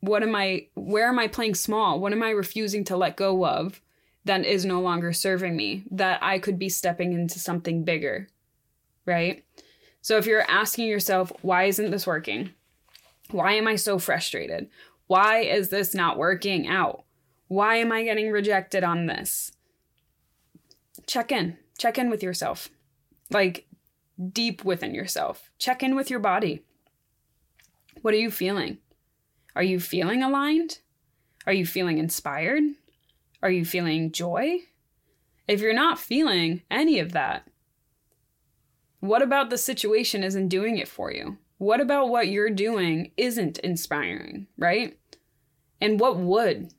what 0.00 0.22
am 0.22 0.34
I 0.34 0.68
where 0.74 1.08
am 1.08 1.18
I 1.18 1.28
playing 1.28 1.54
small? 1.54 1.98
What 1.98 2.12
am 2.12 2.22
I 2.22 2.30
refusing 2.30 2.84
to 2.84 2.96
let 2.96 3.16
go 3.16 3.46
of 3.46 3.80
that 4.24 4.44
is 4.44 4.64
no 4.64 4.80
longer 4.80 5.12
serving 5.12 5.56
me 5.56 5.84
that 5.90 6.22
I 6.22 6.38
could 6.38 6.58
be 6.58 6.68
stepping 6.68 7.12
into 7.12 7.38
something 7.38 7.84
bigger? 7.84 8.28
Right? 9.06 9.44
So 10.00 10.16
if 10.16 10.26
you're 10.26 10.48
asking 10.50 10.88
yourself, 10.88 11.32
why 11.42 11.64
isn't 11.64 11.90
this 11.90 12.06
working? 12.06 12.50
Why 13.30 13.52
am 13.52 13.66
I 13.66 13.76
so 13.76 13.98
frustrated? 13.98 14.68
Why 15.06 15.40
is 15.40 15.68
this 15.68 15.94
not 15.94 16.18
working 16.18 16.66
out? 16.66 17.04
Why 17.48 17.76
am 17.76 17.92
I 17.92 18.04
getting 18.04 18.30
rejected 18.30 18.84
on 18.84 19.06
this? 19.06 19.52
Check 21.06 21.32
in. 21.32 21.58
Check 21.78 21.98
in 21.98 22.10
with 22.10 22.22
yourself. 22.22 22.70
Like 23.30 23.66
deep 24.32 24.64
within 24.64 24.94
yourself. 24.94 25.50
Check 25.58 25.82
in 25.82 25.94
with 25.96 26.10
your 26.10 26.20
body. 26.20 26.62
What 28.02 28.14
are 28.14 28.18
you 28.18 28.30
feeling? 28.30 28.78
Are 29.56 29.62
you 29.62 29.80
feeling 29.80 30.22
aligned? 30.22 30.78
Are 31.46 31.52
you 31.52 31.66
feeling 31.66 31.98
inspired? 31.98 32.62
Are 33.44 33.50
you 33.50 33.66
feeling 33.66 34.10
joy? 34.10 34.60
If 35.46 35.60
you're 35.60 35.74
not 35.74 35.98
feeling 35.98 36.62
any 36.70 36.98
of 36.98 37.12
that, 37.12 37.46
what 39.00 39.20
about 39.20 39.50
the 39.50 39.58
situation 39.58 40.24
isn't 40.24 40.48
doing 40.48 40.78
it 40.78 40.88
for 40.88 41.12
you? 41.12 41.36
What 41.58 41.82
about 41.82 42.08
what 42.08 42.28
you're 42.28 42.48
doing 42.48 43.10
isn't 43.18 43.58
inspiring, 43.58 44.46
right? 44.56 44.96
And 45.78 46.00
what 46.00 46.16
would 46.16 46.72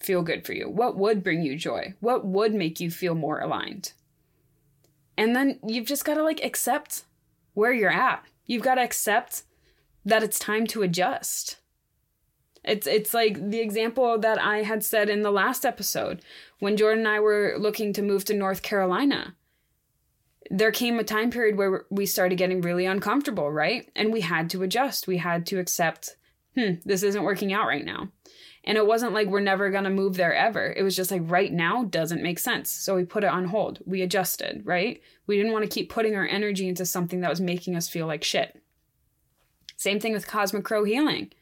feel 0.00 0.22
good 0.22 0.46
for 0.46 0.54
you? 0.54 0.70
What 0.70 0.96
would 0.96 1.22
bring 1.22 1.42
you 1.42 1.54
joy? 1.54 1.92
What 2.00 2.24
would 2.24 2.54
make 2.54 2.80
you 2.80 2.90
feel 2.90 3.14
more 3.14 3.40
aligned? 3.40 3.92
And 5.18 5.36
then 5.36 5.60
you've 5.66 5.86
just 5.86 6.06
got 6.06 6.14
to 6.14 6.22
like 6.22 6.42
accept 6.42 7.04
where 7.52 7.74
you're 7.74 7.90
at. 7.90 8.24
You've 8.46 8.62
got 8.62 8.76
to 8.76 8.82
accept 8.82 9.42
that 10.06 10.22
it's 10.22 10.38
time 10.38 10.66
to 10.68 10.80
adjust. 10.80 11.58
It's 12.66 12.86
it's 12.86 13.14
like 13.14 13.50
the 13.50 13.60
example 13.60 14.18
that 14.18 14.40
I 14.40 14.62
had 14.62 14.84
said 14.84 15.08
in 15.08 15.22
the 15.22 15.30
last 15.30 15.64
episode 15.64 16.20
when 16.58 16.76
Jordan 16.76 17.06
and 17.06 17.08
I 17.08 17.20
were 17.20 17.54
looking 17.58 17.92
to 17.94 18.02
move 18.02 18.24
to 18.26 18.34
North 18.34 18.62
Carolina 18.62 19.34
there 20.50 20.72
came 20.72 20.98
a 20.98 21.04
time 21.04 21.30
period 21.30 21.56
where 21.56 21.86
we 21.90 22.06
started 22.06 22.38
getting 22.38 22.60
really 22.60 22.86
uncomfortable, 22.86 23.50
right? 23.50 23.90
And 23.94 24.12
we 24.12 24.20
had 24.20 24.50
to 24.50 24.62
adjust. 24.62 25.06
We 25.06 25.18
had 25.18 25.46
to 25.46 25.58
accept, 25.58 26.16
hmm, 26.54 26.74
this 26.84 27.02
isn't 27.02 27.22
working 27.22 27.52
out 27.52 27.66
right 27.66 27.84
now. 27.84 28.08
And 28.64 28.76
it 28.76 28.86
wasn't 28.86 29.12
like 29.12 29.28
we're 29.28 29.40
never 29.40 29.70
going 29.70 29.84
to 29.84 29.90
move 29.90 30.16
there 30.16 30.34
ever. 30.34 30.72
It 30.76 30.82
was 30.82 30.96
just 30.96 31.10
like 31.10 31.22
right 31.24 31.52
now 31.52 31.84
doesn't 31.84 32.22
make 32.22 32.38
sense. 32.38 32.70
So 32.70 32.96
we 32.96 33.04
put 33.04 33.22
it 33.22 33.30
on 33.30 33.46
hold. 33.46 33.78
We 33.86 34.02
adjusted, 34.02 34.62
right? 34.64 35.00
We 35.26 35.36
didn't 35.36 35.52
want 35.52 35.64
to 35.64 35.70
keep 35.70 35.88
putting 35.88 36.16
our 36.16 36.26
energy 36.26 36.68
into 36.68 36.84
something 36.84 37.20
that 37.20 37.30
was 37.30 37.40
making 37.40 37.76
us 37.76 37.88
feel 37.88 38.06
like 38.06 38.24
shit. 38.24 38.60
Same 39.76 40.00
thing 40.00 40.12
with 40.12 40.26
Cosmic 40.26 40.64
Crow 40.64 40.84
healing. 40.84 41.32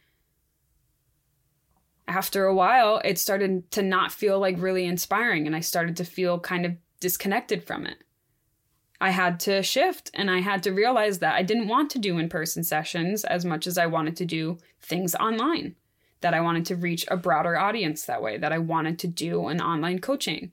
After 2.07 2.45
a 2.45 2.55
while, 2.55 3.01
it 3.05 3.19
started 3.19 3.71
to 3.73 3.83
not 3.83 4.13
feel 4.13 4.39
like 4.39 4.61
really 4.61 4.85
inspiring, 4.85 5.47
and 5.47 5.57
I 5.57 5.61
started 5.61 5.97
to 5.97 6.05
feel 6.05 6.39
kind 6.39 6.67
of 6.67 6.77
disconnected 7.01 7.65
from 7.65 7.87
it. 7.87 7.99
I 9.01 9.11
had 9.11 9.41
to 9.41 9.63
shift 9.63 10.11
and 10.15 10.31
I 10.31 10.41
had 10.41 10.63
to 10.63 10.73
realize 10.73 11.19
that 11.19 11.35
I 11.35 11.43
didn't 11.43 11.69
want 11.69 11.91
to 11.91 11.99
do 11.99 12.19
in 12.19 12.29
person 12.29 12.65
sessions 12.65 13.25
as 13.25 13.45
much 13.45 13.67
as 13.67 13.77
I 13.77 13.87
wanted 13.87 14.17
to 14.17 14.25
do 14.25 14.57
things 14.81 15.15
online, 15.15 15.75
that 16.21 16.33
I 16.33 16.41
wanted 16.41 16.65
to 16.67 16.77
reach 16.77 17.05
a 17.09 17.17
broader 17.17 17.59
audience 17.59 18.05
that 18.07 18.23
way, 18.23 18.39
that 18.39 18.53
I 18.53 18.59
wanted 18.59 18.99
to 19.01 19.07
do 19.07 19.49
an 19.49 19.61
online 19.61 19.99
coaching. 19.99 20.53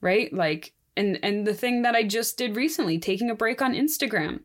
Right? 0.00 0.32
Like 0.32 0.72
and 0.96 1.18
and 1.22 1.46
the 1.46 1.54
thing 1.54 1.82
that 1.82 1.94
I 1.94 2.04
just 2.04 2.38
did 2.38 2.56
recently, 2.56 2.98
taking 2.98 3.30
a 3.30 3.34
break 3.34 3.60
on 3.60 3.74
Instagram. 3.74 4.40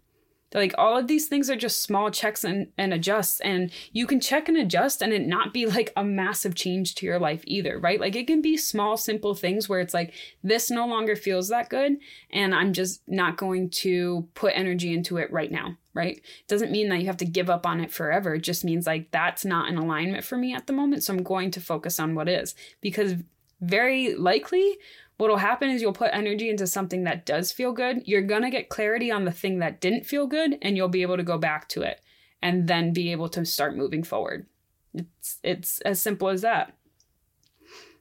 Like 0.53 0.73
all 0.77 0.97
of 0.97 1.07
these 1.07 1.27
things 1.27 1.49
are 1.49 1.55
just 1.55 1.81
small 1.81 2.09
checks 2.09 2.43
and, 2.43 2.67
and 2.77 2.93
adjusts. 2.93 3.41
And 3.41 3.71
you 3.91 4.07
can 4.07 4.19
check 4.19 4.47
and 4.47 4.57
adjust 4.57 5.01
and 5.01 5.11
it 5.11 5.27
not 5.27 5.53
be 5.53 5.65
like 5.65 5.91
a 5.95 6.03
massive 6.03 6.55
change 6.55 6.95
to 6.95 7.05
your 7.05 7.19
life 7.19 7.41
either, 7.45 7.77
right? 7.79 7.99
Like 7.99 8.15
it 8.15 8.27
can 8.27 8.41
be 8.41 8.55
small, 8.55 8.95
simple 8.97 9.35
things 9.35 9.67
where 9.67 9.81
it's 9.81 9.93
like, 9.93 10.13
this 10.43 10.71
no 10.71 10.87
longer 10.87 11.15
feels 11.15 11.49
that 11.49 11.69
good. 11.69 11.97
And 12.31 12.55
I'm 12.55 12.73
just 12.73 13.01
not 13.07 13.37
going 13.37 13.69
to 13.71 14.27
put 14.35 14.53
energy 14.55 14.93
into 14.93 15.17
it 15.17 15.31
right 15.31 15.51
now, 15.51 15.77
right? 15.93 16.17
It 16.17 16.47
doesn't 16.47 16.71
mean 16.71 16.89
that 16.89 16.99
you 16.99 17.07
have 17.07 17.17
to 17.17 17.25
give 17.25 17.49
up 17.49 17.65
on 17.65 17.81
it 17.81 17.91
forever. 17.91 18.35
It 18.35 18.41
just 18.41 18.63
means 18.63 18.87
like 18.87 19.11
that's 19.11 19.43
not 19.43 19.67
in 19.67 19.77
alignment 19.77 20.23
for 20.23 20.37
me 20.37 20.53
at 20.53 20.67
the 20.67 20.73
moment. 20.73 21.03
So 21.03 21.13
I'm 21.13 21.23
going 21.23 21.51
to 21.51 21.61
focus 21.61 21.99
on 21.99 22.15
what 22.15 22.29
is 22.29 22.55
because 22.81 23.15
very 23.59 24.15
likely 24.15 24.77
what'll 25.17 25.37
happen 25.37 25.69
is 25.69 25.81
you'll 25.81 25.93
put 25.93 26.11
energy 26.13 26.49
into 26.49 26.67
something 26.67 27.03
that 27.03 27.25
does 27.25 27.51
feel 27.51 27.71
good. 27.71 28.07
You're 28.07 28.21
going 28.21 28.43
to 28.43 28.49
get 28.49 28.69
clarity 28.69 29.11
on 29.11 29.25
the 29.25 29.31
thing 29.31 29.59
that 29.59 29.81
didn't 29.81 30.05
feel 30.05 30.27
good 30.27 30.57
and 30.61 30.77
you'll 30.77 30.87
be 30.87 31.01
able 31.01 31.17
to 31.17 31.23
go 31.23 31.37
back 31.37 31.67
to 31.69 31.81
it 31.81 32.01
and 32.41 32.67
then 32.67 32.93
be 32.93 33.11
able 33.11 33.29
to 33.29 33.45
start 33.45 33.75
moving 33.75 34.03
forward. 34.03 34.45
It's 34.93 35.39
it's 35.43 35.81
as 35.81 36.01
simple 36.01 36.29
as 36.29 36.41
that. 36.41 36.75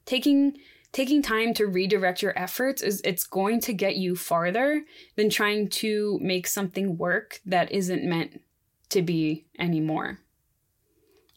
Taking 0.05 0.59
taking 0.93 1.21
time 1.21 1.53
to 1.55 1.67
redirect 1.67 2.23
your 2.23 2.39
efforts 2.39 2.81
is 2.81 3.01
it's 3.05 3.25
going 3.25 3.61
to 3.61 3.73
get 3.73 3.97
you 3.97 4.17
farther 4.17 4.85
than 5.17 5.29
trying 5.29 5.69
to 5.69 6.19
make 6.23 6.47
something 6.47 6.97
work 6.97 7.41
that 7.45 7.71
isn't 7.73 8.05
meant 8.05 8.43
to 8.91 9.03
be 9.03 9.45
anymore. 9.59 10.21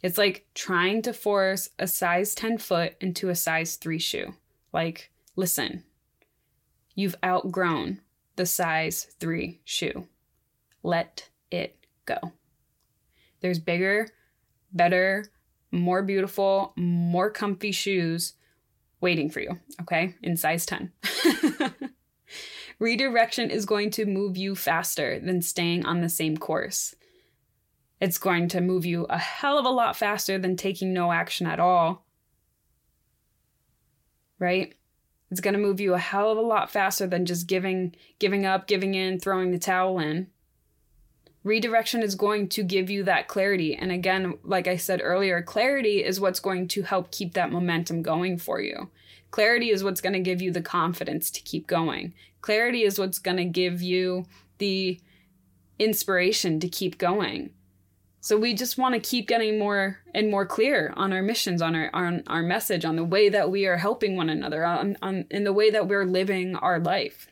It's 0.02 0.18
like 0.18 0.46
trying 0.54 1.02
to 1.02 1.14
force 1.14 1.70
a 1.78 1.88
size 1.88 2.34
10 2.36 2.58
foot 2.60 2.96
into 3.02 3.30
a 3.30 3.36
size 3.36 3.76
3 3.76 4.00
shoe. 4.00 4.34
like, 4.72 5.12
listen, 5.40 5.86
you've 6.96 7.16
outgrown 7.24 8.02
the 8.36 8.46
size 8.46 9.08
three 9.22 9.62
shoe. 9.64 10.06
Let 10.84 11.30
it 11.50 11.78
go. 12.06 12.34
There's 13.40 13.58
bigger, 13.58 14.10
better, 14.74 15.32
more 15.72 16.04
beautiful, 16.04 16.74
more 16.76 17.30
comfy 17.30 17.72
shoes 17.72 18.34
waiting 19.00 19.30
for 19.30 19.40
you, 19.40 19.58
okay, 19.82 20.14
in 20.22 20.36
size 20.36 20.66
10. 20.66 20.92
Redirection 22.80 23.50
is 23.50 23.66
going 23.66 23.92
to 23.92 24.06
move 24.06 24.36
you 24.36 24.56
faster 24.56 25.22
than 25.22 25.42
staying 25.42 25.86
on 25.86 26.02
the 26.02 26.10
same 26.10 26.36
course. 26.36 26.96
It's 28.02 28.18
going 28.18 28.50
to 28.50 28.62
move 28.62 28.86
you 28.86 29.06
a 29.06 29.18
hell 29.18 29.58
of 29.58 29.66
a 29.66 29.70
lot 29.70 29.96
faster 29.96 30.38
than 30.38 30.58
taking 30.58 30.92
no 30.94 31.14
action 31.14 31.48
at 31.48 31.62
all. 31.62 32.06
Right? 34.38 34.76
It's 35.32 35.42
going 35.42 35.54
to 35.54 35.60
move 35.60 35.80
you 35.80 35.94
a 35.94 36.00
hell 36.00 36.32
of 36.32 36.38
a 36.38 36.42
lot 36.42 36.72
faster 36.72 37.06
than 37.06 37.26
just 37.26 37.48
giving 37.48 37.96
giving 38.18 38.46
up, 38.46 38.68
giving 38.68 38.96
in, 38.96 39.20
throwing 39.20 39.52
the 39.52 39.60
towel 39.60 40.00
in. 40.00 40.28
Redirection 41.44 42.04
is 42.04 42.16
going 42.16 42.50
to 42.50 42.64
give 42.64 42.90
you 42.90 43.04
that 43.04 43.28
clarity. 43.28 43.76
And 43.76 43.92
again, 43.92 44.38
like 44.44 44.68
I 44.68 44.76
said 44.76 45.00
earlier, 45.02 45.42
clarity 45.42 46.04
is 46.04 46.20
what's 46.20 46.40
going 46.40 46.68
to 46.70 46.82
help 46.82 47.12
keep 47.12 47.34
that 47.34 47.52
momentum 47.52 48.02
going 48.02 48.38
for 48.38 48.60
you. 48.60 48.90
Clarity 49.32 49.70
is 49.70 49.84
what's 49.84 50.02
going 50.02 50.14
to 50.14 50.20
give 50.20 50.42
you 50.42 50.52
the 50.52 50.62
confidence 50.62 51.32
to 51.32 51.42
keep 51.42 51.68
going. 51.68 52.14
Clarity 52.42 52.84
is 52.84 53.00
what's 53.00 53.20
going 53.20 53.38
to 53.38 53.46
give 53.46 53.82
you 53.82 54.26
the 54.58 55.00
inspiration 55.78 56.60
to 56.60 56.68
keep 56.68 56.98
going. 56.98 57.52
So 58.22 58.38
we 58.38 58.54
just 58.54 58.78
want 58.78 58.96
to 58.96 59.00
keep 59.00 59.28
getting 59.28 59.58
more 59.58 60.00
and 60.14 60.30
more 60.30 60.46
clear 60.46 60.94
on 60.98 61.14
our 61.14 61.22
missions, 61.22 61.62
on 61.62 61.76
our 61.76 61.90
on 61.94 62.24
our 62.28 62.44
message, 62.44 62.84
on 62.84 62.98
the 62.98 63.04
way 63.04 63.30
that 63.30 63.50
we 63.50 63.66
are 63.66 63.78
helping 63.78 64.18
one 64.18 64.30
another, 64.30 64.66
on, 64.66 64.98
on 65.02 65.26
in 65.32 65.46
the 65.46 65.54
way 65.54 65.70
that 65.70 65.88
we're 65.88 66.06
living 66.06 66.56
our 66.58 66.80
life. 66.80 67.28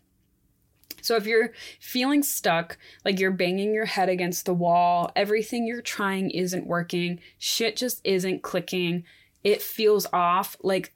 So 1.02 1.16
if 1.16 1.26
you're 1.26 1.52
feeling 1.80 2.24
stuck, 2.24 2.78
like 3.06 3.20
you're 3.20 3.32
banging 3.32 3.74
your 3.74 3.86
head 3.86 4.10
against 4.10 4.46
the 4.46 4.54
wall, 4.54 5.12
everything 5.16 5.66
you're 5.68 5.82
trying 5.82 6.32
isn't 6.32 6.68
working, 6.68 7.20
shit 7.38 7.76
just 7.76 8.02
isn't 8.04 8.42
clicking, 8.42 9.04
it 9.44 9.62
feels 9.62 10.08
off, 10.12 10.58
like 10.62 10.94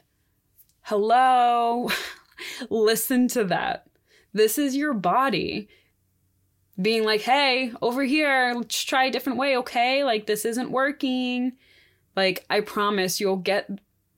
hello, 0.83 1.89
listen 2.69 3.27
to 3.29 3.43
that. 3.45 3.87
This 4.33 4.57
is 4.57 4.75
your 4.75 4.93
body 4.93 5.69
being 6.79 7.03
like, 7.03 7.21
hey, 7.21 7.71
over 7.81 8.03
here, 8.03 8.53
let's 8.55 8.83
try 8.83 9.05
a 9.05 9.11
different 9.11 9.39
way, 9.39 9.57
okay? 9.57 10.03
Like, 10.03 10.25
this 10.25 10.45
isn't 10.45 10.71
working. 10.71 11.53
Like, 12.15 12.45
I 12.49 12.61
promise 12.61 13.19
you'll 13.19 13.37
get 13.37 13.69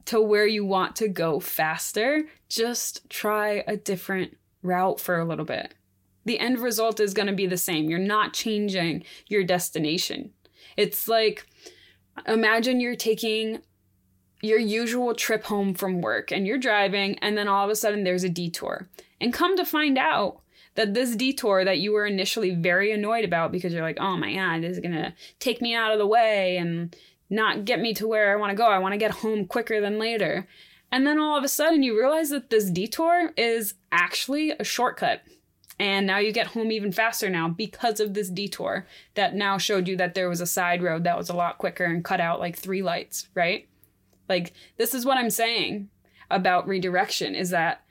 to 0.06 0.22
where 0.22 0.46
you 0.46 0.66
want 0.66 0.96
to 0.98 1.08
go 1.08 1.40
faster. 1.40 2.26
Just 2.50 3.10
try 3.10 3.64
a 3.68 3.78
different 3.78 4.38
route 4.62 5.00
for 5.00 5.20
a 5.20 5.26
little 5.26 5.46
bit. 5.46 5.74
The 6.26 6.40
end 6.40 6.60
result 6.60 7.00
is 7.00 7.14
going 7.14 7.28
to 7.28 7.34
be 7.34 7.48
the 7.48 7.58
same. 7.58 7.90
You're 7.90 8.00
not 8.00 8.34
changing 8.34 9.04
your 9.28 9.44
destination. 9.44 10.32
It's 10.78 11.08
like, 11.08 11.46
imagine 12.28 12.80
you're 12.80 12.96
taking 12.96 13.62
your 14.42 14.60
usual 14.60 15.16
trip 15.16 15.46
home 15.46 15.74
from 15.74 16.02
work 16.02 16.32
and 16.32 16.46
you're 16.46 16.58
driving, 16.58 17.18
and 17.20 17.38
then 17.38 17.48
all 17.48 17.66
of 17.66 17.72
a 17.72 17.76
sudden 17.76 18.04
there's 18.04 18.24
a 18.24 18.30
detour. 18.30 18.90
And 19.20 19.34
come 19.34 19.56
to 19.58 19.66
find 19.66 19.98
out, 19.98 20.42
that 20.76 20.94
this 20.94 21.16
detour 21.16 21.64
that 21.66 21.80
you 21.80 21.94
were 21.94 22.06
initially 22.06 22.52
very 22.52 22.92
annoyed 22.92 23.26
about 23.26 23.52
because 23.52 23.74
you're 23.74 23.84
like, 23.84 24.00
oh 24.00 24.18
my 24.18 24.34
God, 24.34 24.64
this 24.64 24.78
is 24.78 24.80
going 24.80 24.96
to 24.96 25.14
take 25.40 25.62
me 25.62 25.76
out 25.76 25.92
of 25.92 26.00
the 26.00 26.08
way 26.08 26.58
and 26.58 26.96
not 27.30 27.66
get 27.66 27.80
me 27.80 27.94
to 27.96 28.08
where 28.08 28.32
I 28.32 28.40
want 28.40 28.52
to 28.52 28.56
go. 28.56 28.66
I 28.66 28.80
want 28.80 28.94
to 28.94 28.98
get 28.98 29.12
home 29.12 29.46
quicker 29.46 29.82
than 29.82 30.00
later. 30.00 30.48
And 30.92 31.08
then 31.08 31.20
all 31.20 31.38
of 31.38 31.44
a 31.44 31.50
sudden 31.50 31.84
you 31.84 31.98
realize 31.98 32.30
that 32.30 32.50
this 32.50 32.70
detour 32.70 33.32
is 33.38 33.76
actually 33.92 34.52
a 34.52 34.64
shortcut. 34.64 35.22
And 35.80 36.06
now 36.06 36.20
you 36.20 36.32
get 36.32 36.48
home 36.48 36.72
even 36.72 36.92
faster 36.92 37.30
now 37.30 37.48
because 37.50 38.00
of 38.00 38.14
this 38.14 38.30
detour 38.30 38.86
that 39.16 39.34
now 39.34 39.58
showed 39.58 39.88
you 39.88 39.98
that 39.98 40.14
there 40.14 40.30
was 40.30 40.40
a 40.40 40.46
side 40.46 40.84
road 40.84 41.04
that 41.04 41.18
was 41.18 41.30
a 41.30 41.36
lot 41.36 41.58
quicker 41.58 41.84
and 41.84 42.06
cut 42.06 42.22
out 42.22 42.40
like 42.40 42.56
three 42.56 42.84
lights, 42.84 43.28
right? 43.34 43.68
Like, 44.30 44.54
this 44.78 44.94
is 44.94 45.06
what 45.06 45.18
I'm 45.18 45.32
saying 45.32 45.90
about 46.30 46.68
redirection 46.68 47.36
is 47.36 47.50
that 47.50 47.83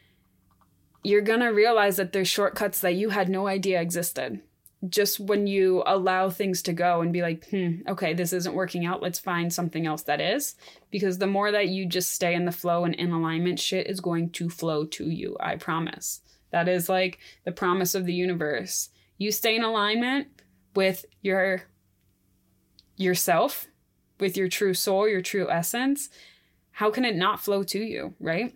you're 1.03 1.21
gonna 1.23 1.53
realize 1.53 1.97
that 1.97 2.13
there's 2.13 2.29
shortcuts 2.29 2.81
that 2.81 2.95
you 2.95 3.11
had 3.11 3.29
no 3.29 3.47
idea 3.47 3.81
existed. 3.81 4.41
Just 4.89 5.21
when 5.21 5.47
you 5.47 5.83
allow 5.87 6.29
things 6.29 6.61
to 6.63 6.73
go 6.73 7.03
and 7.03 7.13
be 7.13 7.23
like, 7.23 7.49
hmm, 7.51 7.83
okay, 7.89 8.15
this 8.15 8.33
isn't 8.33 8.55
working 8.55 8.85
out, 8.85 9.03
let's 9.03 9.19
find 9.19 9.53
something 9.53 9.87
else 9.87 10.03
that 10.03 10.21
is. 10.21 10.57
Because 10.91 11.19
the 11.19 11.27
more 11.29 11.53
that 11.53 11.69
you 11.69 11.87
just 11.87 12.13
stay 12.13 12.35
in 12.35 12.47
the 12.47 12.53
flow 12.53 12.85
and 12.85 12.95
in 12.97 13.13
alignment, 13.13 13.61
shit 13.61 13.87
is 13.87 14.01
going 14.01 14.31
to 14.31 14.51
flow 14.51 14.85
to 14.87 15.09
you, 15.09 15.37
I 15.39 15.55
promise. 15.55 16.21
That 16.51 16.69
is 16.69 16.89
like 16.89 17.19
the 17.45 17.53
promise 17.53 17.95
of 17.95 18.07
the 18.07 18.13
universe. 18.13 18.91
You 19.19 19.31
stay 19.31 19.55
in 19.55 19.63
alignment 19.63 20.29
with 20.75 21.05
your 21.21 21.63
yourself, 22.97 23.69
with 24.19 24.37
your 24.37 24.49
true 24.49 24.75
soul, 24.75 25.09
your 25.09 25.23
true 25.23 25.51
essence. 25.51 26.09
How 26.73 26.91
can 26.91 27.05
it 27.05 27.17
not 27.17 27.41
flow 27.41 27.63
to 27.65 27.79
you, 27.79 28.15
right? 28.19 28.55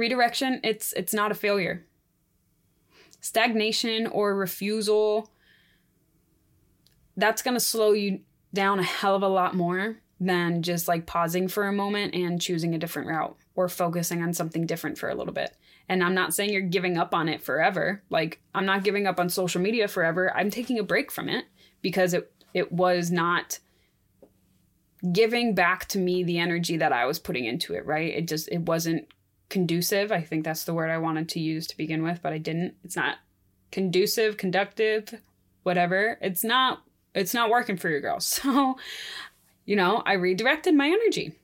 Redirection, 0.00 0.60
it's 0.64 0.94
it's 0.94 1.12
not 1.12 1.30
a 1.30 1.34
failure. 1.34 1.84
Stagnation 3.20 4.06
or 4.06 4.34
refusal 4.34 5.30
that's 7.18 7.42
to 7.42 7.60
slow 7.60 7.92
you 7.92 8.20
down 8.54 8.78
a 8.78 8.82
hell 8.82 9.14
of 9.14 9.22
a 9.22 9.28
lot 9.28 9.54
more 9.54 9.98
than 10.18 10.62
just 10.62 10.88
like 10.88 11.04
pausing 11.04 11.48
for 11.48 11.66
a 11.66 11.72
moment 11.72 12.14
and 12.14 12.40
choosing 12.40 12.74
a 12.74 12.78
different 12.78 13.08
route 13.08 13.36
or 13.54 13.68
focusing 13.68 14.22
on 14.22 14.32
something 14.32 14.64
different 14.64 14.96
for 14.96 15.10
a 15.10 15.14
little 15.14 15.34
bit. 15.34 15.54
And 15.86 16.02
I'm 16.02 16.14
not 16.14 16.32
saying 16.32 16.50
you're 16.50 16.62
giving 16.62 16.96
up 16.96 17.14
on 17.14 17.28
it 17.28 17.42
forever. 17.42 18.02
Like 18.08 18.40
I'm 18.54 18.64
not 18.64 18.84
giving 18.84 19.06
up 19.06 19.20
on 19.20 19.28
social 19.28 19.60
media 19.60 19.86
forever. 19.86 20.34
I'm 20.34 20.48
taking 20.48 20.78
a 20.78 20.82
break 20.82 21.12
from 21.12 21.28
it 21.28 21.44
because 21.82 22.14
it 22.14 22.32
it 22.54 22.72
was 22.72 23.10
not 23.10 23.58
giving 25.12 25.54
back 25.54 25.88
to 25.88 25.98
me 25.98 26.24
the 26.24 26.38
energy 26.38 26.78
that 26.78 26.92
I 26.92 27.04
was 27.04 27.18
putting 27.18 27.44
into 27.44 27.74
it, 27.74 27.84
right? 27.84 28.14
It 28.14 28.28
just 28.28 28.48
it 28.50 28.62
wasn't 28.62 29.06
conducive. 29.50 30.10
I 30.10 30.22
think 30.22 30.44
that's 30.44 30.64
the 30.64 30.74
word 30.74 30.90
I 30.90 30.98
wanted 30.98 31.28
to 31.30 31.40
use 31.40 31.66
to 31.66 31.76
begin 31.76 32.02
with, 32.02 32.20
but 32.22 32.32
I 32.32 32.38
didn't. 32.38 32.74
It's 32.84 32.96
not 32.96 33.18
conducive, 33.70 34.36
conductive, 34.36 35.14
whatever. 35.62 36.18
It's 36.22 36.42
not 36.42 36.82
it's 37.14 37.34
not 37.34 37.50
working 37.50 37.76
for 37.76 37.88
your 37.88 38.00
girl. 38.00 38.20
So, 38.30 38.78
you 39.66 39.76
know, 39.76 40.02
I 40.06 40.14
redirected 40.14 40.74
my 40.74 40.86
energy. 40.86 41.34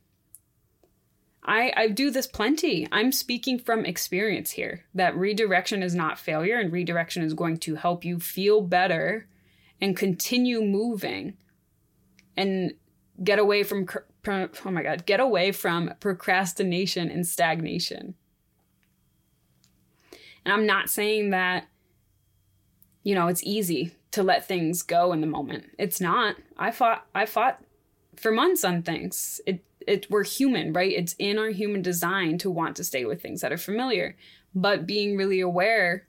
I, 1.44 1.72
I 1.76 1.88
do 1.88 2.10
this 2.10 2.26
plenty. 2.26 2.88
I'm 2.90 3.12
speaking 3.12 3.58
from 3.60 3.84
experience 3.84 4.50
here 4.50 4.84
that 4.94 5.16
redirection 5.16 5.82
is 5.82 5.94
not 5.94 6.18
failure 6.18 6.58
and 6.58 6.72
redirection 6.72 7.22
is 7.22 7.34
going 7.34 7.58
to 7.58 7.76
help 7.76 8.04
you 8.04 8.18
feel 8.18 8.62
better 8.62 9.28
and 9.80 9.96
continue 9.96 10.62
moving 10.62 11.36
and 12.36 12.74
get 13.22 13.38
away 13.38 13.62
from 13.62 13.86
oh 14.28 14.70
my 14.70 14.82
god, 14.82 15.06
get 15.06 15.20
away 15.20 15.52
from 15.52 15.94
procrastination 16.00 17.10
and 17.10 17.26
stagnation. 17.26 18.14
And 20.44 20.52
I'm 20.52 20.66
not 20.66 20.88
saying 20.88 21.30
that 21.30 21.68
you 23.06 23.14
know, 23.14 23.28
it's 23.28 23.44
easy 23.44 23.92
to 24.10 24.24
let 24.24 24.48
things 24.48 24.82
go 24.82 25.12
in 25.12 25.20
the 25.20 25.28
moment. 25.28 25.66
It's 25.78 26.00
not. 26.00 26.34
I 26.58 26.72
fought 26.72 27.06
I 27.14 27.24
fought 27.24 27.62
for 28.16 28.32
months 28.32 28.64
on 28.64 28.82
things. 28.82 29.40
It 29.46 29.62
it 29.86 30.10
we're 30.10 30.24
human, 30.24 30.72
right? 30.72 30.90
It's 30.90 31.14
in 31.20 31.38
our 31.38 31.50
human 31.50 31.82
design 31.82 32.36
to 32.38 32.50
want 32.50 32.74
to 32.76 32.84
stay 32.84 33.04
with 33.04 33.22
things 33.22 33.42
that 33.42 33.52
are 33.52 33.58
familiar. 33.58 34.16
But 34.56 34.88
being 34.88 35.16
really 35.16 35.38
aware 35.38 36.08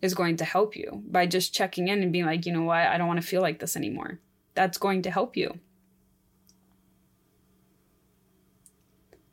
is 0.00 0.14
going 0.14 0.38
to 0.38 0.44
help 0.46 0.74
you 0.74 1.02
by 1.06 1.26
just 1.26 1.52
checking 1.52 1.88
in 1.88 2.02
and 2.02 2.12
being 2.12 2.24
like, 2.24 2.46
you 2.46 2.52
know 2.54 2.62
what, 2.62 2.86
I 2.86 2.96
don't 2.96 3.08
want 3.08 3.20
to 3.20 3.26
feel 3.26 3.42
like 3.42 3.58
this 3.58 3.76
anymore. 3.76 4.18
That's 4.54 4.78
going 4.78 5.02
to 5.02 5.10
help 5.10 5.36
you. 5.36 5.58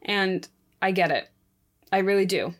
And 0.05 0.47
I 0.81 0.91
get 0.91 1.11
it. 1.11 1.29
I 1.91 1.99
really 1.99 2.25
do. 2.25 2.53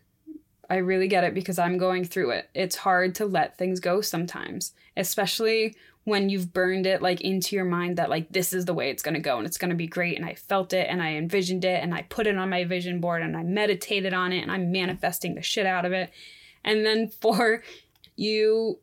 I 0.70 0.78
really 0.78 1.08
get 1.08 1.24
it 1.24 1.34
because 1.34 1.60
I'm 1.60 1.78
going 1.78 2.06
through 2.06 2.32
it. 2.32 2.50
It's 2.54 2.76
hard 2.76 3.16
to 3.16 3.26
let 3.26 3.58
things 3.58 3.80
go 3.80 4.02
sometimes, 4.02 4.74
especially 4.98 5.76
when 6.06 6.30
you've 6.30 6.54
burned 6.54 6.86
it 6.86 7.02
like 7.02 7.22
into 7.22 7.56
your 7.56 7.66
mind 7.66 7.98
that 7.98 8.10
like 8.10 8.32
this 8.32 8.54
is 8.54 8.66
the 8.66 8.74
way 8.74 8.90
it's 8.90 9.04
going 9.04 9.16
to 9.16 9.20
go 9.20 9.38
and 9.38 9.48
it's 9.48 9.58
going 9.58 9.70
to 9.70 9.76
be 9.76 9.88
great 9.88 10.16
and 10.16 10.26
I 10.26 10.36
felt 10.36 10.72
it 10.72 10.88
and 10.90 11.02
I 11.02 11.16
envisioned 11.16 11.66
it 11.66 11.82
and 11.82 11.94
I 11.94 12.04
put 12.04 12.28
it 12.28 12.38
on 12.38 12.50
my 12.50 12.64
vision 12.64 13.00
board 13.00 13.24
and 13.24 13.36
I 13.36 13.44
meditated 13.44 14.14
on 14.14 14.32
it 14.32 14.42
and 14.42 14.52
I'm 14.52 14.72
manifesting 14.72 15.36
the 15.36 15.42
shit 15.42 15.66
out 15.66 15.86
of 15.86 15.92
it. 15.92 16.12
And 16.64 16.86
then 16.86 17.10
for 17.22 17.64
you 18.16 18.80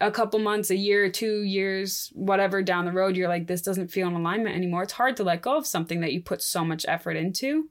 a 0.00 0.10
couple 0.10 0.38
months, 0.40 0.70
a 0.70 0.76
year, 0.76 1.10
two 1.10 1.42
years, 1.42 2.12
whatever 2.14 2.60
down 2.62 2.84
the 2.84 2.92
road, 2.92 3.16
you're 3.16 3.28
like, 3.28 3.46
this 3.46 3.62
doesn't 3.62 3.88
feel 3.88 4.08
in 4.08 4.14
alignment 4.14 4.54
anymore. 4.54 4.82
It's 4.82 4.92
hard 4.92 5.16
to 5.16 5.24
let 5.24 5.42
go 5.42 5.56
of 5.56 5.66
something 5.66 6.00
that 6.00 6.12
you 6.12 6.20
put 6.20 6.42
so 6.42 6.64
much 6.64 6.84
effort 6.86 7.16
into 7.16 7.70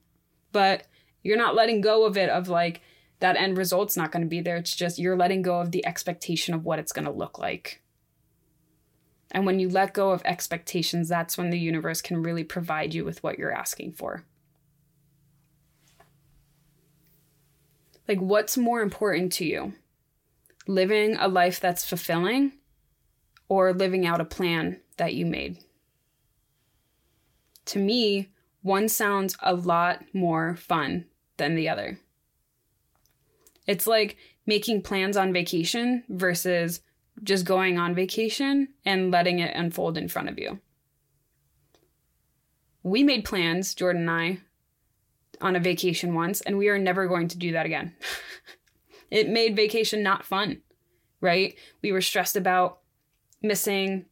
but 0.54 0.88
you're 1.24 1.38
not 1.38 1.56
letting 1.56 1.82
go 1.82 2.06
of 2.06 2.16
it 2.16 2.30
of 2.30 2.48
like 2.48 2.82
that 3.20 3.36
end 3.36 3.58
result's 3.58 3.98
not 3.98 4.12
going 4.12 4.24
to 4.24 4.30
be 4.30 4.42
there. 4.42 4.58
It's 4.58 4.76
just 4.76 5.00
you're 5.00 5.18
letting 5.18 5.42
go 5.42 5.60
of 5.60 5.72
the 5.72 5.86
expectation 5.86 6.54
of 6.54 6.64
what 6.64 6.80
it's 6.80 6.92
going 6.94 7.06
to 7.06 7.12
look 7.12 7.38
like. 7.38 7.82
And 9.32 9.46
when 9.46 9.60
you 9.60 9.68
let 9.68 9.94
go 9.94 10.12
of 10.12 10.22
expectations, 10.26 11.10
that's 11.10 11.38
when 11.38 11.50
the 11.50 11.60
universe 11.60 12.02
can 12.02 12.22
really 12.22 12.44
provide 12.44 12.94
you 12.94 13.04
with 13.04 13.24
what 13.24 13.40
you're 13.40 13.52
asking 13.52 13.94
for. 13.94 14.24
Like, 18.08 18.20
what's 18.20 18.58
more 18.58 18.82
important 18.82 19.32
to 19.34 19.46
you? 19.46 19.74
Living 20.68 21.16
a 21.16 21.28
life 21.28 21.60
that's 21.60 21.88
fulfilling 21.88 22.54
or 23.48 23.74
living 23.74 24.06
out 24.06 24.22
a 24.22 24.26
plan 24.26 24.82
that 24.98 25.14
you 25.14 25.26
made? 25.26 25.58
To 27.68 27.80
me, 27.80 28.33
one 28.64 28.90
sounds 28.90 29.38
a 29.42 29.54
lot 29.54 30.04
more 30.14 30.56
fun 30.56 31.06
than 31.38 31.56
the 31.56 31.70
other. 31.70 32.00
It's 33.68 33.86
like 33.86 34.18
making 34.46 34.82
plans 34.82 35.16
on 35.16 35.34
vacation 35.34 36.04
versus 36.10 36.82
just 37.22 37.46
going 37.46 37.78
on 37.78 37.94
vacation 37.94 38.70
and 38.86 39.12
letting 39.12 39.40
it 39.40 39.56
unfold 39.56 39.98
in 39.98 40.08
front 40.08 40.30
of 40.30 40.40
you. 40.40 40.60
We 42.82 43.04
made 43.04 43.24
plans, 43.24 43.76
Jordan 43.76 44.10
and 44.10 44.12
I, 44.12 44.40
on 45.40 45.56
a 45.56 45.60
vacation 45.60 46.16
once, 46.16 46.42
and 46.42 46.58
we 46.58 46.70
are 46.70 46.80
never 46.80 47.08
going 47.08 47.28
to 47.30 47.38
do 47.38 47.52
that 47.54 47.66
again. 47.66 47.94
it 49.12 49.30
made 49.30 49.56
vacation 49.56 50.04
not 50.04 50.26
fun, 50.26 50.62
right? 51.22 51.56
We 51.82 51.92
were 51.92 52.02
stressed 52.02 52.36
about 52.36 52.80
missing 53.42 54.06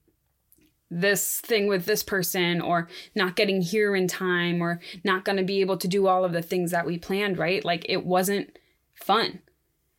this 0.93 1.39
thing 1.39 1.67
with 1.67 1.85
this 1.85 2.03
person 2.03 2.59
or 2.59 2.89
not 3.15 3.37
getting 3.37 3.61
here 3.61 3.95
in 3.95 4.07
time 4.07 4.61
or 4.61 4.81
not 5.05 5.23
going 5.23 5.37
to 5.37 5.43
be 5.43 5.61
able 5.61 5.77
to 5.77 5.87
do 5.87 6.05
all 6.05 6.25
of 6.25 6.33
the 6.33 6.41
things 6.41 6.71
that 6.71 6.85
we 6.85 6.99
planned, 6.99 7.37
right? 7.37 7.63
Like 7.63 7.85
it 7.87 8.05
wasn't 8.05 8.59
fun. 8.93 9.39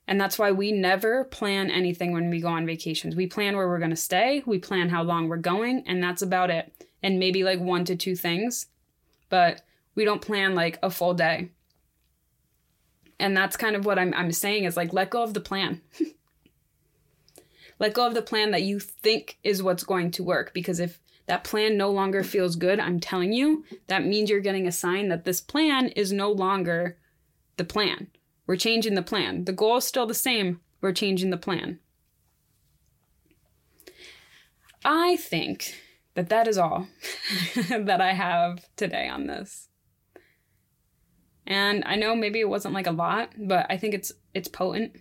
And 0.07 0.21
that's 0.21 0.39
why 0.39 0.53
we 0.53 0.71
never 0.71 1.25
plan 1.25 1.71
anything 1.71 2.13
when 2.13 2.29
we 2.29 2.41
go 2.41 2.49
on 2.49 2.67
vacations. 2.67 3.17
We 3.17 3.27
plan 3.27 3.57
where 3.57 3.67
we're 3.67 3.79
going 3.79 3.91
to 3.91 3.97
stay, 3.97 4.43
we 4.45 4.59
plan 4.59 4.91
how 4.91 5.03
long 5.03 5.29
we're 5.29 5.39
going, 5.39 5.85
and 5.87 6.03
that's 6.03 6.21
about 6.21 6.51
it. 6.51 6.71
And 7.03 7.19
maybe 7.19 7.43
like 7.43 7.61
one 7.61 7.85
to 7.87 7.97
two 7.97 8.15
things, 8.15 8.67
but 9.31 9.63
we 9.95 10.05
don't 10.05 10.21
plan 10.21 10.55
like 10.55 10.79
a 10.83 10.91
full 10.91 11.15
day. 11.15 11.51
And 13.19 13.37
that's 13.37 13.57
kind 13.57 13.77
of 13.77 13.87
what 13.87 13.99
I'm, 13.99 14.13
I'm 14.15 14.33
saying 14.33 14.65
is 14.65 14.77
like, 14.77 14.93
let 14.93 15.11
go 15.11 15.23
of 15.23 15.33
the 15.33 15.41
plan. 15.41 15.81
let 17.83 17.95
go 17.95 18.07
of 18.07 18.15
the 18.15 18.23
plan 18.23 18.53
that 18.53 18.63
you 18.63 18.79
think 18.79 19.39
is 19.43 19.61
what's 19.61 19.83
going 19.83 20.13
to 20.13 20.23
work. 20.23 20.55
Because 20.55 20.79
if 20.79 21.01
that 21.27 21.43
plan 21.43 21.77
no 21.77 21.91
longer 21.91 22.23
feels 22.23 22.55
good, 22.55 22.79
I'm 22.79 23.01
telling 23.01 23.33
you, 23.33 23.65
that 23.89 24.07
means 24.07 24.31
you're 24.31 24.39
getting 24.39 24.69
a 24.69 24.73
sign 24.73 25.09
that 25.09 25.25
this 25.25 25.41
plan 25.41 25.89
is 25.89 26.13
no 26.13 26.31
longer 26.31 26.97
the 27.57 27.65
plan. 27.65 28.07
We're 28.47 28.55
changing 28.55 28.95
the 28.95 29.03
plan. 29.03 29.47
The 29.47 29.53
goal 29.53 29.79
is 29.79 29.85
still 29.85 30.07
the 30.07 30.15
same. 30.15 30.61
We're 30.81 30.93
changing 30.93 31.31
the 31.31 31.37
plan. 31.37 31.81
I 34.85 35.17
think 35.17 35.77
that 36.15 36.29
that 36.29 36.47
is 36.47 36.59
all 36.59 36.87
that 37.57 38.01
I 38.01 38.13
have 38.13 38.65
today 38.77 39.09
on 39.09 39.27
this. 39.27 39.69
And 41.49 41.83
I 41.85 41.97
know 41.97 42.15
maybe 42.15 42.39
it 42.39 42.49
wasn't 42.49 42.75
like 42.75 42.87
a 42.87 42.93
lot, 42.93 43.33
but 43.37 43.67
I 43.69 43.77
think 43.77 43.93
it's 43.93 44.13
it's 44.35 44.47
potent. 44.47 44.93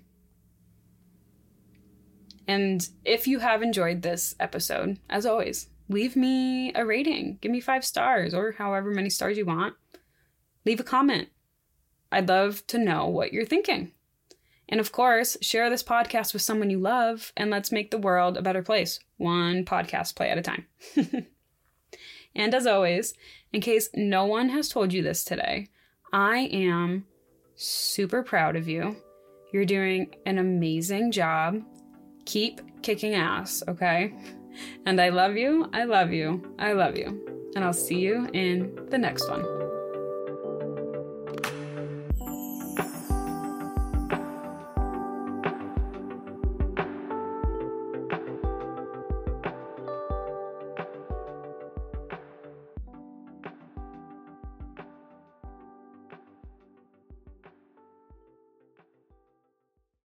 And 2.51 2.89
if 3.05 3.27
you 3.27 3.39
have 3.39 3.61
enjoyed 3.61 4.01
this 4.01 4.35
episode, 4.37 4.99
as 5.09 5.25
always, 5.25 5.67
leave 5.87 6.17
me 6.17 6.73
a 6.73 6.85
rating. 6.85 7.37
Give 7.39 7.49
me 7.49 7.61
5 7.61 7.85
stars 7.85 8.33
or 8.33 8.51
however 8.51 8.91
many 8.91 9.09
stars 9.09 9.37
you 9.37 9.45
want. 9.45 9.75
Leave 10.65 10.81
a 10.81 10.83
comment. 10.83 11.29
I'd 12.11 12.27
love 12.27 12.67
to 12.67 12.77
know 12.77 13.07
what 13.07 13.31
you're 13.31 13.45
thinking. 13.45 13.93
And 14.67 14.81
of 14.81 14.91
course, 14.91 15.37
share 15.41 15.69
this 15.69 15.81
podcast 15.81 16.33
with 16.33 16.41
someone 16.41 16.69
you 16.69 16.77
love 16.77 17.31
and 17.37 17.49
let's 17.49 17.71
make 17.71 17.89
the 17.89 17.97
world 17.97 18.35
a 18.35 18.41
better 18.41 18.63
place, 18.63 18.99
one 19.15 19.63
podcast 19.63 20.15
play 20.15 20.29
at 20.29 20.37
a 20.37 20.41
time. 20.41 20.65
and 22.35 22.53
as 22.53 22.67
always, 22.67 23.13
in 23.53 23.61
case 23.61 23.89
no 23.95 24.25
one 24.25 24.49
has 24.49 24.67
told 24.67 24.91
you 24.91 25.01
this 25.01 25.23
today, 25.23 25.69
I 26.11 26.49
am 26.51 27.05
super 27.55 28.23
proud 28.23 28.57
of 28.57 28.67
you. 28.67 28.97
You're 29.53 29.63
doing 29.63 30.15
an 30.25 30.37
amazing 30.37 31.13
job. 31.13 31.63
Keep 32.31 32.81
kicking 32.81 33.15
ass, 33.15 33.61
okay? 33.67 34.13
And 34.85 35.01
I 35.01 35.09
love 35.09 35.35
you. 35.35 35.69
I 35.73 35.83
love 35.83 36.13
you. 36.13 36.55
I 36.57 36.71
love 36.71 36.95
you. 36.95 37.51
And 37.57 37.65
I'll 37.65 37.73
see 37.73 37.99
you 37.99 38.29
in 38.31 38.87
the 38.89 38.97
next 38.97 39.29
one. 39.29 39.43